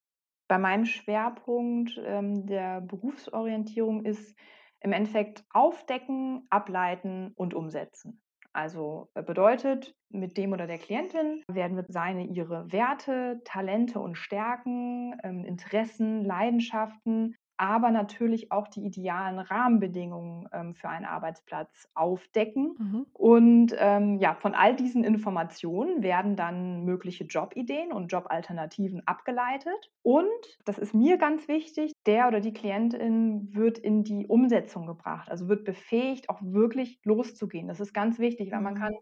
bei 0.48 0.58
meinem 0.58 0.84
Schwerpunkt 0.84 2.00
ähm, 2.04 2.46
der 2.46 2.80
Berufsorientierung 2.80 4.04
ist 4.04 4.36
im 4.80 4.92
Endeffekt 4.92 5.44
aufdecken, 5.50 6.46
ableiten 6.50 7.32
und 7.36 7.54
umsetzen. 7.54 8.20
Also 8.52 9.08
äh, 9.14 9.22
bedeutet, 9.22 9.94
mit 10.10 10.36
dem 10.36 10.52
oder 10.52 10.66
der 10.66 10.78
Klientin 10.78 11.42
werden 11.48 11.76
wir 11.76 11.84
seine, 11.88 12.24
ihre 12.26 12.70
Werte, 12.70 13.40
Talente 13.44 13.98
und 13.98 14.16
Stärken, 14.16 15.16
ähm, 15.24 15.44
Interessen, 15.44 16.24
Leidenschaften 16.24 17.34
aber 17.56 17.90
natürlich 17.90 18.50
auch 18.50 18.68
die 18.68 18.84
idealen 18.84 19.38
Rahmenbedingungen 19.38 20.48
ähm, 20.52 20.74
für 20.74 20.88
einen 20.88 21.04
Arbeitsplatz 21.04 21.88
aufdecken. 21.94 22.74
Mhm. 22.78 23.06
Und 23.12 23.76
ähm, 23.78 24.18
ja, 24.18 24.34
von 24.34 24.54
all 24.54 24.74
diesen 24.74 25.04
Informationen 25.04 26.02
werden 26.02 26.36
dann 26.36 26.84
mögliche 26.84 27.24
Jobideen 27.24 27.92
und 27.92 28.08
Jobalternativen 28.08 29.06
abgeleitet. 29.06 29.90
Und, 30.02 30.28
das 30.64 30.78
ist 30.78 30.94
mir 30.94 31.16
ganz 31.18 31.48
wichtig, 31.48 31.92
der 32.06 32.28
oder 32.28 32.40
die 32.40 32.52
Klientin 32.52 33.54
wird 33.54 33.78
in 33.78 34.04
die 34.04 34.26
Umsetzung 34.26 34.86
gebracht, 34.86 35.30
also 35.30 35.48
wird 35.48 35.64
befähigt, 35.64 36.28
auch 36.28 36.40
wirklich 36.42 37.00
loszugehen. 37.04 37.68
Das 37.68 37.80
ist 37.80 37.94
ganz 37.94 38.18
wichtig, 38.18 38.52
weil 38.52 38.60
man 38.60 38.74
mhm. 38.74 38.78
kann 38.78 38.94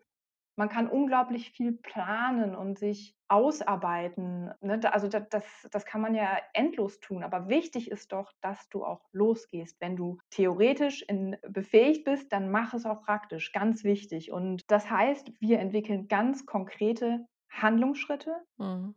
man 0.57 0.69
kann 0.69 0.89
unglaublich 0.89 1.51
viel 1.51 1.73
planen 1.73 2.55
und 2.55 2.79
sich 2.79 3.17
ausarbeiten. 3.29 4.53
Ne? 4.61 4.81
Also 4.93 5.09
das, 5.09 5.29
das, 5.31 5.45
das 5.71 5.87
kann 5.87 6.01
man 6.03 6.15
ja 6.15 6.37
endlos 6.53 7.01
tun. 7.01 7.23
Aber 7.25 7.49
wichtig 7.49 7.91
ist 7.91 8.13
doch, 8.13 8.33
dass 8.43 8.69
du 8.69 8.85
auch 8.85 9.09
losgehst. 9.13 9.81
Wenn 9.81 9.97
du 9.97 10.19
theoretisch 10.31 11.03
in, 11.03 11.37
befähigt 11.49 12.05
bist, 12.05 12.33
dann 12.33 12.51
mach 12.51 12.75
es 12.75 12.85
auch 12.85 13.03
praktisch. 13.03 13.53
Ganz 13.53 13.85
wichtig. 13.85 14.31
Und 14.31 14.71
das 14.71 14.91
heißt, 14.91 15.33
wir 15.41 15.59
entwickeln 15.59 16.09
ganz 16.09 16.45
konkrete 16.45 17.27
Handlungsschritte, 17.49 18.35
mhm. 18.59 18.95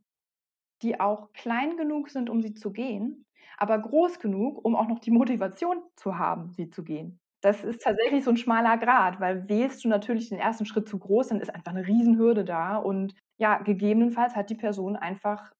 die 0.81 0.99
auch 0.99 1.31
klein 1.33 1.77
genug 1.77 2.09
sind, 2.09 2.29
um 2.29 2.41
sie 2.41 2.53
zu 2.53 2.71
gehen, 2.71 3.25
aber 3.57 3.79
groß 3.79 4.19
genug, 4.19 4.63
um 4.63 4.75
auch 4.75 4.87
noch 4.87 4.99
die 4.99 5.11
Motivation 5.11 5.81
zu 5.95 6.17
haben, 6.17 6.51
sie 6.51 6.69
zu 6.69 6.83
gehen. 6.83 7.19
Das 7.45 7.63
ist 7.63 7.83
tatsächlich 7.83 8.23
so 8.23 8.31
'n 8.31 8.37
schmaler 8.37 8.75
Grat, 8.79 9.19
weil 9.19 9.47
wählst 9.47 9.85
du 9.85 9.87
natürlich 9.87 10.29
den 10.29 10.39
ersten 10.39 10.65
Schritt 10.65 10.89
zu 10.89 10.97
groß, 10.97 11.27
dann 11.27 11.39
ist 11.41 11.53
einfach 11.53 11.73
'ne 11.73 11.85
Riesenhürde 11.85 12.43
da 12.43 12.77
und 12.77 13.13
ja, 13.37 13.59
gegebenenfalls 13.59 14.35
hat 14.35 14.49
die 14.49 14.55
Person 14.55 14.95
einfach 14.95 15.51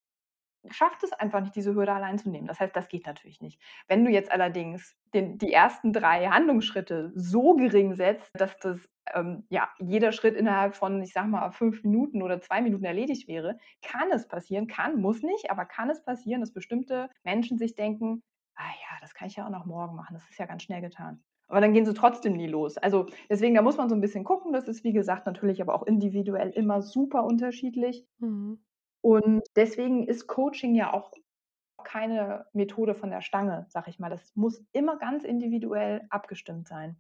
schafft 0.72 1.04
es 1.04 1.14
einfach 1.14 1.42
nicht, 1.42 1.56
diese 1.56 1.76
Hürde 1.76 1.94
allein 1.94 2.20
zu 2.20 2.30
nehmen. 2.30 2.48
Das 2.48 2.60
heißt, 2.60 2.76
das 2.76 2.90
geht 2.90 3.06
natürlich 3.08 3.42
nicht. 3.42 3.62
Wenn 3.88 4.06
du 4.06 4.12
jetzt 4.12 4.32
allerdings 4.32 4.96
den 5.14 5.38
die 5.40 5.54
ersten 5.54 5.94
3 5.94 6.28
Handlungsschritte 6.28 7.12
so 7.16 7.56
gering 7.56 7.96
setzt, 7.96 8.30
dass 8.36 8.58
das, 8.60 8.90
ähm, 9.16 9.46
ja, 9.50 9.70
jeder 9.80 10.12
Schritt 10.14 10.36
innerhalb 10.36 10.76
von, 10.76 11.02
ich 11.04 11.14
sage 11.14 11.30
mal, 11.30 11.52
5 11.52 11.84
Minuten 11.84 12.24
oder 12.24 12.42
2 12.42 12.62
Minuten 12.62 12.86
erledigt 12.86 13.28
wäre, 13.30 13.58
kann 13.84 14.12
es 14.12 14.28
passieren 14.28 14.68
kann, 14.68 15.02
muss 15.02 15.24
nicht, 15.24 15.52
aber 15.52 15.66
kann 15.66 15.90
es 15.92 16.04
passieren, 16.04 16.42
dass 16.42 16.54
bestimmte 16.54 17.10
Menschen 17.24 17.58
sich 17.60 17.76
denken: 17.76 18.24
„Ah 18.56 18.64
ja, 18.70 18.98
das 19.02 19.14
kann 19.16 19.28
ich 19.30 19.38
ja 19.38 19.46
auch 19.48 19.52
noch 19.52 19.66
morgen 19.68 19.96
machen. 19.96 20.14
Das 20.16 20.30
ist 20.30 20.40
ja 20.40 20.46
ganz 20.48 20.64
schnell 20.64 20.82
getan.“ 20.82 21.24
Aber 21.48 21.62
dann 21.62 21.74
gehen 21.74 21.86
sie 21.86 21.94
trotzdem 21.94 22.34
nie 22.34 22.48
los. 22.48 22.78
Also 22.78 23.08
deswegen, 23.30 23.56
da 23.56 23.62
muss 23.62 23.78
man 23.78 23.90
so 23.90 23.96
ein 23.96 24.02
bisschen 24.02 24.24
gucken. 24.24 24.54
Das 24.54 24.68
ist, 24.68 24.84
wie 24.84 24.94
gesagt, 24.94 25.26
natürlich 25.26 25.62
aber 25.62 25.76
auch 25.76 25.84
individuell 25.84 26.50
immer 26.50 26.82
super 26.82 27.24
unterschiedlich. 27.24 28.08
Mhm. 28.20 28.60
Und 29.02 29.44
deswegen 29.56 30.08
ist 30.08 30.28
Coaching 30.28 30.74
ja 30.74 30.92
auch 30.94 31.12
keine 31.84 32.48
Methode 32.54 32.96
von 32.96 33.12
der 33.12 33.22
Stange, 33.22 33.68
sag 33.70 33.88
ich 33.88 34.00
mal. 34.00 34.10
Das 34.10 34.36
muss 34.36 34.64
immer 34.72 34.98
ganz 34.98 35.24
individuell 35.24 36.08
abgestimmt 36.10 36.68
sein. 36.68 36.98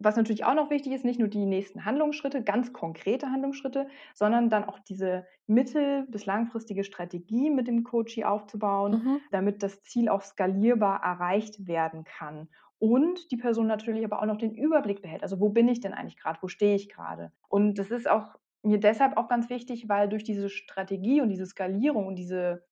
Was 0.00 0.14
natürlich 0.14 0.44
auch 0.44 0.54
noch 0.54 0.70
wichtig 0.70 0.92
ist, 0.92 1.04
nicht 1.04 1.18
nur 1.18 1.26
die 1.26 1.44
nächsten 1.44 1.84
Handlungsschritte, 1.84 2.44
ganz 2.44 2.72
konkrete 2.72 3.32
Handlungsschritte, 3.32 3.88
sondern 4.14 4.48
dann 4.48 4.62
auch 4.62 4.78
diese 4.78 5.26
mittel- 5.48 6.06
bis 6.06 6.24
langfristige 6.24 6.84
Strategie 6.84 7.50
mit 7.50 7.66
dem 7.66 7.82
Coachie 7.82 8.24
aufzubauen, 8.24 8.92
mhm. 8.92 9.20
damit 9.32 9.64
das 9.64 9.82
Ziel 9.82 10.08
auch 10.08 10.22
skalierbar 10.22 11.02
erreicht 11.02 11.66
werden 11.66 12.04
kann 12.04 12.48
und 12.78 13.30
die 13.30 13.36
Person 13.36 13.66
natürlich 13.66 14.04
aber 14.04 14.20
auch 14.20 14.26
noch 14.26 14.38
den 14.38 14.54
Überblick 14.54 15.02
behält. 15.02 15.22
Also 15.22 15.40
wo 15.40 15.48
bin 15.48 15.68
ich 15.68 15.80
denn 15.80 15.94
eigentlich 15.94 16.16
gerade? 16.16 16.38
Wo 16.42 16.48
stehe 16.48 16.76
ich 16.76 16.88
gerade? 16.88 17.32
Und 17.48 17.78
das 17.78 17.90
ist 17.90 18.08
auch 18.08 18.36
mir 18.62 18.78
deshalb 18.78 19.16
auch 19.16 19.28
ganz 19.28 19.50
wichtig, 19.50 19.88
weil 19.88 20.08
durch 20.08 20.24
diese 20.24 20.48
Strategie 20.48 21.20
und 21.20 21.28
diese 21.28 21.46
Skalierung 21.46 22.06
und 22.06 22.16
diese 22.16 22.64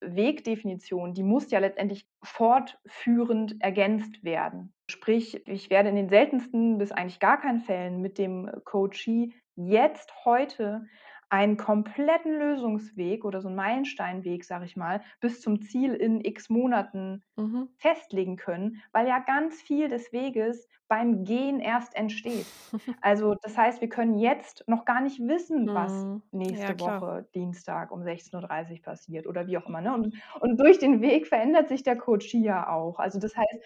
Wegdefinition, 0.00 1.12
die 1.12 1.22
muss 1.22 1.50
ja 1.50 1.58
letztendlich 1.58 2.08
fortführend 2.22 3.60
ergänzt 3.60 4.22
werden. 4.22 4.72
Sprich, 4.88 5.46
ich 5.46 5.70
werde 5.70 5.88
in 5.88 5.96
den 5.96 6.08
seltensten 6.08 6.78
bis 6.78 6.92
eigentlich 6.92 7.18
gar 7.18 7.40
keinen 7.40 7.60
Fällen 7.60 8.00
mit 8.00 8.18
dem 8.18 8.50
Coachee 8.64 9.32
jetzt 9.56 10.12
heute 10.24 10.86
einen 11.30 11.56
kompletten 11.56 12.38
Lösungsweg 12.38 13.24
oder 13.24 13.40
so 13.40 13.48
einen 13.48 13.56
Meilensteinweg, 13.56 14.44
sage 14.44 14.64
ich 14.64 14.76
mal, 14.76 15.02
bis 15.20 15.40
zum 15.40 15.60
Ziel 15.60 15.94
in 15.94 16.24
x 16.24 16.48
Monaten 16.48 17.22
mhm. 17.36 17.68
festlegen 17.76 18.36
können, 18.36 18.82
weil 18.92 19.06
ja 19.06 19.18
ganz 19.18 19.60
viel 19.60 19.88
des 19.88 20.12
Weges 20.12 20.68
beim 20.88 21.24
Gehen 21.24 21.60
erst 21.60 21.94
entsteht. 21.94 22.46
Also 23.00 23.34
das 23.42 23.56
heißt, 23.56 23.80
wir 23.80 23.88
können 23.88 24.18
jetzt 24.18 24.64
noch 24.66 24.84
gar 24.84 25.00
nicht 25.00 25.20
wissen, 25.20 25.68
was 25.72 25.92
mhm. 25.92 26.22
nächste 26.32 26.74
ja, 26.78 26.80
Woche 26.80 27.28
Dienstag 27.34 27.90
um 27.92 28.00
16.30 28.02 28.72
Uhr 28.72 28.82
passiert 28.82 29.26
oder 29.26 29.46
wie 29.46 29.56
auch 29.58 29.66
immer. 29.66 29.80
Ne? 29.80 29.94
Und, 29.94 30.14
und 30.40 30.58
durch 30.58 30.78
den 30.78 31.00
Weg 31.00 31.26
verändert 31.26 31.68
sich 31.68 31.82
der 31.82 31.96
Coach 31.96 32.34
ja 32.34 32.68
auch. 32.68 32.98
Also 32.98 33.18
das 33.18 33.36
heißt, 33.36 33.62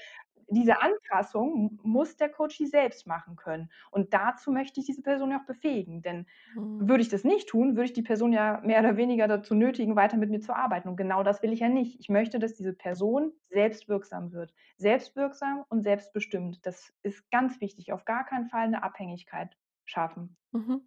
diese 0.54 0.80
Anpassung 0.80 1.78
muss 1.82 2.16
der 2.16 2.28
Coachie 2.28 2.66
selbst 2.66 3.06
machen 3.06 3.36
können. 3.36 3.70
Und 3.90 4.12
dazu 4.14 4.52
möchte 4.52 4.80
ich 4.80 4.86
diese 4.86 5.02
Person 5.02 5.30
ja 5.30 5.40
auch 5.40 5.46
befähigen. 5.46 6.02
Denn 6.02 6.26
mhm. 6.54 6.88
würde 6.88 7.02
ich 7.02 7.08
das 7.08 7.24
nicht 7.24 7.48
tun, 7.48 7.76
würde 7.76 7.84
ich 7.84 7.92
die 7.92 8.02
Person 8.02 8.32
ja 8.32 8.60
mehr 8.64 8.80
oder 8.80 8.96
weniger 8.96 9.28
dazu 9.28 9.54
nötigen, 9.54 9.96
weiter 9.96 10.16
mit 10.16 10.30
mir 10.30 10.40
zu 10.40 10.54
arbeiten. 10.54 10.88
Und 10.88 10.96
genau 10.96 11.22
das 11.22 11.42
will 11.42 11.52
ich 11.52 11.60
ja 11.60 11.68
nicht. 11.68 12.00
Ich 12.00 12.08
möchte, 12.08 12.38
dass 12.38 12.54
diese 12.54 12.72
Person 12.72 13.32
selbstwirksam 13.50 14.32
wird. 14.32 14.54
Selbstwirksam 14.76 15.64
und 15.68 15.82
selbstbestimmt. 15.82 16.64
Das 16.66 16.92
ist 17.02 17.30
ganz 17.30 17.60
wichtig. 17.60 17.92
Auf 17.92 18.04
gar 18.04 18.24
keinen 18.24 18.46
Fall 18.46 18.66
eine 18.66 18.82
Abhängigkeit 18.82 19.56
schaffen. 19.84 20.36
Mhm. 20.52 20.82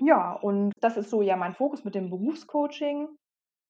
Ja, 0.00 0.32
und 0.32 0.72
das 0.80 0.96
ist 0.96 1.10
so 1.10 1.22
ja 1.22 1.36
mein 1.36 1.54
Fokus 1.54 1.84
mit 1.84 1.94
dem 1.94 2.10
Berufscoaching. 2.10 3.08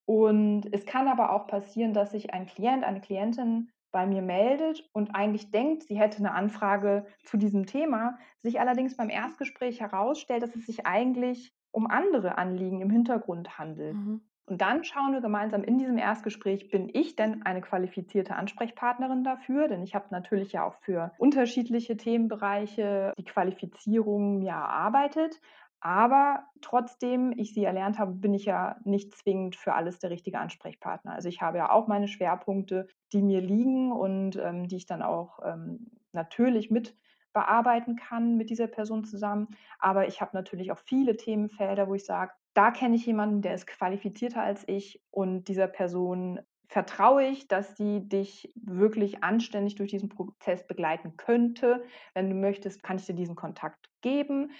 Und 0.05 0.73
es 0.73 0.85
kann 0.85 1.07
aber 1.07 1.31
auch 1.31 1.47
passieren, 1.47 1.93
dass 1.93 2.11
sich 2.11 2.33
ein 2.33 2.47
Klient, 2.47 2.83
eine 2.83 2.99
Klientin 2.99 3.71
bei 3.91 4.05
mir 4.05 4.21
meldet 4.21 4.87
und 4.93 5.15
eigentlich 5.15 5.51
denkt, 5.51 5.83
sie 5.83 5.97
hätte 5.97 6.19
eine 6.19 6.33
Anfrage 6.33 7.05
zu 7.23 7.37
diesem 7.37 7.65
Thema, 7.65 8.17
sich 8.41 8.59
allerdings 8.59 8.95
beim 8.97 9.09
Erstgespräch 9.09 9.81
herausstellt, 9.81 10.43
dass 10.43 10.55
es 10.55 10.65
sich 10.65 10.85
eigentlich 10.85 11.53
um 11.71 11.87
andere 11.87 12.37
Anliegen 12.37 12.81
im 12.81 12.89
Hintergrund 12.89 13.57
handelt. 13.57 13.95
Mhm. 13.95 14.21
Und 14.49 14.61
dann 14.61 14.83
schauen 14.83 15.13
wir 15.13 15.21
gemeinsam 15.21 15.63
in 15.63 15.77
diesem 15.77 15.99
Erstgespräch, 15.99 16.71
bin 16.71 16.89
ich 16.91 17.15
denn 17.15 17.43
eine 17.43 17.61
qualifizierte 17.61 18.35
Ansprechpartnerin 18.35 19.23
dafür? 19.23 19.67
Denn 19.67 19.83
ich 19.83 19.93
habe 19.93 20.07
natürlich 20.09 20.53
ja 20.53 20.65
auch 20.65 20.73
für 20.81 21.11
unterschiedliche 21.19 21.97
Themenbereiche 21.97 23.13
die 23.19 23.25
Qualifizierung 23.25 24.41
ja 24.41 24.59
erarbeitet. 24.59 25.39
Aber 25.81 26.43
trotzdem 26.61 27.33
ich 27.37 27.53
sie 27.53 27.63
erlernt 27.63 27.99
habe, 27.99 28.11
bin 28.13 28.33
ich 28.33 28.45
ja 28.45 28.77
nicht 28.83 29.15
zwingend 29.15 29.55
für 29.55 29.73
alles 29.73 29.99
der 29.99 30.09
richtige 30.09 30.39
Ansprechpartner. 30.39 31.13
Also 31.13 31.29
ich 31.29 31.41
habe 31.41 31.57
ja 31.57 31.71
auch 31.71 31.87
meine 31.87 32.07
Schwerpunkte, 32.07 32.87
die 33.13 33.21
mir 33.21 33.41
liegen 33.41 33.91
und 33.91 34.35
ähm, 34.35 34.67
die 34.67 34.77
ich 34.77 34.85
dann 34.85 35.01
auch 35.01 35.39
ähm, 35.43 35.91
natürlich 36.11 36.69
mit 36.69 36.95
bearbeiten 37.33 37.95
kann 37.95 38.35
mit 38.37 38.49
dieser 38.49 38.67
Person 38.67 39.03
zusammen. 39.05 39.49
Aber 39.77 40.07
ich 40.07 40.19
habe 40.21 40.31
natürlich 40.33 40.71
auch 40.71 40.79
viele 40.79 41.15
Themenfelder, 41.15 41.87
wo 41.87 41.93
ich 41.95 42.05
sage, 42.05 42.33
da 42.53 42.71
kenne 42.71 42.95
ich 42.95 43.05
jemanden, 43.05 43.41
der 43.41 43.53
ist 43.53 43.67
qualifizierter 43.67 44.41
als 44.41 44.63
ich 44.67 45.01
und 45.11 45.47
dieser 45.47 45.67
Person 45.67 46.39
vertraue 46.67 47.25
ich, 47.25 47.47
dass 47.47 47.77
sie 47.77 48.07
dich 48.07 48.53
wirklich 48.55 49.23
anständig 49.23 49.75
durch 49.75 49.89
diesen 49.89 50.09
Prozess 50.09 50.67
begleiten 50.67 51.17
könnte. 51.17 51.83
Wenn 52.13 52.29
du 52.29 52.35
möchtest, 52.35 52.83
kann 52.83 52.97
ich 52.97 53.05
dir 53.05 53.15
diesen 53.15 53.35
Kontakt 53.35 53.89
geben. 54.01 54.51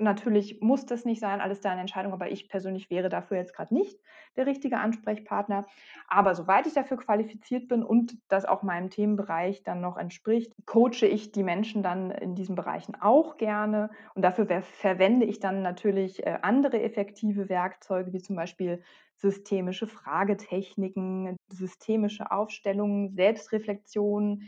Natürlich 0.00 0.60
muss 0.60 0.86
das 0.86 1.04
nicht 1.04 1.20
sein, 1.20 1.40
alles 1.40 1.60
deine 1.60 1.80
Entscheidung, 1.80 2.12
aber 2.12 2.30
ich 2.30 2.48
persönlich 2.48 2.90
wäre 2.90 3.08
dafür 3.08 3.36
jetzt 3.38 3.54
gerade 3.54 3.74
nicht 3.74 3.98
der 4.36 4.46
richtige 4.46 4.78
Ansprechpartner. 4.78 5.66
Aber 6.06 6.34
soweit 6.34 6.66
ich 6.66 6.74
dafür 6.74 6.96
qualifiziert 6.96 7.68
bin 7.68 7.82
und 7.82 8.16
das 8.28 8.44
auch 8.44 8.62
meinem 8.62 8.90
Themenbereich 8.90 9.62
dann 9.64 9.80
noch 9.80 9.96
entspricht, 9.96 10.54
coache 10.66 11.06
ich 11.06 11.32
die 11.32 11.42
Menschen 11.42 11.82
dann 11.82 12.10
in 12.10 12.34
diesen 12.34 12.54
Bereichen 12.54 12.94
auch 13.00 13.36
gerne. 13.36 13.90
Und 14.14 14.22
dafür 14.22 14.46
verwende 14.62 15.26
ich 15.26 15.40
dann 15.40 15.62
natürlich 15.62 16.24
äh, 16.26 16.38
andere 16.42 16.80
effektive 16.82 17.48
Werkzeuge, 17.48 18.12
wie 18.12 18.20
zum 18.22 18.36
Beispiel 18.36 18.82
systemische 19.16 19.86
Fragetechniken, 19.86 21.36
systemische 21.48 22.30
Aufstellungen, 22.30 23.14
Selbstreflexion, 23.14 24.42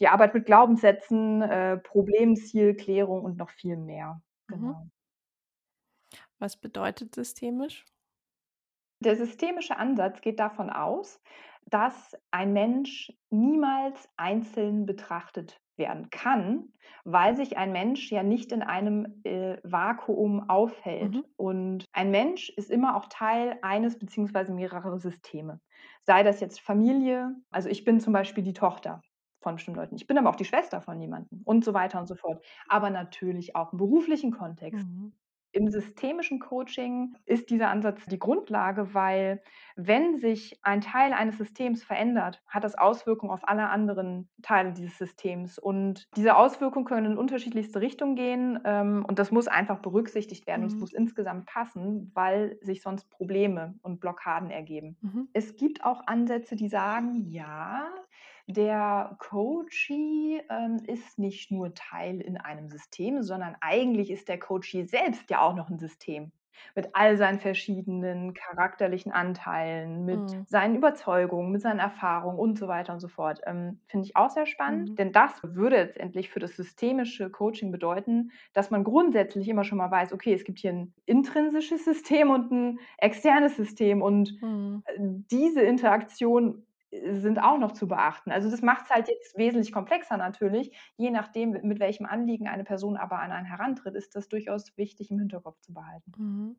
die 0.00 0.08
Arbeit 0.08 0.34
mit 0.34 0.46
Glaubenssätzen, 0.46 1.42
äh, 1.42 1.76
Problemzielklärung 1.78 3.22
und 3.22 3.36
noch 3.36 3.50
viel 3.50 3.76
mehr. 3.76 4.20
Mhm. 4.48 4.74
Genau. 4.74 4.91
Was 6.42 6.56
bedeutet 6.56 7.14
systemisch? 7.14 7.84
Der 8.98 9.14
systemische 9.14 9.76
Ansatz 9.76 10.20
geht 10.22 10.40
davon 10.40 10.70
aus, 10.70 11.22
dass 11.66 12.16
ein 12.32 12.52
Mensch 12.52 13.12
niemals 13.30 14.08
einzeln 14.16 14.84
betrachtet 14.84 15.60
werden 15.76 16.10
kann, 16.10 16.72
weil 17.04 17.36
sich 17.36 17.58
ein 17.58 17.70
Mensch 17.70 18.10
ja 18.10 18.24
nicht 18.24 18.50
in 18.50 18.62
einem 18.62 19.22
äh, 19.22 19.58
Vakuum 19.62 20.50
aufhält. 20.50 21.14
Mhm. 21.14 21.24
Und 21.36 21.84
ein 21.92 22.10
Mensch 22.10 22.48
ist 22.48 22.72
immer 22.72 22.96
auch 22.96 23.06
Teil 23.06 23.60
eines 23.62 23.96
bzw. 23.96 24.50
mehrerer 24.50 24.98
Systeme. 24.98 25.60
Sei 26.02 26.24
das 26.24 26.40
jetzt 26.40 26.60
Familie, 26.60 27.36
also 27.52 27.68
ich 27.68 27.84
bin 27.84 28.00
zum 28.00 28.12
Beispiel 28.12 28.42
die 28.42 28.52
Tochter 28.52 29.00
von 29.42 29.54
bestimmten 29.54 29.78
Leuten. 29.78 29.94
Ich 29.94 30.08
bin 30.08 30.18
aber 30.18 30.30
auch 30.30 30.36
die 30.36 30.44
Schwester 30.44 30.80
von 30.80 31.00
jemandem 31.00 31.42
und 31.44 31.64
so 31.64 31.72
weiter 31.72 32.00
und 32.00 32.08
so 32.08 32.16
fort. 32.16 32.44
Aber 32.66 32.90
natürlich 32.90 33.54
auch 33.54 33.72
im 33.72 33.78
beruflichen 33.78 34.32
Kontext. 34.32 34.84
Mhm. 34.84 35.12
Im 35.54 35.68
systemischen 35.68 36.40
Coaching 36.40 37.14
ist 37.26 37.50
dieser 37.50 37.68
Ansatz 37.68 38.06
die 38.06 38.18
Grundlage, 38.18 38.94
weil 38.94 39.42
wenn 39.76 40.16
sich 40.18 40.58
ein 40.62 40.80
Teil 40.80 41.12
eines 41.12 41.36
Systems 41.36 41.84
verändert, 41.84 42.42
hat 42.46 42.64
das 42.64 42.74
Auswirkungen 42.74 43.32
auf 43.32 43.46
alle 43.46 43.68
anderen 43.68 44.30
Teile 44.42 44.72
dieses 44.72 44.96
Systems. 44.96 45.58
Und 45.58 46.08
diese 46.16 46.36
Auswirkungen 46.36 46.86
können 46.86 47.12
in 47.12 47.18
unterschiedlichste 47.18 47.80
Richtungen 47.82 48.16
gehen. 48.16 48.60
Ähm, 48.64 49.04
und 49.06 49.18
das 49.18 49.30
muss 49.30 49.46
einfach 49.46 49.80
berücksichtigt 49.80 50.46
werden. 50.46 50.62
Und 50.62 50.72
es 50.72 50.78
Mhm. 50.78 50.80
muss 50.80 50.92
insgesamt 50.94 51.46
passen, 51.46 52.10
weil 52.14 52.58
sich 52.62 52.80
sonst 52.82 53.10
Probleme 53.10 53.74
und 53.82 54.00
Blockaden 54.00 54.50
ergeben. 54.50 54.98
Mhm. 55.02 55.28
Es 55.34 55.56
gibt 55.56 55.84
auch 55.84 56.02
Ansätze, 56.06 56.56
die 56.56 56.68
sagen, 56.68 57.14
ja, 57.30 57.88
der 58.46 59.16
Coachee 59.18 60.42
ähm, 60.50 60.78
ist 60.86 61.18
nicht 61.18 61.50
nur 61.50 61.74
Teil 61.74 62.20
in 62.20 62.36
einem 62.36 62.68
System, 62.68 63.22
sondern 63.22 63.56
eigentlich 63.60 64.10
ist 64.10 64.28
der 64.28 64.38
Coachee 64.38 64.84
selbst 64.84 65.30
ja 65.30 65.40
auch 65.42 65.54
noch 65.54 65.68
ein 65.70 65.78
System. 65.78 66.32
Mit 66.74 66.90
all 66.94 67.16
seinen 67.16 67.40
verschiedenen 67.40 68.34
charakterlichen 68.34 69.10
Anteilen, 69.10 70.04
mit 70.04 70.32
Mhm. 70.32 70.44
seinen 70.46 70.76
Überzeugungen, 70.76 71.50
mit 71.50 71.62
seinen 71.62 71.78
Erfahrungen 71.80 72.38
und 72.38 72.58
so 72.58 72.68
weiter 72.68 72.92
und 72.92 73.00
so 73.00 73.08
fort. 73.08 73.40
Ähm, 73.46 73.80
Finde 73.88 74.06
ich 74.06 74.16
auch 74.16 74.30
sehr 74.30 74.46
spannend, 74.46 74.90
Mhm. 74.90 74.98
denn 74.98 75.12
das 75.12 75.42
würde 75.42 75.76
letztendlich 75.76 76.30
für 76.30 76.40
das 76.40 76.54
systemische 76.56 77.30
Coaching 77.30 77.72
bedeuten, 77.72 78.30
dass 78.52 78.70
man 78.70 78.84
grundsätzlich 78.84 79.48
immer 79.48 79.64
schon 79.64 79.78
mal 79.78 79.90
weiß, 79.90 80.12
okay, 80.12 80.34
es 80.34 80.44
gibt 80.44 80.58
hier 80.58 80.72
ein 80.72 80.94
intrinsisches 81.06 81.84
System 81.84 82.30
und 82.30 82.50
ein 82.52 82.78
externes 82.98 83.56
System 83.56 84.02
und 84.02 84.34
Mhm. 84.40 84.82
äh, 84.84 84.92
diese 85.30 85.62
Interaktion 85.62 86.66
sind 86.92 87.38
auch 87.38 87.58
noch 87.58 87.72
zu 87.72 87.88
beachten. 87.88 88.30
Also 88.30 88.50
das 88.50 88.62
macht 88.62 88.84
es 88.84 88.90
halt 88.90 89.08
jetzt 89.08 89.36
wesentlich 89.38 89.72
komplexer 89.72 90.18
natürlich. 90.18 90.76
Je 90.96 91.10
nachdem, 91.10 91.52
mit 91.62 91.80
welchem 91.80 92.06
Anliegen 92.06 92.48
eine 92.48 92.64
Person 92.64 92.96
aber 92.96 93.18
an 93.20 93.32
einen 93.32 93.46
herantritt, 93.46 93.94
ist 93.94 94.14
das 94.14 94.28
durchaus 94.28 94.76
wichtig 94.76 95.10
im 95.10 95.18
Hinterkopf 95.18 95.60
zu 95.60 95.72
behalten. 95.72 96.12
Mhm. 96.16 96.56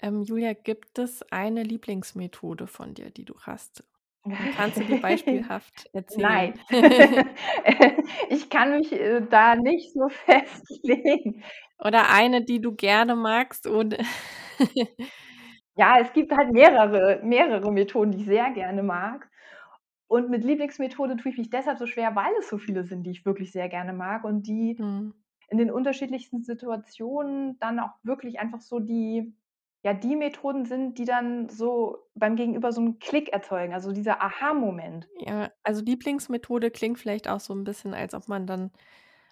Ähm, 0.00 0.22
Julia, 0.22 0.52
gibt 0.52 0.98
es 0.98 1.22
eine 1.30 1.62
Lieblingsmethode 1.62 2.66
von 2.66 2.94
dir, 2.94 3.10
die 3.10 3.24
du 3.24 3.34
hast? 3.40 3.84
Kannst 4.56 4.78
du 4.78 4.84
die 4.84 4.94
beispielhaft 5.00 5.88
erzählen? 5.92 6.54
Nein. 6.70 6.70
ich 8.28 8.50
kann 8.50 8.72
mich 8.72 8.92
äh, 8.92 9.22
da 9.28 9.56
nicht 9.56 9.92
so 9.94 10.08
festlegen. 10.26 11.42
Oder 11.78 12.10
eine, 12.10 12.44
die 12.44 12.60
du 12.60 12.74
gerne 12.74 13.16
magst 13.16 13.66
und 13.66 13.96
Ja, 15.76 15.96
es 16.00 16.12
gibt 16.12 16.36
halt 16.36 16.52
mehrere, 16.52 17.20
mehrere 17.24 17.72
Methoden, 17.72 18.12
die 18.12 18.18
ich 18.18 18.26
sehr 18.26 18.50
gerne 18.50 18.82
mag. 18.82 19.28
Und 20.12 20.30
mit 20.30 20.44
Lieblingsmethode 20.44 21.16
tue 21.16 21.32
ich 21.32 21.38
mich 21.38 21.50
deshalb 21.50 21.78
so 21.78 21.86
schwer, 21.86 22.14
weil 22.16 22.32
es 22.38 22.48
so 22.48 22.58
viele 22.58 22.84
sind, 22.84 23.04
die 23.04 23.10
ich 23.12 23.24
wirklich 23.24 23.52
sehr 23.52 23.68
gerne 23.68 23.92
mag 23.94 24.24
und 24.24 24.46
die 24.46 24.78
Mhm. 24.78 25.12
in 25.48 25.58
den 25.58 25.70
unterschiedlichsten 25.70 26.42
Situationen 26.42 27.58
dann 27.60 27.78
auch 27.80 27.92
wirklich 28.02 28.38
einfach 28.40 28.60
so 28.60 28.80
die, 28.80 29.34
ja, 29.84 29.94
die 29.94 30.16
Methoden 30.16 30.64
sind, 30.66 30.98
die 30.98 31.04
dann 31.04 31.48
so 31.48 32.08
beim 32.14 32.36
Gegenüber 32.36 32.72
so 32.72 32.80
einen 32.80 32.98
Klick 32.98 33.30
erzeugen, 33.30 33.74
also 33.74 33.92
dieser 33.92 34.22
Aha-Moment. 34.22 35.08
Ja, 35.18 35.52
also 35.62 35.82
Lieblingsmethode 35.82 36.70
klingt 36.70 36.98
vielleicht 36.98 37.28
auch 37.28 37.40
so 37.40 37.54
ein 37.54 37.64
bisschen, 37.64 37.94
als 37.94 38.14
ob 38.14 38.28
man 38.28 38.46
dann 38.46 38.70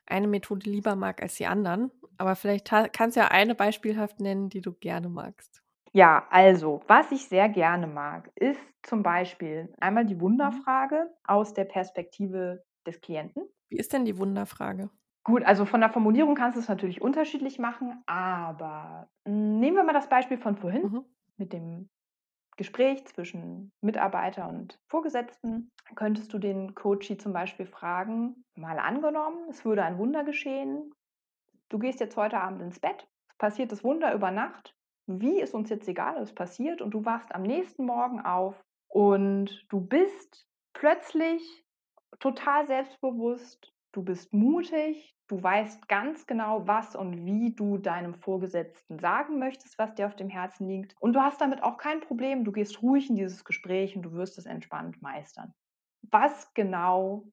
eine 0.07 0.29
Methode 0.29 0.71
lieber 0.71 0.97
mag 0.97 1.23
als 1.23 1.37
die 1.37 1.47
anderen. 1.47 1.93
Aber 2.19 2.37
vielleicht 2.37 2.71
kannst 2.93 3.17
du 3.17 3.21
ja 3.21 3.29
eine 3.29 3.55
beispielhaft 3.55 4.21
nennen, 4.21 4.51
die 4.51 4.61
du 4.61 4.73
gerne 4.75 5.09
magst. 5.09 5.63
Ja, 5.93 6.27
also, 6.31 6.83
was 6.89 7.11
ich 7.13 7.27
sehr 7.29 7.49
gerne 7.49 7.87
mag, 7.87 8.31
ist 8.37 8.61
zum 8.83 9.03
Beispiel 9.05 9.73
einmal 9.81 10.05
die 10.07 10.21
Mhm. 10.21 10.21
Wunderfrage 10.21 11.11
aus 11.25 11.55
der 11.55 11.65
Perspektive 11.65 12.65
des 12.87 13.01
Klienten. 13.01 13.45
Wie 13.69 13.79
ist 13.79 13.93
denn 13.93 14.05
die 14.05 14.17
Wunderfrage? 14.17 14.91
Gut, 15.25 15.45
also 15.45 15.67
von 15.67 15.81
der 15.81 15.91
Formulierung 15.91 16.35
kannst 16.35 16.57
du 16.57 16.61
es 16.61 16.69
natürlich 16.69 17.03
unterschiedlich 17.03 17.59
machen, 17.59 18.03
aber 18.07 19.11
hm, 19.27 19.59
nehmen 19.61 19.77
wir 19.77 19.85
mal 19.85 19.93
das 19.93 20.09
Beispiel 20.09 20.39
von 20.39 20.57
vorhin 20.57 20.83
Mhm. 20.83 21.01
mit 21.37 21.53
dem 21.53 21.91
Gespräch 22.57 23.07
zwischen 23.07 23.73
Mitarbeiter 23.83 24.49
und 24.49 24.81
Vorgesetzten. 24.89 25.71
Könntest 25.97 26.33
du 26.33 26.39
den 26.39 26.75
Coachee 26.75 27.19
zum 27.19 27.33
Beispiel 27.33 27.67
fragen, 27.67 28.45
mal 28.55 28.79
angenommen, 28.79 29.49
es 29.51 29.65
würde 29.65 29.85
ein 29.85 29.99
Wunder 29.99 30.25
geschehen, 30.25 30.93
du 31.71 31.79
gehst 31.79 32.01
jetzt 32.01 32.17
heute 32.17 32.41
Abend 32.41 32.63
ins 32.63 32.81
Bett, 32.81 33.09
passiert 33.39 33.73
das 33.73 33.85
Wunder 33.85 34.15
über 34.15 34.31
Nacht, 34.31 34.77
wie 35.19 35.41
ist 35.41 35.55
uns 35.55 35.71
jetzt 35.71 35.89
egal, 35.89 36.19
es 36.19 36.35
passiert 36.35 36.83
und 36.83 36.91
du 36.91 37.05
wachst 37.05 37.35
am 37.35 37.43
nächsten 37.43 37.85
Morgen 37.85 38.21
auf 38.21 38.63
und 38.89 39.67
du 39.69 39.81
bist 39.81 40.47
plötzlich 40.75 41.65
total 42.19 42.67
selbstbewusst, 42.67 43.73
du 43.93 44.03
bist 44.03 44.33
mutig, 44.33 45.17
du 45.29 45.43
weißt 45.43 45.89
ganz 45.89 46.27
genau, 46.27 46.67
was 46.67 46.97
und 46.97 47.25
wie 47.25 47.55
du 47.55 47.79
deinem 47.79 48.15
Vorgesetzten 48.15 48.99
sagen 48.99 49.39
möchtest, 49.39 49.79
was 49.79 49.95
dir 49.95 50.07
auf 50.07 50.17
dem 50.17 50.29
Herzen 50.29 50.69
liegt. 50.69 50.95
Und 51.01 51.15
du 51.15 51.21
hast 51.21 51.41
damit 51.41 51.63
auch 51.63 51.79
kein 51.79 52.01
Problem, 52.01 52.45
du 52.45 52.53
gehst 52.53 52.83
ruhig 52.83 53.09
in 53.09 53.17
dieses 53.17 53.45
Gespräch 53.45 53.97
und 53.97 54.03
du 54.03 54.13
wirst 54.13 54.39
es 54.39 54.47
entspannt 54.47 55.01
meistern. 55.03 55.55
Was 56.03 56.53
genau 56.55 57.25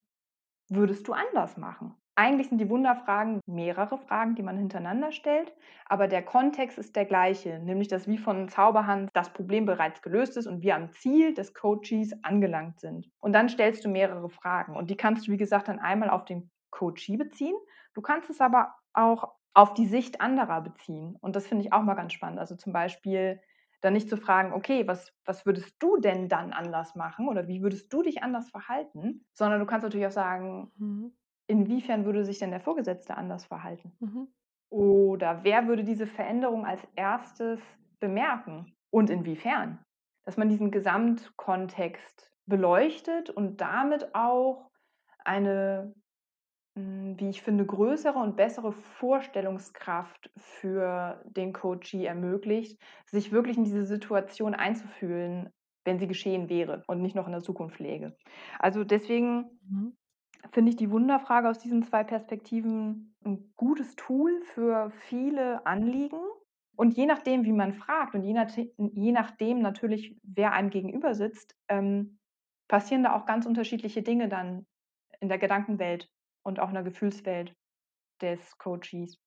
würdest 0.70 1.08
du 1.08 1.14
anders 1.14 1.58
machen? 1.58 1.96
Eigentlich 2.20 2.50
sind 2.50 2.58
die 2.58 2.70
Wunderfragen 2.70 3.42
mehrere 3.46 3.98
Fragen, 4.00 4.34
die 4.36 4.42
man 4.42 4.58
hintereinander 4.58 5.12
stellt, 5.12 5.54
aber 5.86 6.08
der 6.08 6.24
Kontext 6.24 6.80
ist 6.80 6.96
der 6.96 7.06
gleiche, 7.06 7.60
nämlich 7.60 7.90
dass 7.90 8.08
wie 8.08 8.18
von 8.18 8.50
Zauberhand 8.50 9.12
das 9.14 9.32
Problem 9.32 9.66
bereits 9.68 10.02
gelöst 10.02 10.36
ist 10.36 10.48
und 10.48 10.64
wir 10.64 10.76
am 10.76 10.92
Ziel 10.92 11.36
des 11.36 11.54
Coaches 11.54 12.14
angelangt 12.24 12.80
sind. 12.80 13.12
Und 13.20 13.34
dann 13.34 13.50
stellst 13.50 13.86
du 13.86 13.90
mehrere 13.90 14.30
Fragen 14.30 14.76
und 14.76 14.90
die 14.90 14.98
kannst 14.98 15.28
du, 15.28 15.32
wie 15.32 15.38
gesagt, 15.38 15.68
dann 15.68 15.78
einmal 15.80 16.10
auf 16.10 16.26
den 16.26 16.50
Coachee 16.72 17.18
beziehen. 17.18 17.56
Du 17.94 18.02
kannst 18.02 18.32
es 18.32 18.42
aber 18.42 18.74
auch 18.94 19.34
auf 19.54 19.76
die 19.76 19.86
Sicht 19.88 20.20
anderer 20.20 20.62
beziehen. 20.62 21.18
Und 21.22 21.36
das 21.36 21.48
finde 21.48 21.66
ich 21.66 21.72
auch 21.74 21.84
mal 21.84 21.94
ganz 21.96 22.14
spannend. 22.14 22.40
Also 22.40 22.56
zum 22.56 22.74
Beispiel 22.74 23.42
dann 23.82 23.94
nicht 23.94 24.10
zu 24.10 24.18
fragen, 24.18 24.54
okay, 24.54 24.88
was, 24.88 25.14
was 25.24 25.46
würdest 25.46 25.76
du 25.80 25.98
denn 25.98 26.30
dann 26.30 26.52
anders 26.52 26.96
machen 26.96 27.28
oder 27.30 27.48
wie 27.48 27.62
würdest 27.62 27.94
du 27.94 28.02
dich 28.02 28.24
anders 28.24 28.50
verhalten, 28.50 29.26
sondern 29.34 29.60
du 29.60 29.68
kannst 29.68 29.84
natürlich 29.84 30.08
auch 30.08 30.12
sagen, 30.12 30.72
Mhm. 30.78 31.14
Inwiefern 31.48 32.06
würde 32.06 32.26
sich 32.26 32.40
denn 32.40 32.52
der 32.52 32.62
Vorgesetzte 32.62 33.18
anders 33.18 33.46
verhalten? 33.46 33.98
Mhm. 34.00 34.28
Oder 34.70 35.44
wer 35.44 35.68
würde 35.68 35.84
diese 35.84 36.08
Veränderung 36.08 36.66
als 36.66 36.88
erstes 36.96 37.62
bemerken 38.00 38.76
und 38.92 39.10
inwiefern? 39.10 39.84
Dass 40.26 40.38
man 40.38 40.50
diesen 40.50 40.72
Gesamtkontext 40.72 42.32
beleuchtet 42.48 43.30
und 43.30 43.62
damit 43.62 44.14
auch 44.16 44.70
eine, 45.26 45.96
hm, 46.78 47.20
wie 47.20 47.30
ich 47.30 47.42
finde, 47.42 47.66
größere 47.66 48.20
und 48.20 48.36
bessere 48.36 48.72
Vorstellungskraft 48.72 50.32
für 50.38 51.24
den 51.26 51.54
Coachee 51.54 52.06
ermöglicht, 52.06 52.82
sich 53.08 53.32
wirklich 53.32 53.58
in 53.58 53.64
diese 53.64 53.86
Situation 53.86 54.54
einzufühlen, 54.56 55.50
wenn 55.86 56.00
sie 56.00 56.08
geschehen 56.08 56.50
wäre 56.50 56.84
und 56.88 57.02
nicht 57.02 57.16
noch 57.16 57.26
in 57.28 57.32
der 57.34 57.42
Zukunft 57.42 57.80
läge. 57.80 58.18
Also 58.60 58.84
deswegen 58.84 59.60
Mhm. 59.62 59.97
Finde 60.52 60.72
ich 60.72 60.76
die 60.76 60.92
Wunderfrage 60.92 61.50
aus 61.50 61.60
diesen 61.60 61.84
zwei 61.84 62.04
Perspektiven 62.04 63.16
ein 63.26 63.52
gutes 63.56 63.96
Tool 63.96 64.42
für 64.54 64.92
viele 65.08 65.66
Anliegen. 65.66 66.20
Und 66.76 66.96
je 66.96 67.06
nachdem, 67.08 67.44
wie 67.44 67.54
man 67.54 67.74
fragt 67.74 68.14
und 68.14 68.24
je, 68.24 68.34
nach, 68.34 68.50
je 68.56 69.12
nachdem 69.12 69.60
natürlich, 69.60 70.16
wer 70.24 70.54
einem 70.54 70.70
gegenüber 70.70 71.16
sitzt, 71.16 71.56
ähm, 71.70 72.20
passieren 72.68 73.04
da 73.04 73.16
auch 73.16 73.26
ganz 73.26 73.46
unterschiedliche 73.46 74.04
Dinge 74.04 74.30
dann 74.30 74.68
in 75.20 75.30
der 75.30 75.40
Gedankenwelt 75.40 76.10
und 76.44 76.60
auch 76.60 76.68
in 76.68 76.76
der 76.76 76.84
Gefühlswelt 76.84 77.56
des 78.22 78.58
Coaches. 78.58 79.18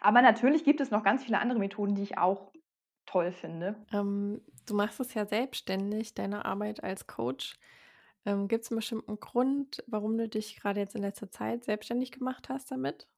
Aber 0.00 0.22
natürlich 0.22 0.64
gibt 0.64 0.80
es 0.80 0.90
noch 0.90 1.02
ganz 1.02 1.24
viele 1.24 1.38
andere 1.40 1.58
Methoden, 1.58 1.94
die 1.94 2.02
ich 2.02 2.18
auch 2.18 2.52
toll 3.04 3.32
finde. 3.32 3.76
Ähm, 3.92 4.40
du 4.66 4.74
machst 4.74 5.00
es 5.00 5.14
ja 5.14 5.26
selbstständig, 5.26 6.14
deine 6.14 6.44
Arbeit 6.44 6.82
als 6.82 7.06
Coach. 7.06 7.56
Ähm, 8.26 8.46
Gibt 8.48 8.64
es 8.64 8.70
einen 8.70 8.76
bestimmten 8.76 9.18
Grund, 9.20 9.82
warum 9.86 10.18
du 10.18 10.28
dich 10.28 10.56
gerade 10.60 10.80
jetzt 10.80 10.94
in 10.94 11.00
letzter 11.02 11.30
Zeit 11.30 11.64
selbstständig 11.64 12.12
gemacht 12.12 12.48
hast 12.50 12.70
damit? 12.70 13.08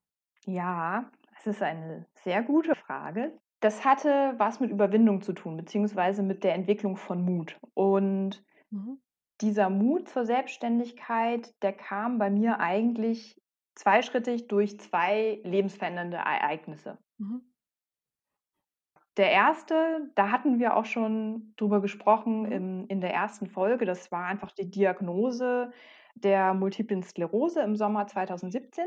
Ja, 0.46 1.10
das 1.34 1.46
ist 1.46 1.62
eine 1.62 2.06
sehr 2.14 2.42
gute 2.42 2.74
Frage. 2.74 3.38
Das 3.60 3.84
hatte 3.84 4.34
was 4.38 4.60
mit 4.60 4.70
Überwindung 4.70 5.20
zu 5.22 5.32
tun, 5.32 5.56
beziehungsweise 5.56 6.22
mit 6.22 6.44
der 6.44 6.54
Entwicklung 6.54 6.96
von 6.96 7.24
Mut. 7.24 7.58
Und 7.74 8.44
Mhm. 8.70 8.94
dieser 9.40 9.70
Mut 9.70 10.08
zur 10.08 10.26
Selbstständigkeit, 10.26 11.54
der 11.62 11.72
kam 11.72 12.18
bei 12.18 12.30
mir 12.30 12.60
eigentlich 12.60 13.42
zweischrittig 13.76 14.48
durch 14.48 14.78
zwei 14.80 15.40
lebensverändernde 15.44 16.18
Ereignisse. 16.18 16.98
Mhm. 17.18 17.47
Der 19.18 19.30
erste, 19.32 20.10
da 20.14 20.30
hatten 20.30 20.58
wir 20.60 20.76
auch 20.76 20.86
schon 20.86 21.52
drüber 21.56 21.80
gesprochen 21.82 22.46
Mhm. 22.46 22.52
im 22.52 22.86
in 22.88 23.00
der 23.02 23.12
ersten 23.12 23.46
Folge. 23.48 23.84
Das 23.84 24.10
war 24.12 24.24
einfach 24.26 24.52
die 24.52 24.70
Diagnose 24.70 25.72
der 26.14 26.54
Multiplen 26.54 27.02
Sklerose 27.02 27.62
im 27.62 27.76
Sommer 27.76 28.06
2017 28.06 28.86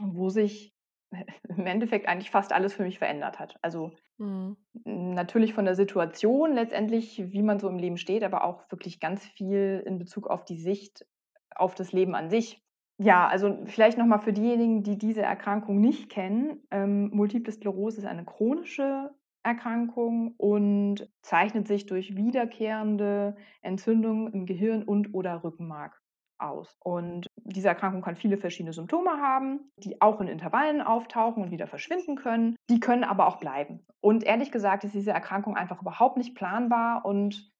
wo 0.00 0.28
sich 0.28 0.74
im 1.48 1.66
Endeffekt 1.66 2.08
eigentlich 2.08 2.30
fast 2.30 2.52
alles 2.52 2.74
für 2.74 2.82
mich 2.84 2.98
verändert 2.98 3.38
hat. 3.38 3.58
Also, 3.62 3.92
Mhm. 4.18 4.54
hm, 4.84 5.14
natürlich 5.14 5.54
von 5.54 5.64
der 5.66 5.74
Situation 5.76 6.54
letztendlich, 6.54 7.32
wie 7.32 7.42
man 7.42 7.60
so 7.60 7.68
im 7.68 7.78
Leben 7.78 7.98
steht, 7.98 8.24
aber 8.24 8.44
auch 8.44 8.70
wirklich 8.70 9.00
ganz 9.00 9.26
viel 9.26 9.82
in 9.86 9.98
Bezug 9.98 10.28
auf 10.28 10.44
die 10.44 10.58
Sicht 10.60 11.06
auf 11.54 11.74
das 11.74 11.92
Leben 11.92 12.14
an 12.14 12.30
sich. 12.30 12.62
Ja, 13.02 13.26
also 13.26 13.58
vielleicht 13.66 13.98
noch 13.98 14.06
mal 14.06 14.18
für 14.18 14.32
diejenigen, 14.32 14.82
die 14.84 14.96
diese 14.96 15.22
Erkrankung 15.22 15.80
nicht 15.80 16.08
kennen, 16.08 16.62
ähm, 16.70 17.10
Multiple 17.12 17.52
Sklerose 17.52 17.98
ist 17.98 18.06
eine 18.06 18.24
chronische 18.24 19.10
Erkrankung 19.42 20.34
und 20.36 21.10
zeichnet 21.22 21.66
sich 21.66 21.86
durch 21.86 22.14
wiederkehrende 22.16 23.34
Entzündungen 23.60 24.32
im 24.32 24.46
Gehirn 24.46 24.84
und/oder 24.84 25.42
Rückenmark 25.42 26.00
aus. 26.38 26.76
Und 26.84 27.26
diese 27.36 27.66
Erkrankung 27.68 28.02
kann 28.02 28.14
viele 28.14 28.36
verschiedene 28.38 28.72
Symptome 28.72 29.10
haben, 29.20 29.72
die 29.78 30.00
auch 30.00 30.20
in 30.20 30.28
Intervallen 30.28 30.80
auftauchen 30.80 31.42
und 31.42 31.50
wieder 31.50 31.66
verschwinden 31.66 32.14
können. 32.14 32.54
Die 32.70 32.78
können 32.78 33.02
aber 33.04 33.26
auch 33.26 33.38
bleiben. 33.40 33.84
Und 34.00 34.22
ehrlich 34.22 34.52
gesagt 34.52 34.84
ist 34.84 34.94
diese 34.94 35.10
Erkrankung 35.10 35.56
einfach 35.56 35.80
überhaupt 35.82 36.18
nicht 36.18 36.36
planbar 36.36 37.04
und 37.04 37.50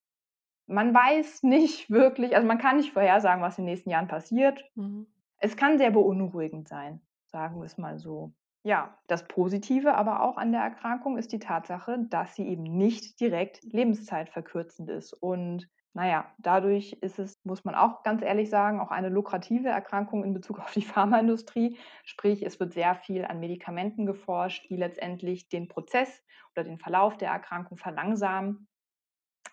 man 0.69 0.95
weiß 0.95 1.43
nicht 1.45 1.91
wirklich, 1.91 2.37
also 2.37 2.49
man 2.49 2.59
kann 2.59 2.79
nicht 2.79 2.93
vorhersagen, 2.93 3.43
was 3.43 3.59
in 3.59 3.65
den 3.67 3.73
nächsten 3.73 3.91
Jahren 3.91 4.09
passiert. 4.09 4.65
Mhm. 4.77 5.12
Es 5.45 5.57
kann 5.57 5.77
sehr 5.77 5.91
beunruhigend 5.91 6.69
sein, 6.69 7.01
sagen 7.27 7.59
wir 7.59 7.65
es 7.65 7.77
mal 7.77 7.99
so. 7.99 8.33
Ja, 8.65 8.97
das 9.09 9.27
Positive 9.27 9.95
aber 9.95 10.23
auch 10.23 10.37
an 10.37 10.53
der 10.53 10.61
Erkrankung 10.61 11.19
ist 11.19 11.33
die 11.33 11.41
Tatsache, 11.41 11.99
dass 12.09 12.37
sie 12.37 12.47
eben 12.47 12.63
nicht 12.63 13.19
direkt 13.19 13.65
lebenszeitverkürzend 13.65 14.89
ist. 14.89 15.13
Und 15.13 15.69
naja, 15.95 16.33
dadurch 16.39 16.93
ist 17.01 17.19
es, 17.19 17.45
muss 17.45 17.65
man 17.65 17.75
auch 17.75 18.05
ganz 18.05 18.23
ehrlich 18.23 18.51
sagen, 18.51 18.81
auch 18.81 18.93
eine 18.93 19.09
lukrative 19.09 19.69
Erkrankung 19.69 20.23
in 20.23 20.33
Bezug 20.33 20.61
auf 20.61 20.73
die 20.73 20.83
Pharmaindustrie. 20.83 21.77
Sprich, 22.05 22.47
es 22.47 22.61
wird 22.61 22.73
sehr 22.73 22.95
viel 22.95 23.25
an 23.25 23.41
Medikamenten 23.41 24.07
geforscht, 24.07 24.71
die 24.71 24.77
letztendlich 24.77 25.49
den 25.49 25.67
Prozess 25.67 26.23
oder 26.55 26.63
den 26.63 26.79
Verlauf 26.79 27.17
der 27.17 27.31
Erkrankung 27.31 27.79
verlangsamen 27.79 28.69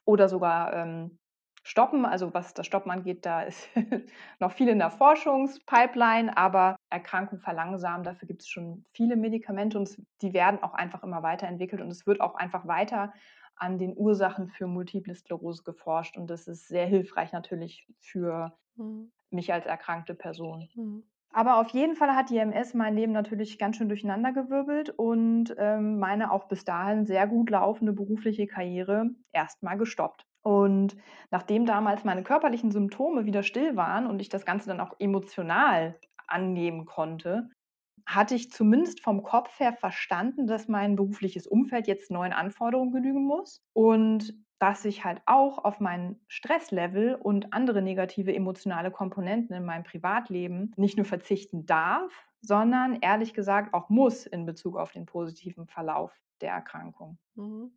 oder 0.06 0.30
sogar 0.30 0.72
ähm, 0.74 1.19
stoppen. 1.70 2.06
Also 2.06 2.34
was 2.34 2.54
das 2.54 2.66
Stoppen 2.66 2.92
angeht, 2.92 3.26
da 3.26 3.42
ist 3.44 3.70
noch 4.40 4.52
viel 4.52 4.68
in 4.70 4.80
der 4.80 4.92
Forschungspipeline, 4.92 6.36
aber 6.38 6.76
Erkrankung 6.90 7.40
verlangsamen, 7.40 8.04
dafür 8.04 8.28
gibt 8.28 8.42
es 8.42 8.48
schon 8.50 8.86
viele 8.94 9.16
Medikamente 9.16 9.78
und 9.78 9.98
die 10.22 10.34
werden 10.34 10.62
auch 10.64 10.74
einfach 10.74 11.04
immer 11.04 11.24
weiterentwickelt 11.24 11.82
und 11.82 11.90
es 11.92 12.06
wird 12.08 12.22
auch 12.22 12.36
einfach 12.36 12.68
weiter 12.68 13.14
an 13.56 13.78
den 13.78 13.96
Ursachen 13.96 14.48
für 14.50 14.68
Multiple 14.68 15.14
Sklerose 15.16 15.64
geforscht 15.64 16.18
und 16.18 16.28
das 16.30 16.48
ist 16.48 16.68
sehr 16.68 16.86
hilfreich 16.88 17.32
natürlich 17.34 17.88
für 18.00 18.58
Mhm. 18.78 19.10
mich 19.32 19.54
als 19.54 19.66
erkrankte 19.66 20.16
Person. 20.16 20.70
Mhm. 20.76 21.04
Aber 21.32 21.58
auf 21.60 21.70
jeden 21.70 21.96
Fall 21.96 22.16
hat 22.16 22.30
die 22.32 22.38
MS 22.38 22.74
mein 22.74 22.96
Leben 22.96 23.12
natürlich 23.12 23.60
ganz 23.60 23.78
schön 23.78 23.88
durcheinandergewirbelt 23.90 24.90
und 24.92 25.54
ähm, 25.58 26.00
meine 26.00 26.32
auch 26.32 26.48
bis 26.48 26.66
dahin 26.66 27.06
sehr 27.06 27.28
gut 27.28 27.50
laufende 27.52 27.94
berufliche 27.94 28.48
Karriere 28.48 29.12
erstmal 29.32 29.78
gestoppt. 29.78 30.26
Und 30.42 30.96
nachdem 31.32 31.66
damals 31.66 32.04
meine 32.04 32.24
körperlichen 32.24 32.72
Symptome 32.72 33.26
wieder 33.26 33.44
still 33.44 33.76
waren 33.76 34.08
und 34.08 34.22
ich 34.22 34.30
das 34.30 34.46
Ganze 34.46 34.68
dann 34.70 34.80
auch 34.80 34.96
emotional 35.00 36.00
annehmen 36.28 36.86
konnte, 36.86 37.50
hatte 38.06 38.36
ich 38.36 38.52
zumindest 38.52 39.02
vom 39.02 39.24
Kopf 39.24 39.60
her 39.60 39.74
verstanden, 39.74 40.48
dass 40.48 40.68
mein 40.68 40.96
berufliches 40.96 41.46
Umfeld 41.46 41.88
jetzt 41.88 42.12
neuen 42.12 42.34
Anforderungen 42.34 42.92
genügen 42.92 43.24
muss 43.24 43.62
und 43.74 44.34
dass 44.60 44.84
ich 44.84 45.06
halt 45.06 45.22
auch 45.26 45.64
auf 45.64 45.80
mein 45.80 46.20
Stresslevel 46.28 47.16
und 47.16 47.54
andere 47.54 47.82
negative 47.82 48.34
emotionale 48.36 48.92
Komponenten 48.92 49.56
in 49.56 49.64
meinem 49.66 49.84
Privatleben 49.84 50.74
nicht 50.76 50.98
nur 50.98 51.06
verzichten 51.06 51.66
darf, 51.66 52.12
sondern 52.42 52.98
ehrlich 53.02 53.34
gesagt 53.34 53.74
auch 53.74 53.90
muss 53.90 54.26
in 54.26 54.46
Bezug 54.46 54.78
auf 54.78 54.92
den 54.92 55.06
positiven 55.06 55.68
Verlauf 55.68 56.14
der 56.42 56.52
Erkrankung. 56.52 57.20
Mhm. 57.36 57.72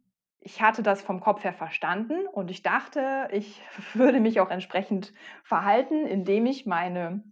Ich 0.45 0.61
hatte 0.61 0.83
das 0.83 1.03
vom 1.03 1.21
Kopf 1.21 1.45
her 1.45 1.53
verstanden 1.53 2.27
und 2.27 2.51
ich 2.51 2.63
dachte, 2.63 3.29
ich 3.33 3.63
würde 3.95 4.21
mich 4.21 4.41
auch 4.41 4.51
entsprechend 4.51 5.13
verhalten, 5.45 6.07
indem 6.07 6.47
ich 6.47 6.67
meine 6.67 7.25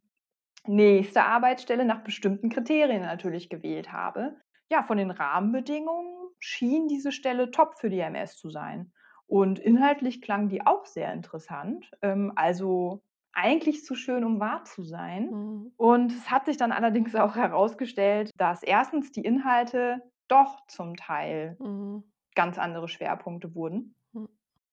nächste 0.66 1.24
Arbeitsstelle 1.24 1.84
nach 1.84 2.04
bestimmten 2.04 2.50
Kriterien 2.50 3.02
natürlich 3.02 3.50
gewählt 3.50 3.92
habe. 3.92 4.36
Ja, 4.70 4.82
von 4.84 4.98
den 4.98 5.10
Rahmenbedingungen 5.10 6.14
schien 6.40 6.88
diese 6.88 7.12
Stelle 7.12 7.50
top 7.50 7.76
für 7.78 7.90
die 7.90 8.00
MS 8.00 8.36
zu 8.36 8.50
sein. 8.50 8.92
Und 9.26 9.58
inhaltlich 9.58 10.22
klang 10.22 10.48
die 10.48 10.66
auch 10.66 10.86
sehr 10.86 11.12
interessant. 11.12 11.90
Ähm, 12.02 12.32
also 12.36 13.02
eigentlich 13.32 13.84
zu 13.84 13.94
schön, 13.94 14.24
um 14.24 14.40
wahr 14.40 14.64
zu 14.64 14.84
sein. 14.84 15.30
Mhm. 15.30 15.72
Und 15.76 16.12
es 16.12 16.30
hat 16.30 16.46
sich 16.46 16.56
dann 16.58 16.72
allerdings 16.72 17.14
auch 17.14 17.36
herausgestellt, 17.36 18.30
dass 18.36 18.62
erstens 18.62 19.12
die 19.12 19.22
Inhalte 19.24 20.02
doch 20.28 20.66
zum 20.68 20.96
Teil 20.96 21.58
Mhm. 21.58 22.09
Ganz 22.40 22.58
andere 22.58 22.88
Schwerpunkte 22.88 23.54
wurden. 23.54 23.94
Mhm. 24.12 24.30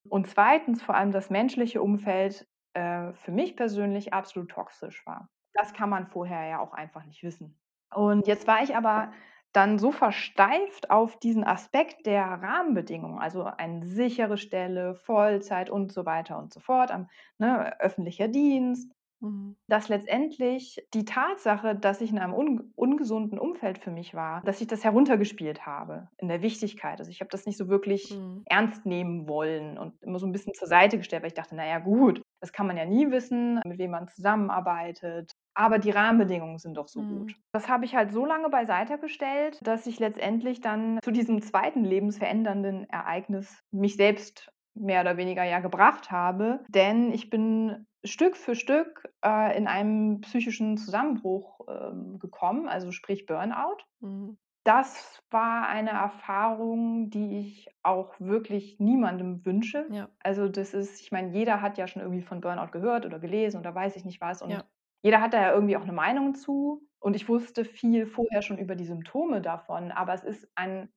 Und 0.07 0.29
zweitens 0.29 0.81
vor 0.81 0.95
allem 0.95 1.11
das 1.11 1.29
menschliche 1.29 1.81
Umfeld 1.81 2.47
äh, 2.73 3.11
für 3.11 3.33
mich 3.33 3.57
persönlich 3.57 4.13
absolut 4.13 4.49
toxisch 4.51 5.05
war. 5.05 5.27
Das 5.53 5.73
kann 5.73 5.89
man 5.89 6.07
vorher 6.07 6.47
ja 6.47 6.59
auch 6.59 6.71
einfach 6.71 7.03
nicht 7.03 7.23
wissen. 7.23 7.59
Und 7.93 8.25
jetzt 8.25 8.47
war 8.47 8.63
ich 8.63 8.73
aber 8.77 9.11
dann 9.51 9.79
so 9.79 9.91
versteift 9.91 10.89
auf 10.89 11.19
diesen 11.19 11.43
Aspekt 11.43 12.05
der 12.05 12.23
Rahmenbedingungen, 12.23 13.19
also 13.19 13.43
eine 13.43 13.85
sichere 13.85 14.37
Stelle, 14.37 14.95
Vollzeit 14.95 15.69
und 15.69 15.91
so 15.91 16.05
weiter 16.05 16.37
und 16.37 16.53
so 16.53 16.61
fort, 16.61 16.89
am, 16.89 17.09
ne, 17.37 17.77
öffentlicher 17.81 18.29
Dienst, 18.29 18.93
Mhm. 19.21 19.55
dass 19.69 19.89
letztendlich 19.89 20.77
die 20.93 21.03
Tatsache, 21.05 21.75
dass 21.75 21.99
ich 22.01 22.11
in 22.11 22.19
einem 22.19 22.33
un 22.33 22.71
ungesunden 22.75 23.37
Umfeld 23.39 23.79
für 23.79 23.91
mich 23.91 24.13
war, 24.13 24.41
dass 24.43 24.61
ich 24.61 24.67
das 24.67 24.83
heruntergespielt 24.83 25.65
habe 25.65 26.07
in 26.17 26.29
der 26.29 26.41
Wichtigkeit. 26.41 26.99
Also 26.99 27.11
ich 27.11 27.19
habe 27.19 27.29
das 27.31 27.45
nicht 27.45 27.57
so 27.57 27.67
wirklich 27.67 28.17
Mhm. 28.17 28.45
ernst 28.45 28.85
nehmen 28.85 29.27
wollen 29.27 29.77
und 29.77 30.01
immer 30.01 30.19
so 30.19 30.25
ein 30.25 30.31
bisschen 30.31 30.53
zur 30.53 30.69
Seite 30.69 30.97
gestellt, 30.97 31.21
weil 31.21 31.27
ich 31.29 31.33
dachte, 31.33 31.55
naja 31.55 31.79
gut, 31.79 32.21
das 32.39 32.53
kann 32.53 32.65
man 32.67 32.77
ja 32.77 32.85
nie 32.85 33.11
wissen, 33.11 33.59
mit 33.65 33.77
wem 33.77 33.91
man 33.91 34.07
zusammenarbeitet. 34.07 35.33
Aber 35.53 35.79
die 35.79 35.91
Rahmenbedingungen 35.91 36.59
sind 36.59 36.75
doch 36.77 36.87
so 36.87 37.03
Mhm. 37.03 37.03
gut. 37.03 37.35
Das 37.53 37.69
habe 37.69 37.85
ich 37.85 37.95
halt 37.95 38.11
so 38.11 38.25
lange 38.25 38.49
beiseite 38.49 38.97
gestellt, 38.99 39.59
dass 39.61 39.87
ich 39.87 39.99
letztendlich 39.99 40.61
dann 40.61 40.99
zu 41.03 41.11
diesem 41.11 41.41
zweiten 41.41 41.83
lebensverändernden 41.83 42.89
Ereignis 42.89 43.59
mich 43.71 43.95
selbst 43.95 44.49
mehr 44.75 45.01
oder 45.01 45.17
weniger 45.17 45.43
ja 45.43 45.59
gebracht 45.59 46.11
habe. 46.11 46.63
Denn 46.69 47.11
ich 47.11 47.29
bin 47.29 47.85
Stück 48.07 48.37
für 48.37 48.55
Stück 48.55 49.13
äh, 49.23 49.57
in 49.57 49.67
einen 49.67 50.21
psychischen 50.21 50.77
Zusammenbruch 50.77 51.61
ähm, 51.69 52.19
gekommen, 52.19 52.67
also 52.67 52.91
sprich 52.91 53.25
Burnout. 53.25 53.77
Mhm. 54.01 54.37
Das 54.63 55.23
war 55.31 55.67
eine 55.69 55.91
Erfahrung, 55.91 57.09
die 57.09 57.39
ich 57.39 57.69
auch 57.83 58.19
wirklich 58.19 58.79
niemandem 58.79 59.45
wünsche. 59.45 59.87
Ja. 59.89 60.09
Also 60.19 60.49
das 60.49 60.73
ist, 60.73 60.99
ich 61.01 61.11
meine, 61.11 61.31
jeder 61.31 61.61
hat 61.61 61.77
ja 61.77 61.87
schon 61.87 62.01
irgendwie 62.01 62.21
von 62.21 62.41
Burnout 62.41 62.71
gehört 62.71 63.05
oder 63.05 63.19
gelesen 63.19 63.59
oder 63.59 63.73
weiß 63.73 63.95
ich 63.95 64.03
nicht 64.03 64.19
was. 64.19 64.41
Und 64.41 64.51
Ja. 64.51 64.67
jeder 65.03 65.21
hat 65.21 65.33
da 65.33 65.41
ja 65.41 65.53
irgendwie 65.53 65.77
auch 65.77 65.83
eine 65.83 65.93
Meinung 65.93 66.35
zu. 66.35 66.85
Und 66.99 67.15
ich 67.15 67.29
wusste 67.29 67.63
viel 67.63 68.05
vorher 68.05 68.41
schon 68.41 68.57
über 68.57 68.75
die 68.75 68.85
Symptome 68.85 69.41
davon, 69.41 69.91
aber 69.91 70.13
es 70.13 70.23
ist 70.23 70.51
ein 70.55 70.89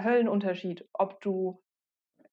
Höllenunterschied, 0.00 0.88
ob 0.92 1.20
du 1.20 1.62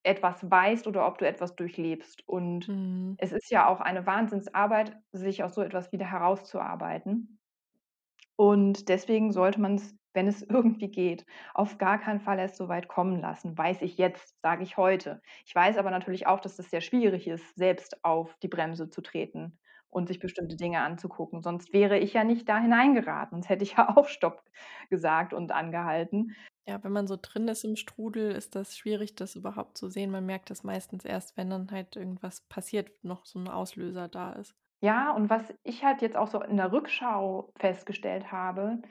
etwas 0.05 0.49
weißt 0.49 0.87
oder 0.87 1.07
ob 1.07 1.17
du 1.19 1.27
etwas 1.27 1.55
durchlebst. 1.55 2.27
Und 2.27 2.67
Mhm. 2.67 3.17
es 3.17 3.31
ist 3.33 3.51
ja 3.51 3.67
auch 3.67 3.81
eine 3.81 4.05
Wahnsinnsarbeit, 4.05 4.97
sich 5.11 5.43
aus 5.43 5.55
so 5.55 5.61
etwas 5.61 5.91
wieder 5.91 6.09
herauszuarbeiten. 6.11 7.39
Und 8.37 8.89
deswegen 8.89 9.31
sollte 9.31 9.61
man 9.61 9.75
es, 9.75 9.95
wenn 10.13 10.27
es 10.27 10.41
irgendwie 10.49 10.89
geht, 10.91 11.25
auf 11.53 11.77
gar 11.77 11.99
keinen 11.99 12.19
Fall 12.19 12.39
erst 12.39 12.57
so 12.57 12.67
weit 12.67 12.87
kommen 12.87 13.19
lassen. 13.21 13.57
Weiß 13.57 13.81
ich 13.81 13.97
jetzt, 13.97 14.35
sage 14.41 14.63
ich 14.63 14.77
heute. 14.77 15.21
Ich 15.45 15.55
weiß 15.55 15.77
aber 15.77 15.91
natürlich 15.91 16.27
auch, 16.27 16.39
dass 16.39 16.59
es 16.59 16.69
sehr 16.69 16.81
schwierig 16.81 17.27
ist, 17.27 17.55
selbst 17.55 18.03
auf 18.03 18.37
die 18.39 18.47
Bremse 18.47 18.89
zu 18.89 19.01
treten 19.01 19.59
und 19.89 20.07
sich 20.07 20.19
bestimmte 20.19 20.57
Dinge 20.57 20.81
anzugucken. 20.81 21.41
Sonst 21.41 21.71
wäre 21.73 21.97
ich 21.99 22.13
ja 22.13 22.23
nicht 22.25 22.49
da 22.49 22.59
hineingeraten. 22.59 23.37
Sonst 23.37 23.49
hätte 23.49 23.63
ich 23.63 23.73
ja 23.77 23.87
auch 23.97 24.07
Stopp 24.09 24.43
gesagt 24.89 25.33
und 25.33 25.51
angehalten. 25.51 26.35
Ja, 26.67 26.83
wenn 26.83 26.91
man 26.91 27.07
so 27.07 27.17
drin 27.19 27.47
ist 27.47 27.63
im 27.63 27.75
Strudel, 27.75 28.31
ist 28.31 28.53
das 28.55 28.77
schwierig, 28.77 29.15
das 29.15 29.35
überhaupt 29.35 29.77
zu 29.79 29.89
sehen. 29.89 30.11
Man 30.11 30.25
merkt 30.27 30.49
das 30.51 30.63
meistens 30.63 31.03
erst, 31.05 31.37
wenn 31.37 31.49
dann 31.49 31.71
halt 31.71 31.95
irgendwas 31.95 32.41
passiert, 32.41 33.03
noch 33.03 33.25
so 33.25 33.39
ein 33.39 33.47
Auslöser 33.47 34.07
da 34.07 34.33
ist. 34.33 34.55
Ja, 34.81 35.11
und 35.13 35.29
was 35.29 35.53
ich 35.63 35.83
halt 35.83 36.01
jetzt 36.01 36.15
auch 36.15 36.27
so 36.27 36.41
in 36.41 36.57
der 36.57 36.71
Rückschau 36.71 37.51
festgestellt 37.57 38.31
habe, 38.31 38.81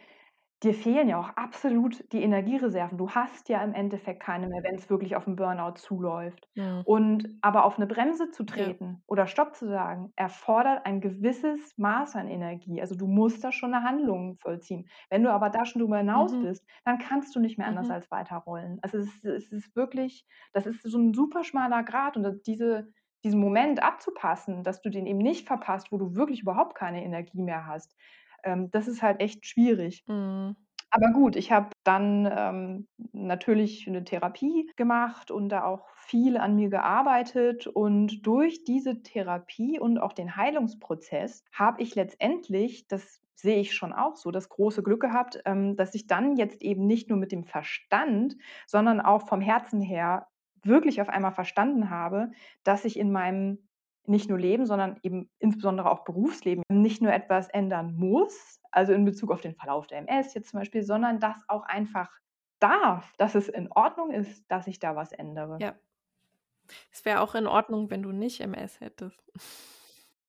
dir 0.65 0.75
fehlen 0.75 1.09
ja 1.09 1.19
auch 1.21 1.31
absolut 1.37 2.12
die 2.12 2.23
Energiereserven. 2.23 2.99
Du 2.99 3.11
hast 3.11 3.49
ja 3.49 3.62
im 3.62 3.75
Endeffekt 3.75 4.21
keine 4.23 4.47
mehr, 4.49 4.62
wenn 4.65 4.77
es 4.77 4.91
wirklich 4.91 5.17
auf 5.17 5.27
'n 5.29 5.37
Burnout 5.37 5.75
zuläuft. 5.77 6.49
Mhm. 6.57 6.85
Und 6.85 7.29
aber 7.43 7.65
auf 7.65 7.79
'ne 7.79 7.87
Bremse 7.87 8.31
zu 8.31 8.45
Ja. 8.55 8.75
treten 8.75 9.03
oder 9.07 9.27
Stopp 9.27 9.55
zu 9.55 9.67
sagen, 9.69 10.12
erfordert 10.17 10.87
ein 10.87 11.01
gewisses 11.01 11.77
Maß 11.79 12.17
an 12.17 12.29
Energie. 12.29 12.81
Also, 12.81 12.97
du 12.97 13.07
musst 13.07 13.45
da 13.45 13.53
schon 13.53 13.71
'ne 13.73 13.83
Handlung 13.85 14.37
vollziehen. 14.41 14.89
Wenn 15.11 15.23
du 15.23 15.31
aber 15.33 15.51
da 15.51 15.65
schon 15.67 15.81
drüber 15.83 15.99
hinaus 15.99 16.39
Mhm. 16.39 16.41
bist, 16.41 16.67
dann 16.85 16.99
kannst 16.99 17.35
du 17.37 17.41
nicht 17.41 17.59
mehr 17.59 17.69
anders 17.69 17.91
Mhm. 17.91 17.93
als 17.93 18.11
weiterrollen. 18.11 18.79
Also, 18.83 18.99
es 18.99 19.07
ist 19.17 19.25
es 19.25 19.53
ist 19.53 19.77
wirklich 19.77 20.27
das 20.53 20.67
ist 20.67 20.83
so 20.83 20.99
'n 20.99 21.15
super 21.15 21.45
schmaler 21.45 21.83
Grat 21.85 22.17
und 22.17 22.47
diese 22.47 22.89
diesen 23.25 23.41
Moment 23.41 23.83
abzupassen, 23.83 24.62
dass 24.65 24.83
du 24.83 24.91
den 24.91 25.07
eben 25.07 25.19
nicht 25.19 25.47
verpasst, 25.47 25.91
wo 25.93 25.97
du 25.97 26.15
wirklich 26.15 26.43
überhaupt 26.43 26.75
keine 26.77 27.03
Energie 27.05 27.43
mehr 27.43 27.67
hast, 27.67 27.97
ähm, 28.45 28.70
das 28.70 28.88
ist 28.88 29.03
halt 29.03 29.20
echt 29.20 29.47
schwierig. 29.47 30.05
Mhm. 30.07 30.57
Aber 30.90 31.09
gut, 31.12 31.34
ich 31.36 31.51
habe 31.51 31.70
dann, 31.84 32.28
ähm, 32.30 32.88
natürlich 33.12 33.86
'ne 33.88 34.05
Therapie 34.05 34.70
gemacht 34.76 35.30
und 35.30 35.49
da 35.49 35.64
auch 35.64 35.88
viel 35.97 36.36
an 36.36 36.55
mir 36.57 36.68
gearbeitet. 36.70 37.66
Und 37.66 38.24
durch 38.26 38.64
diese 38.64 39.03
Therapie 39.03 39.80
und 39.80 39.99
auch 39.99 40.12
den 40.12 40.36
Heilungsprozess 40.36 41.42
habe 41.53 41.82
ich 41.82 41.95
letztendlich, 41.97 42.86
das 42.88 43.20
sehe 43.34 43.59
ich 43.61 43.74
schon 43.74 43.92
auch 43.92 44.16
so, 44.16 44.30
das 44.30 44.49
große 44.49 44.82
Glück 44.84 45.01
gehabt, 45.01 45.40
ähm, 45.47 45.76
dass 45.76 45.95
ich 45.95 46.07
dann 46.07 46.36
jetzt 46.36 46.62
eben 46.62 46.86
nicht 46.86 47.09
nur 47.09 47.18
mit 47.18 47.32
dem 47.32 47.45
Verstand, 47.45 48.36
sondern 48.66 49.01
auch 49.01 49.26
vom 49.26 49.40
Herzen 49.40 49.80
her 49.80 50.28
wirklich 50.62 51.01
auf 51.03 51.09
einmal 51.09 51.32
verstanden 51.32 51.90
habe, 51.90 52.30
dass 52.62 52.84
ich 52.84 52.99
in 52.99 53.11
meinem 53.12 53.68
nicht 54.07 54.29
nur 54.29 54.39
Leben, 54.39 54.67
sondern 54.67 54.99
eben 55.03 55.31
insbesondere 55.39 55.91
auch 55.91 56.05
Berufsleben 56.05 56.63
nicht 56.69 57.03
nur 57.03 57.13
etwas 57.13 57.49
ändern 57.49 57.95
muss, 57.97 58.61
also 58.71 58.93
in 58.93 59.05
Bezug 59.05 59.31
auf 59.31 59.41
den 59.41 59.55
Verlauf 59.55 59.87
der 59.87 59.99
MS 59.99 60.35
jetzt 60.35 60.51
zum 60.51 60.61
Beispiel, 60.61 60.83
sondern 60.83 61.21
das 61.21 61.37
auch 61.49 61.63
einfach 61.63 62.11
darf, 62.59 63.13
dass 63.17 63.35
es 63.35 63.49
in 63.49 63.71
Ordnung 63.73 64.11
ist, 64.11 64.45
dass 64.51 64.67
ich 64.67 64.79
da 64.79 64.97
was 64.97 65.13
ändere. 65.13 65.59
Ja. 65.61 65.75
Es 66.91 67.05
wäre 67.05 67.21
auch 67.21 67.35
in 67.35 67.47
Ordnung, 67.47 67.91
wenn 67.91 68.03
du 68.03 68.11
nicht 68.11 68.41
MS 68.41 68.81
hättest. 68.81 69.23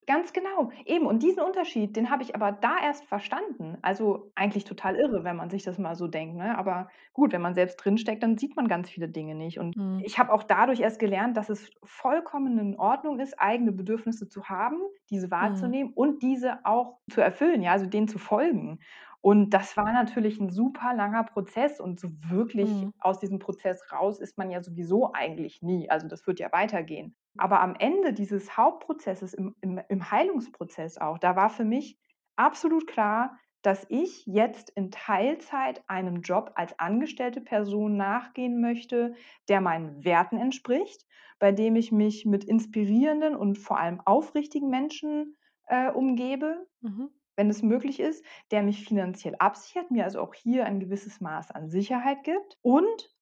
Ganz 0.07 0.33
genau, 0.33 0.69
eben. 0.85 1.07
Und 1.07 1.23
diesen 1.23 1.41
Unterschied, 1.41 1.95
den 1.95 2.11
habe 2.11 2.21
ich 2.21 2.35
aber 2.35 2.51
da 2.51 2.77
erst 2.83 3.05
verstanden. 3.05 3.77
Also, 3.81 4.31
eigentlich 4.35 4.63
total 4.63 4.95
irre, 4.95 5.23
wenn 5.23 5.35
man 5.35 5.49
sich 5.49 5.63
das 5.63 5.79
mal 5.79 5.95
so 5.95 6.07
denkt, 6.07 6.35
ne? 6.37 6.55
Aber 6.59 6.89
gut, 7.13 7.33
wenn 7.33 7.41
man 7.41 7.55
selbst 7.55 7.77
drinsteckt, 7.77 8.21
dann 8.21 8.37
sieht 8.37 8.55
man 8.55 8.67
ganz 8.67 8.87
viele 8.91 9.09
Dinge 9.09 9.33
nicht. 9.33 9.57
Und 9.57 9.73
Mhm. 9.75 10.05
ich 10.05 10.19
habe 10.19 10.31
auch 10.31 10.43
dadurch 10.43 10.79
erst 10.81 10.99
gelernt, 10.99 11.35
dass 11.37 11.49
es 11.49 11.71
vollkommen 11.83 12.59
in 12.59 12.77
Ordnung 12.77 13.19
ist, 13.19 13.39
eigene 13.39 13.71
Bedürfnisse 13.71 14.29
zu 14.29 14.43
haben, 14.47 14.77
diese 15.09 15.31
Mhm. 15.41 15.75
wahrzunehmen 15.79 15.91
und 15.95 16.21
diese 16.21 16.63
auch 16.65 16.99
zu 17.09 17.21
erfüllen, 17.21 17.63
ja, 17.63 17.71
also 17.71 17.87
denen 17.87 18.07
zu 18.07 18.19
folgen. 18.19 18.79
Und 19.21 19.55
das 19.55 19.75
war 19.75 19.91
natürlich 19.91 20.39
'n 20.39 20.51
super 20.51 20.93
langer 20.93 21.23
Prozess 21.23 21.79
und 21.79 21.99
so 21.99 22.09
wirklich 22.29 22.83
Mhm. 22.83 22.91
aus 22.99 23.17
diesem 23.19 23.39
Prozess 23.39 23.91
raus 23.91 24.19
ist 24.19 24.37
man 24.37 24.51
ja 24.51 24.61
sowieso 24.61 25.13
eigentlich 25.13 25.63
nie. 25.63 25.89
Also, 25.89 26.07
das 26.07 26.27
wird 26.27 26.39
ja 26.39 26.51
weitergehen. 26.51 27.15
Aber 27.37 27.61
am 27.61 27.75
Ende 27.77 28.13
dieses 28.13 28.57
Hauptprozesses 28.57 29.33
im 29.33 29.55
im 29.61 29.79
im 29.89 30.11
Heilungsprozess 30.11 30.97
auch, 30.97 31.17
da 31.19 31.35
war 31.35 31.49
für 31.49 31.65
mich 31.65 31.99
absolut 32.35 32.87
klar, 32.87 33.37
dass 33.61 33.85
ich 33.89 34.25
jetzt 34.25 34.69
in 34.69 34.91
Teilzeit 34.91 35.83
einem 35.87 36.21
Job 36.21 36.51
als 36.55 36.77
angestellte 36.79 37.41
Person 37.41 37.97
nachgehen 37.97 38.61
möchte, 38.61 39.15
der 39.49 39.59
meinen 39.61 40.03
Werten 40.05 40.37
entspricht, 40.37 41.05
bei 41.39 41.51
dem 41.51 41.75
ich 41.75 41.91
mich 41.91 42.25
mit 42.25 42.43
inspirierenden 42.43 43.35
und 43.35 43.57
vor 43.57 43.79
allem 43.79 44.01
aufrichtigen 44.05 44.69
Menschen, 44.69 45.35
äh, 45.67 45.89
umgebe, 45.91 46.67
Mhm. 46.81 47.07
wenn 47.37 47.49
es 47.49 47.63
möglich 47.63 47.99
ist, 47.99 48.25
der 48.51 48.63
mich 48.63 48.85
finanziell 48.85 49.35
absichert, 49.39 49.91
mir 49.91 50.05
also 50.05 50.21
auch 50.21 50.33
hier 50.33 50.65
ein 50.65 50.79
gewisses 50.79 51.21
Maß 51.21 51.51
an 51.51 51.69
Sicherheit 51.69 52.23
gibt 52.23 52.57
und 52.61 53.14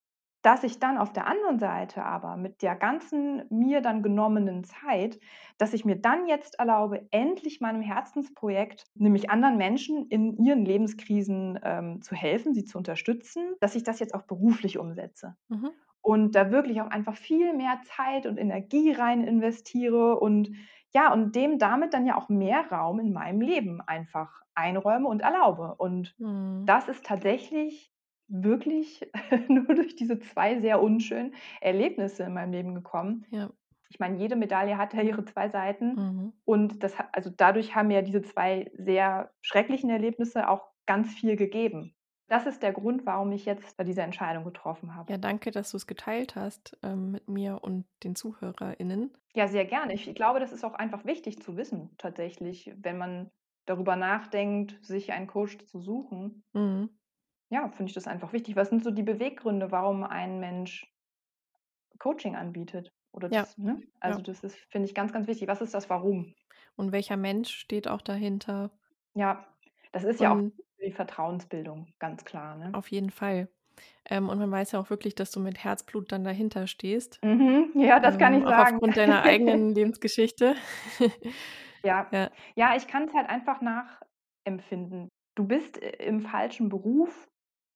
dass 0.43 0.63
ich 0.63 0.79
dann 0.79 0.97
auf 0.99 1.11
der 1.13 1.27
anderen 1.27 1.57
Seite 1.59 2.03
aber 2.05 2.37
mit 2.37 2.61
der 2.61 2.75
ganzen 2.75 3.45
mir 3.49 3.81
dann 3.81 4.03
genommenen 4.03 4.63
Zeit 4.63 5.19
dass 5.57 5.73
ich 5.73 5.85
mir 5.85 5.95
dann 5.95 6.27
jetzt 6.27 6.59
erlaube, 6.59 7.07
endlich 7.11 7.61
meinem 7.61 7.81
Herzensprojekt, 7.81 8.85
nämlich 8.95 9.29
anderen 9.29 9.57
Menschen 9.57 10.07
in 10.07 10.37
ihren 10.43 10.65
Lebenskrisen, 10.65 11.59
ähm, 11.63 12.01
zu 12.01 12.15
helfen, 12.15 12.53
sie 12.53 12.65
zu 12.65 12.77
unterstützen, 12.77 13.53
dass 13.59 13.75
ich 13.75 13.83
das 13.83 13.99
jetzt 13.99 14.13
auch 14.15 14.23
beruflich 14.23 14.77
umsetze. 14.79 15.35
Mhm. 15.49 15.71
Und 16.01 16.35
da 16.35 16.51
wirklich 16.51 16.81
auch 16.81 16.87
einfach 16.87 17.15
viel 17.15 17.53
mehr 17.55 17.81
Zeit 17.85 18.25
und 18.25 18.37
Energie 18.37 18.91
rein 18.91 19.23
investiere 19.23 20.19
und 20.19 20.51
ja, 20.93 21.13
und 21.13 21.35
dem 21.35 21.59
damit 21.59 21.93
dann 21.93 22.05
ja 22.05 22.17
auch 22.17 22.29
mehr 22.29 22.69
Raum 22.71 22.99
in 22.99 23.13
meinem 23.13 23.41
Leben 23.41 23.81
einfach 23.81 24.41
einräume 24.53 25.07
und 25.07 25.21
erlaube. 25.21 25.75
Und 25.77 26.15
Mhm. 26.19 26.65
das 26.65 26.89
ist 26.89 27.05
tatsächlich 27.05 27.92
wirklich 28.33 29.09
nur 29.49 29.65
durch 29.75 29.95
diese 29.95 30.19
2 30.19 30.59
sehr 30.61 30.81
unschönen 30.81 31.35
Erlebnisse 31.61 32.23
in 32.23 32.33
meinem 32.33 32.51
Leben 32.51 32.75
gekommen. 32.75 33.25
Ja. 33.31 33.49
Ich 33.89 33.99
meine, 33.99 34.17
jede 34.17 34.35
Medaille 34.35 34.77
hat 34.77 34.93
ja 34.93 35.01
ihre 35.03 35.25
2 35.25 35.49
Seiten 35.49 35.95
Mhm. 35.95 36.33
und 36.45 36.83
das 36.83 36.95
also 37.13 37.29
dadurch 37.29 37.75
haben 37.75 37.87
mir 37.89 38.01
diese 38.01 38.21
2 38.23 38.71
sehr 38.75 39.33
schrecklichen 39.41 39.89
Erlebnisse 39.89 40.49
auch 40.49 40.71
ganz 40.85 41.13
viel 41.13 41.35
gegeben. 41.37 41.95
Das 42.27 42.45
ist 42.47 42.63
der 42.63 42.73
Grund, 42.73 43.05
warum 43.05 43.31
ich 43.31 43.45
jetzt 43.45 43.75
diese 43.85 44.01
Entscheidung 44.01 44.43
getroffen 44.45 44.95
habe. 44.95 45.09
Ja, 45.09 45.17
danke, 45.17 45.51
dass 45.51 45.71
du's 45.71 45.87
geteilt 45.87 46.35
hast, 46.35 46.77
ähm, 46.83 47.11
mit 47.11 47.27
mir 47.29 47.63
und 47.63 47.85
den 48.03 48.15
ZuhörerInnen. 48.15 49.15
Ja, 49.35 49.47
sehr 49.47 49.65
gerne. 49.65 49.93
Ich 49.93 50.13
glaube, 50.15 50.39
das 50.39 50.51
ist 50.51 50.63
auch 50.63 50.73
einfach 50.75 51.05
wichtig 51.05 51.41
zu 51.41 51.55
wissen 51.57 51.95
tatsächlich, 51.97 52.71
wenn 52.77 52.97
man 52.97 53.31
darüber 53.65 53.95
nachdenkt, 53.95 54.83
sich 54.85 55.11
einen 55.11 55.27
Coach 55.27 55.57
zu 55.65 55.79
suchen. 55.79 56.43
Mhm. 56.53 56.89
Ja, 57.51 57.69
finde 57.69 57.89
ich 57.89 57.93
das 57.93 58.07
einfach 58.07 58.33
wichtig. 58.33 58.55
Was 58.55 58.69
sind 58.69 58.83
so 58.83 58.91
die 58.91 59.03
Beweggründe, 59.03 59.71
warum 59.71 60.03
ein 60.03 60.39
Mensch 60.39 60.87
Coaching 61.99 62.35
anbietet 62.35 62.91
oder 63.11 63.29
Ja. 63.31 63.47
das 63.47 63.57
ne? 63.57 63.81
Also, 63.99 64.21
Ja. 64.21 64.21
das 64.21 64.43
ist, 64.43 64.57
finde 64.69 64.87
ich, 64.87 64.95
ganz, 64.95 65.13
ganz 65.13 65.27
wichtig. 65.27 65.47
Was 65.47 65.61
ist 65.61 65.73
das 65.73 65.89
Warum? 65.89 66.33
Und 66.77 66.91
welcher 66.91 67.17
Mensch 67.17 67.53
steht 67.55 67.87
auch 67.87 68.01
dahinter? 68.01 68.71
Ja, 69.15 69.45
das 69.91 70.03
ist 70.03 70.21
ja 70.21 70.33
auch 70.33 70.41
Und 70.41 70.53
die 70.81 70.91
Vertrauensbildung, 70.91 71.93
ganz 71.99 72.25
klar, 72.25 72.55
ne? 72.55 72.75
Auf 72.75 72.87
jeden 72.89 73.11
Fall. 73.11 73.49
Ähm, 74.05 74.29
und 74.29 74.39
man 74.39 74.51
weiß 74.51 74.73
ja 74.73 74.79
auch 74.81 74.89
wirklich, 74.89 75.15
dass 75.15 75.31
du 75.31 75.39
mit 75.39 75.63
Herzblut 75.63 76.11
dann 76.11 76.23
dahinter 76.23 76.67
stehst. 76.67 77.21
Mhm, 77.23 77.71
ja, 77.75 77.99
das 78.01 78.17
kann 78.17 78.33
Ähm, 78.33 78.43
ich 78.43 78.45
auch 78.45 78.57
sagen. 78.57 78.79
aufgrund 78.79 78.97
deiner 78.97 79.23
eigenen 79.23 79.71
Lebensgeschichte. 79.75 80.55
Ja. 81.85 82.11
Ja. 82.11 82.31
Ja, 82.55 82.75
ich 82.75 82.87
kann's 82.87 83.13
halt 83.13 83.29
einfach 83.29 83.61
nachempfinden. 83.61 85.09
Du 85.35 85.45
bist, 85.47 85.81
äh, 85.81 85.91
im 86.05 86.21
falschen 86.21 86.69
Beruf 86.69 87.27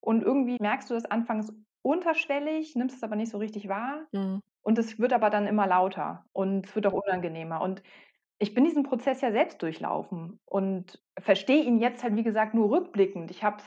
und 0.08 0.24
irgendwie 0.24 0.58
merkst 0.62 0.90
du 0.90 0.94
das 0.96 1.06
anfangs 1.06 1.54
unterschwellig, 1.84 2.76
nimmst 2.76 2.98
es 2.98 3.04
aber 3.04 3.16
nicht 3.18 3.32
so 3.32 3.38
richtig 3.40 3.68
wahr 3.70 4.08
Mhm. 4.14 4.40
und 4.64 4.80
es 4.80 5.00
wird 5.00 5.14
aber 5.14 5.30
dann 5.30 5.48
immer 5.48 5.68
lauter 5.68 6.26
und 6.34 6.68
es 6.68 6.76
wird 6.76 6.88
auch 6.88 6.94
unangenehmer. 6.94 7.62
Und 7.62 7.84
ich 8.40 8.54
bin 8.56 8.66
diesen 8.66 8.84
Prozess 8.84 9.22
ja 9.22 9.32
selbst 9.32 9.62
durchlaufen 9.64 10.40
und 10.46 11.04
verstehe 11.20 11.64
ihn 11.64 11.80
jetzt 11.80 12.04
halt, 12.04 12.16
wie 12.18 12.24
gesagt, 12.24 12.54
nur 12.56 12.72
rückblickend. 12.72 13.32
Ich 13.32 13.44
habe 13.44 13.58
es 13.60 13.66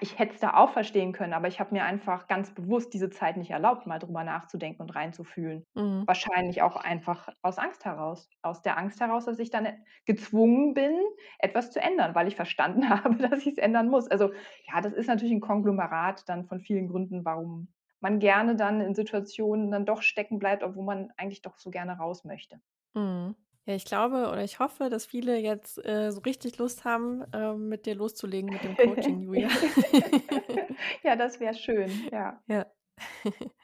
ich 0.00 0.18
hätte 0.18 0.34
es 0.34 0.40
da 0.40 0.54
auch 0.54 0.70
verstehen 0.70 1.12
können, 1.12 1.32
aber 1.34 1.48
ich 1.48 1.60
habe 1.60 1.74
mir 1.74 1.84
einfach 1.84 2.26
ganz 2.28 2.54
bewusst 2.54 2.92
diese 2.94 3.10
Zeit 3.10 3.36
nicht 3.36 3.50
erlaubt, 3.50 3.86
mal 3.86 3.98
drüber 3.98 4.24
nachzudenken 4.24 4.82
und 4.82 4.90
reinzufühlen. 4.94 5.66
Mhm. 5.74 6.06
Wahrscheinlich 6.06 6.62
auch 6.62 6.76
einfach 6.76 7.28
aus 7.42 7.58
Angst 7.58 7.84
heraus. 7.84 8.28
Aus 8.42 8.62
der 8.62 8.78
Angst 8.78 9.00
heraus, 9.00 9.24
dass 9.24 9.38
ich 9.40 9.50
dann 9.50 9.66
gezwungen 10.04 10.72
bin, 10.74 10.94
etwas 11.38 11.72
zu 11.72 11.80
ändern, 11.80 12.14
weil 12.14 12.28
ich 12.28 12.36
verstanden 12.36 12.88
habe, 12.90 13.16
dass 13.16 13.44
ich's 13.46 13.58
ändern 13.58 13.88
muss. 13.88 14.08
Also, 14.08 14.32
ja, 14.72 14.80
das 14.80 14.92
ist 14.92 15.08
natürlich 15.08 15.32
'n 15.34 15.40
Konglomerat 15.40 16.28
dann 16.28 16.46
von 16.46 16.60
vielen 16.60 16.88
Gründen, 16.88 17.24
warum 17.24 17.68
man 18.00 18.18
gerne 18.20 18.56
dann 18.56 18.80
in 18.80 18.94
Situationen 18.94 19.70
dann 19.70 19.86
doch 19.86 20.02
stecken 20.02 20.38
bleibt, 20.38 20.62
obwohl 20.62 20.84
man 20.84 21.12
eigentlich 21.16 21.42
doch 21.42 21.58
so 21.58 21.70
gerne 21.70 21.96
raus 21.98 22.24
möchte. 22.24 22.60
Mhm. 22.94 23.36
Ja, 23.68 23.74
ich 23.74 23.84
glaube 23.84 24.28
oder 24.30 24.44
ich 24.44 24.60
hoffe, 24.60 24.88
dass 24.90 25.06
viele 25.06 25.36
jetzt, 25.38 25.84
äh, 25.84 26.12
so 26.12 26.20
richtig 26.20 26.56
Lust 26.58 26.84
haben, 26.84 27.24
ähm, 27.32 27.68
mit 27.68 27.84
dir 27.84 27.96
loszulegen 27.96 28.52
mit 28.52 28.62
dem 28.62 28.76
Coaching, 28.76 29.22
Julia. 29.22 29.50
Ja, 31.02 31.16
das 31.16 31.40
wäre 31.40 31.54
schön, 31.54 32.08
ja. 32.12 32.42
Ja. 32.48 32.66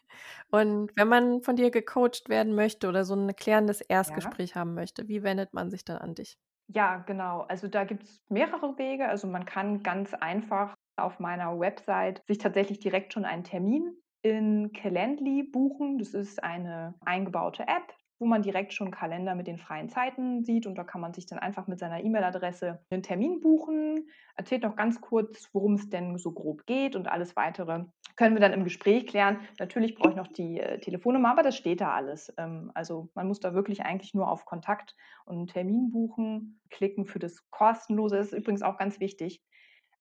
Und 0.50 0.92
wenn 0.96 1.09
man 1.09 1.42
von 1.42 1.57
dir 1.57 1.70
gecoacht 1.70 2.28
werden 2.28 2.55
möchte 2.55 2.88
oder 2.88 3.05
so 3.05 3.14
'n 3.14 3.34
klärendes 3.36 3.80
Ja. 4.07 4.36
Erstgespräch 4.36 4.57
haben 4.57 4.74
möchte, 4.74 5.09
wie 5.09 5.22
wendet 5.22 5.55
man 5.55 5.70
sich 5.70 5.84
dann 5.84 5.98
an 5.98 6.14
dich? 6.14 6.36
Ja, 6.68 6.98
genau. 6.98 7.42
Also, 7.42 7.68
da 7.68 7.84
gibt's 7.84 8.22
mehrere 8.28 8.78
Wege. 8.78 9.09
Also, 9.09 9.26
man 9.26 9.44
kann 9.44 9.82
ganz 9.82 10.14
einfach 10.14 10.74
auf 10.96 11.18
meiner 11.20 11.59
Website 11.59 12.22
sich 12.26 12.38
tatsächlich 12.38 12.78
direkt 12.80 13.12
schon 13.12 13.24
einen 13.24 13.44
Termin 13.44 13.96
in 14.22 14.72
Calendly 14.72 15.42
buchen. 15.44 15.98
Das 15.98 16.14
ist 16.14 16.42
eine 16.42 16.94
eingebaute 17.05 17.64
App, 17.66 17.94
wo 18.23 18.27
man 18.27 18.43
direkt 18.43 18.73
schon 18.75 18.89
'n 18.89 18.93
Kalender 18.93 19.35
mit 19.35 19.49
den 19.49 19.59
freien 19.59 19.91
Zeiten 19.91 20.45
sieht 20.45 20.66
und 20.66 20.77
da 20.77 20.85
kann 20.85 21.03
man 21.03 21.14
sich 21.14 21.27
dann 21.27 21.41
einfach 21.41 21.66
mit 21.68 21.81
seiner 21.81 22.03
E-Mail-Adresse 22.05 22.81
'nen 22.91 23.03
Termin 23.03 23.41
buchen, 23.41 24.09
erzählt 24.37 24.62
noch 24.64 24.77
ganz 24.77 25.03
kurz, 25.03 25.51
worum's 25.55 25.91
denn 25.91 26.18
so 26.18 26.33
grob 26.33 26.66
geht 26.66 26.97
und 26.97 27.09
alles 27.09 27.37
Weitere 27.37 27.87
können 28.16 28.37
wir 28.37 28.41
dann 28.41 28.53
im 28.55 28.64
Gespräch 28.64 29.07
klären. 29.09 29.41
Natürlich 29.59 29.95
brauche 29.97 30.11
ich 30.11 30.16
noch 30.16 30.29
die, 30.29 30.61
äh, 30.61 30.81
Telefonnummer, 30.81 31.31
aber 31.33 31.43
das 31.43 31.57
steht 31.57 31.81
da 31.83 31.93
alles. 31.93 32.33
Ähm, 32.39 32.70
also, 32.75 33.11
man 33.14 33.29
muss 33.29 33.41
da 33.41 33.55
wirklich 33.55 33.83
eigentlich 33.85 34.14
nur 34.14 34.31
auf 34.31 34.45
Kontakt 34.47 34.95
und 35.27 35.39
'n 35.41 35.47
Termin 35.49 35.91
buchen 35.91 36.61
klicken 36.70 37.07
für 37.07 37.18
das 37.20 37.51
Kostenlose. 37.51 38.16
Das 38.18 38.29
ist 38.33 38.39
übrigens 38.39 38.62
auch 38.62 38.79
ganz 38.79 39.01
wichtig. 39.01 39.43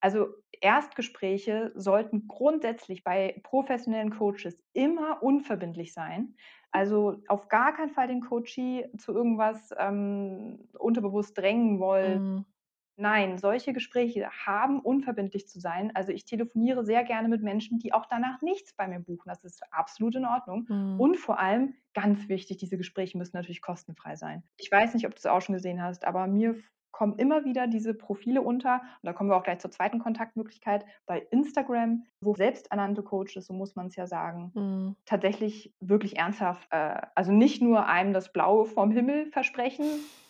Also 0.02 0.28
Erstgespräche 0.62 1.72
sollten 1.76 2.28
grundsätzlich 2.28 3.04
bei 3.04 3.40
professionellen 3.44 4.12
Coaches 4.12 4.64
immer 4.74 5.22
unverbindlich 5.24 5.94
sein. 5.94 6.36
Also 6.72 7.22
auf 7.28 7.50
gar 7.50 7.74
keinen 7.74 7.92
Fall 7.92 8.08
den 8.08 8.22
Coachee 8.22 8.90
zu 8.98 9.14
irgendwas 9.14 9.74
ähm, 9.78 10.70
unterbewusst 10.78 11.38
drängen 11.38 11.80
wollen. 11.80 12.22
Mhm. 12.36 12.46
Nein, 12.98 13.38
solche 13.40 13.74
Gespräche 13.74 14.30
haben 14.30 14.80
unverbindlich 14.80 15.48
zu 15.48 15.60
sein. 15.60 15.96
Also 15.96 16.12
ich 16.12 16.26
telefoniere 16.26 16.86
sehr 16.86 17.04
gerne 17.04 17.30
mit 17.30 17.42
Menschen, 17.42 17.80
die 17.80 17.94
auch 17.94 18.06
danach 18.06 18.42
nichts 18.42 18.74
bei 18.74 18.88
mir 18.88 19.00
buchen. 19.00 19.28
Das 19.28 19.44
ist 19.44 19.62
absolut 19.74 20.16
in 20.16 20.26
Ordnung. 20.26 20.68
Mhm. 20.70 21.00
Und 21.00 21.18
vor 21.18 21.40
allem, 21.40 21.74
ganz 21.94 22.30
wichtig, 22.30 22.58
diese 22.58 22.78
Gespräche 22.78 23.18
müssen 23.18 23.36
natürlich 23.36 23.62
kostenfrei 23.62 24.16
sein. 24.16 24.44
Ich 24.58 24.72
weiß 24.72 24.94
nicht, 24.94 25.08
ob 25.08 25.14
du 25.14 25.18
es 25.18 25.26
auch 25.26 25.42
schon 25.42 25.56
gesehen 25.56 25.82
hast, 25.82 26.06
aber 26.06 26.28
mir 26.28 26.56
kommen 26.92 27.18
immer 27.18 27.44
wieder 27.46 27.68
diese 27.68 27.94
Profile 27.94 28.42
unter. 28.42 28.76
Und 28.82 29.04
da 29.08 29.14
kommen 29.14 29.30
wir 29.30 29.36
auch 29.38 29.44
gleich 29.44 29.60
zur 29.60 29.72
zweiten 29.72 30.00
Kontaktmöglichkeit 30.00 30.86
bei 31.06 31.20
Instagram, 31.32 32.04
wo 32.22 32.36
selbsternannte 32.36 33.04
Coaches, 33.04 33.46
so 33.48 33.54
muss 33.54 33.76
man 33.76 33.88
es 33.88 33.96
ja 33.96 34.08
sagen, 34.08 34.52
Mhm. 34.56 34.96
tatsächlich 35.06 35.74
wirklich 35.80 36.18
ernsthaft, 36.18 36.68
äh, 36.72 37.02
also 37.16 37.32
nicht 37.32 37.62
nur 37.62 37.86
einem 37.88 38.14
das 38.14 38.32
Blaue 38.32 38.66
vom 38.66 38.92
Himmel 38.92 39.28
versprechen, 39.32 39.86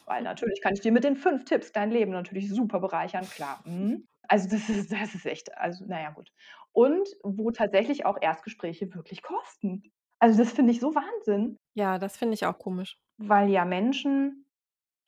weil 0.05 0.23
natürlich 0.23 0.61
kann 0.61 0.73
ich 0.73 0.81
dir 0.81 0.91
mit 0.91 1.03
den 1.03 1.15
fünf 1.15 1.45
Tipps 1.45 1.71
dein 1.71 1.91
Leben 1.91 2.11
natürlich 2.11 2.49
super 2.49 2.79
bereichern, 2.79 3.25
klar. 3.25 3.59
Mhm. 3.65 4.05
Also 4.27 4.49
das 4.49 4.69
ist, 4.69 4.91
das 4.91 5.13
ist 5.15 5.25
echt, 5.25 5.57
also 5.57 5.85
naja 5.85 6.11
gut. 6.11 6.31
Und 6.73 7.09
wo 7.23 7.51
tatsächlich 7.51 8.05
auch 8.05 8.17
Erstgespräche 8.21 8.93
wirklich 8.95 9.21
kosten. 9.23 9.83
Also 10.19 10.37
das 10.43 10.53
finde 10.53 10.71
ich 10.71 10.79
so 10.79 10.93
Wahnsinn, 10.95 11.57
Ja, 11.73 11.97
das 11.97 12.15
finde 12.17 12.35
ich 12.35 12.45
auch 12.45 12.57
komisch. 12.59 12.97
weil 13.17 13.49
ja 13.49 13.65
Menschen, 13.65 14.45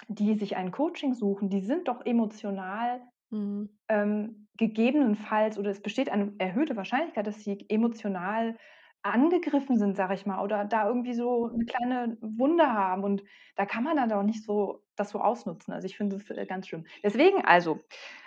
die 0.07 0.35
sich 0.35 0.55
ein 0.57 0.71
Coaching 0.71 1.13
suchen, 1.13 1.49
die 1.49 1.61
sind 1.61 1.87
doch 1.87 2.05
emotional 2.05 3.01
Mhm. 3.31 3.67
ähm, 3.89 4.47
gegebenenfalls 4.57 5.57
oder 5.57 5.71
es 5.71 5.81
besteht 5.81 6.09
eine 6.09 6.33
erhöhte 6.39 6.75
Wahrscheinlichkeit, 6.75 7.27
dass 7.27 7.43
sie 7.43 7.65
emotional 7.69 8.57
angegriffen 9.01 9.77
sind, 9.77 9.97
sage 9.97 10.13
ich 10.13 10.25
mal, 10.25 10.41
oder 10.43 10.63
da 10.65 10.87
irgendwie 10.87 11.13
so 11.13 11.47
eine 11.53 11.65
kleine 11.65 12.17
Wunde 12.21 12.71
haben 12.71 13.03
und 13.03 13.23
da 13.57 13.65
kann 13.65 13.83
man 13.83 13.97
dann 13.97 14.11
auch 14.13 14.23
nicht 14.23 14.43
so 14.45 14.83
das 14.95 15.09
so 15.09 15.19
ausnutzen. 15.19 15.73
Also, 15.73 15.85
ich 15.87 15.97
finde 15.97 16.17
das, 16.17 16.29
äh, 16.31 16.45
ganz 16.45 16.67
schlimm. 16.67 16.85
Deswegen 17.03 17.43
also, 17.45 17.81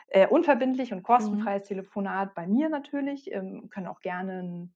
äh, 0.08 0.26
unverbindlich 0.28 0.92
und 0.92 1.02
Mhm. 1.18 1.48
kostenfreies 1.48 1.64
Telefonat 1.68 2.34
bei 2.34 2.46
mir 2.46 2.68
natürlich, 2.68 3.32
ähm, 3.32 3.68
können 3.70 3.86
auch 3.88 4.00
gerne 4.00 4.70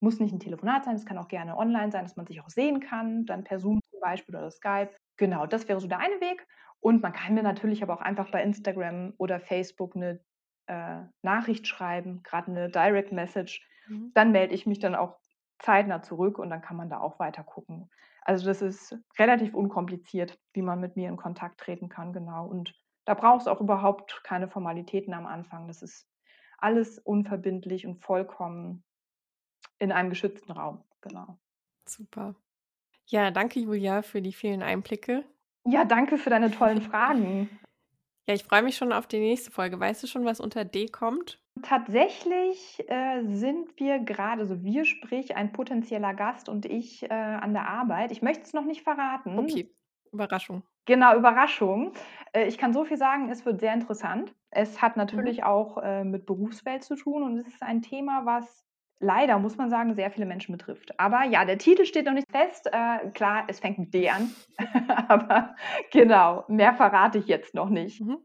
muss 0.00 0.20
nicht 0.20 0.32
ein 0.32 0.40
Telefonat 0.40 0.84
sein, 0.84 0.96
es 0.96 1.06
kann 1.06 1.18
auch 1.18 1.28
gerne 1.28 1.56
online 1.56 1.92
sein, 1.92 2.04
dass 2.04 2.16
man 2.16 2.26
sich 2.26 2.40
auch 2.40 2.50
sehen 2.50 2.80
kann, 2.80 3.26
dann 3.26 3.44
per 3.44 3.58
Zoom 3.60 3.80
zum 3.90 4.00
Beispiel 4.00 4.36
oder 4.36 4.50
Skype. 4.50 4.92
Genau, 5.20 5.44
das 5.44 5.68
wäre 5.68 5.78
so 5.78 5.86
der 5.86 5.98
eine 5.98 6.18
Weg. 6.22 6.46
Und 6.80 7.02
man 7.02 7.12
kann 7.12 7.34
mir 7.34 7.42
natürlich 7.42 7.82
aber 7.82 7.92
auch 7.92 8.00
einfach 8.00 8.30
bei 8.30 8.42
Instagram 8.42 9.12
oder 9.18 9.38
Facebook 9.38 9.94
eine 9.94 10.18
äh, 10.66 11.02
Nachricht 11.20 11.66
schreiben, 11.66 12.22
gerade 12.22 12.50
eine 12.50 12.70
Direct 12.70 13.12
Message. 13.12 13.62
Mhm. 13.86 14.12
Dann 14.14 14.32
melde 14.32 14.54
ich 14.54 14.64
mich 14.64 14.78
dann 14.78 14.94
auch 14.94 15.18
zeitnah 15.58 16.00
zurück 16.00 16.38
und 16.38 16.48
dann 16.48 16.62
kann 16.62 16.78
man 16.78 16.88
da 16.88 17.00
auch 17.00 17.18
weiter 17.18 17.44
gucken. 17.44 17.90
Also, 18.22 18.46
das 18.46 18.62
ist 18.62 18.96
relativ 19.18 19.52
unkompliziert, 19.52 20.40
wie 20.54 20.62
man 20.62 20.80
mit 20.80 20.96
mir 20.96 21.10
in 21.10 21.18
Kontakt 21.18 21.60
treten 21.60 21.90
kann, 21.90 22.14
genau. 22.14 22.46
Und 22.46 22.74
da 23.04 23.12
braucht 23.12 23.42
es 23.42 23.46
auch 23.46 23.60
überhaupt 23.60 24.22
keine 24.24 24.48
Formalitäten 24.48 25.12
am 25.12 25.26
Anfang. 25.26 25.68
Das 25.68 25.82
ist 25.82 26.08
alles 26.56 26.98
unverbindlich 26.98 27.86
und 27.86 28.02
vollkommen 28.02 28.84
in 29.78 29.92
einem 29.92 30.08
geschützten 30.08 30.52
Raum, 30.52 30.82
genau. 31.02 31.38
Super. 31.86 32.34
Ja, 33.10 33.30
danke, 33.30 33.60
Julia, 33.60 34.02
für 34.02 34.22
die 34.22 34.32
vielen 34.32 34.62
Einblicke. 34.62 35.24
Ja, 35.64 35.84
danke 35.86 36.18
für 36.18 36.28
deine 36.30 36.50
tollen 36.50 36.82
Fragen. 36.90 37.48
Ja, 38.26 38.34
ich 38.34 38.44
freue 38.44 38.62
mich 38.62 38.76
schon 38.76 38.92
auf 38.92 39.06
die 39.06 39.18
nächste 39.18 39.50
Folge. 39.50 39.78
Weißt 39.78 40.02
du 40.02 40.06
schon, 40.06 40.24
was 40.24 40.40
unter 40.40 40.64
D 40.64 40.86
kommt? 40.86 41.42
Tatsächlich, 41.62 42.84
äh, 42.88 43.22
sind 43.26 43.78
wir 43.78 43.98
gerade 43.98 44.46
so 44.46 44.62
wir, 44.62 44.84
sprich 44.84 45.36
ein 45.36 45.52
potenzieller 45.52 46.14
Gast 46.14 46.48
und 46.48 46.64
ich, 46.64 47.02
äh, 47.02 47.12
an 47.12 47.52
der 47.52 47.68
Arbeit. 47.68 48.12
Ich 48.12 48.22
möchte 48.22 48.44
es 48.44 48.52
noch 48.54 48.64
nicht 48.64 48.82
verraten. 48.82 49.38
Okay, 49.38 49.74
Überraschung. 50.12 50.62
Genau, 50.86 51.16
Überraschung. 51.16 51.92
Äh, 52.32 52.46
ich 52.46 52.58
kann 52.58 52.72
so 52.72 52.84
viel 52.84 52.96
sagen, 52.96 53.30
es 53.30 53.44
wird 53.44 53.60
sehr 53.60 53.74
interessant. 53.74 54.34
Es 54.50 54.80
hat 54.82 54.96
Mhm. 54.96 55.00
natürlich 55.02 55.44
auch, 55.44 55.78
äh, 55.78 56.04
mit 56.04 56.26
Berufswelt 56.26 56.82
zu 56.84 56.96
tun 56.96 57.22
und 57.22 57.38
es 57.38 57.46
ist 57.48 57.62
ein 57.62 57.82
Thema, 57.82 58.24
was 58.26 58.64
leider, 59.00 59.38
muss 59.38 59.56
man 59.56 59.70
sagen, 59.70 59.94
sehr 59.94 60.10
viele 60.10 60.26
Menschen 60.26 60.52
betrifft. 60.52 60.98
Aber 61.00 61.24
ja, 61.24 61.44
der 61.44 61.58
Titel 61.58 61.84
steht 61.84 62.06
noch 62.06 62.12
nicht 62.12 62.30
fest. 62.30 62.68
Äh, 62.72 63.10
klar, 63.10 63.44
es 63.48 63.60
fängt 63.60 63.78
mit 63.78 63.92
D 63.94 64.08
an, 64.10 64.30
aber 65.08 65.56
genau, 65.90 66.44
mehr 66.48 66.74
verrate 66.74 67.18
ich 67.18 67.26
jetzt 67.26 67.54
noch 67.54 67.68
nicht. 67.70 68.00
Mhm. 68.00 68.18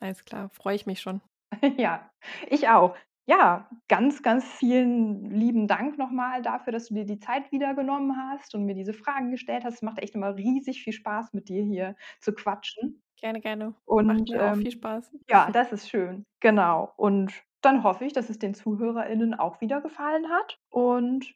Alles 0.00 0.24
klar, 0.24 0.48
freue 0.50 0.74
ich 0.74 0.86
mich 0.86 1.00
schon. 1.00 1.20
Ja, 1.78 2.10
ich 2.48 2.68
auch. 2.68 2.96
Ja, 3.26 3.68
ganz, 3.88 4.22
ganz 4.22 4.44
vielen 4.44 5.30
lieben 5.30 5.68
Dank 5.68 5.96
nochmal 5.96 6.42
dafür, 6.42 6.72
dass 6.72 6.88
du 6.88 6.94
dir 6.94 7.04
die 7.04 7.20
Zeit 7.20 7.52
wieder 7.52 7.74
genommen 7.74 8.16
hast 8.16 8.54
und 8.54 8.64
mir 8.64 8.74
diese 8.74 8.92
Fragen 8.94 9.30
gestellt 9.30 9.64
hast. 9.64 9.74
Es 9.74 9.82
macht 9.82 10.00
echt 10.00 10.14
immer 10.16 10.36
riesig 10.36 10.82
viel 10.82 10.92
Spaß, 10.92 11.32
mit 11.32 11.48
dir 11.48 11.62
hier 11.62 11.94
zu 12.20 12.32
quatschen. 12.34 13.02
Gerne, 13.20 13.40
gerne. 13.40 13.74
Macht 14.00 14.26
Und 14.26 14.30
mir 14.30 14.42
auch 14.42 14.54
ähm, 14.54 14.62
viel 14.62 14.72
Spaß. 14.72 15.12
ja, 15.28 15.50
das 15.52 15.72
ist 15.72 15.88
schön. 15.88 16.24
Genau. 16.40 16.92
Und 16.96 17.32
dann 17.62 17.84
hoffe 17.84 18.04
ich, 18.04 18.12
dass 18.12 18.28
es 18.28 18.38
den 18.38 18.54
ZuhörerInnen 18.54 19.34
auch 19.34 19.60
wieder 19.60 19.80
gefallen 19.80 20.28
hat 20.28 20.58
und 20.68 21.34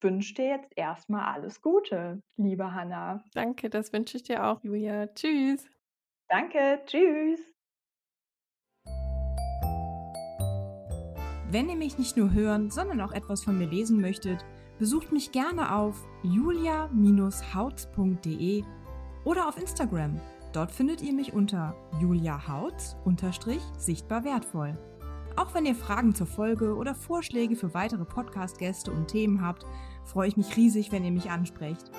wünsche 0.00 0.34
dir 0.34 0.48
jetzt 0.48 0.72
erstmal 0.76 1.34
alles 1.34 1.62
Gute, 1.62 2.20
liebe 2.36 2.74
Hanna. 2.74 3.22
Danke, 3.32 3.70
das 3.70 3.92
wünsche 3.92 4.16
ich 4.16 4.24
dir 4.24 4.44
auch, 4.44 4.62
Julia. 4.62 5.06
Tschüss. 5.06 5.64
Danke, 6.28 6.80
tschüss. 6.84 7.40
Wenn 11.50 11.70
ihr 11.70 11.76
mich 11.76 11.96
nicht 11.96 12.16
nur 12.16 12.32
hören, 12.32 12.70
sondern 12.70 13.00
auch 13.00 13.12
etwas 13.12 13.42
von 13.42 13.56
mir 13.56 13.68
lesen 13.68 14.00
möchtet, 14.00 14.44
besucht 14.78 15.12
mich 15.12 15.32
gerne 15.32 15.74
auf 15.74 15.96
julia-hautz.de 16.22 18.64
oder 19.24 19.48
auf 19.48 19.58
Instagram. 19.58 20.20
Dort 20.52 20.70
findet 20.70 21.00
ihr 21.02 21.14
mich 21.14 21.32
unter 21.32 21.74
juliahautz 22.00 22.96
sichtbar 23.78 24.24
wertvoll. 24.24 24.76
Auch 25.38 25.54
wenn 25.54 25.66
ihr 25.66 25.76
Fragen 25.76 26.16
zur 26.16 26.26
Folge 26.26 26.74
oder 26.74 26.96
Vorschläge 26.96 27.54
für 27.54 27.72
weitere 27.72 28.04
Podcast-Gäste 28.04 28.90
und 28.90 29.06
Themen 29.06 29.40
habt, 29.40 29.64
freue 30.04 30.26
ich 30.26 30.36
mich 30.36 30.56
riesig, 30.56 30.90
wenn 30.90 31.04
ihr 31.04 31.12
mich 31.12 31.30
ansprecht. 31.30 31.92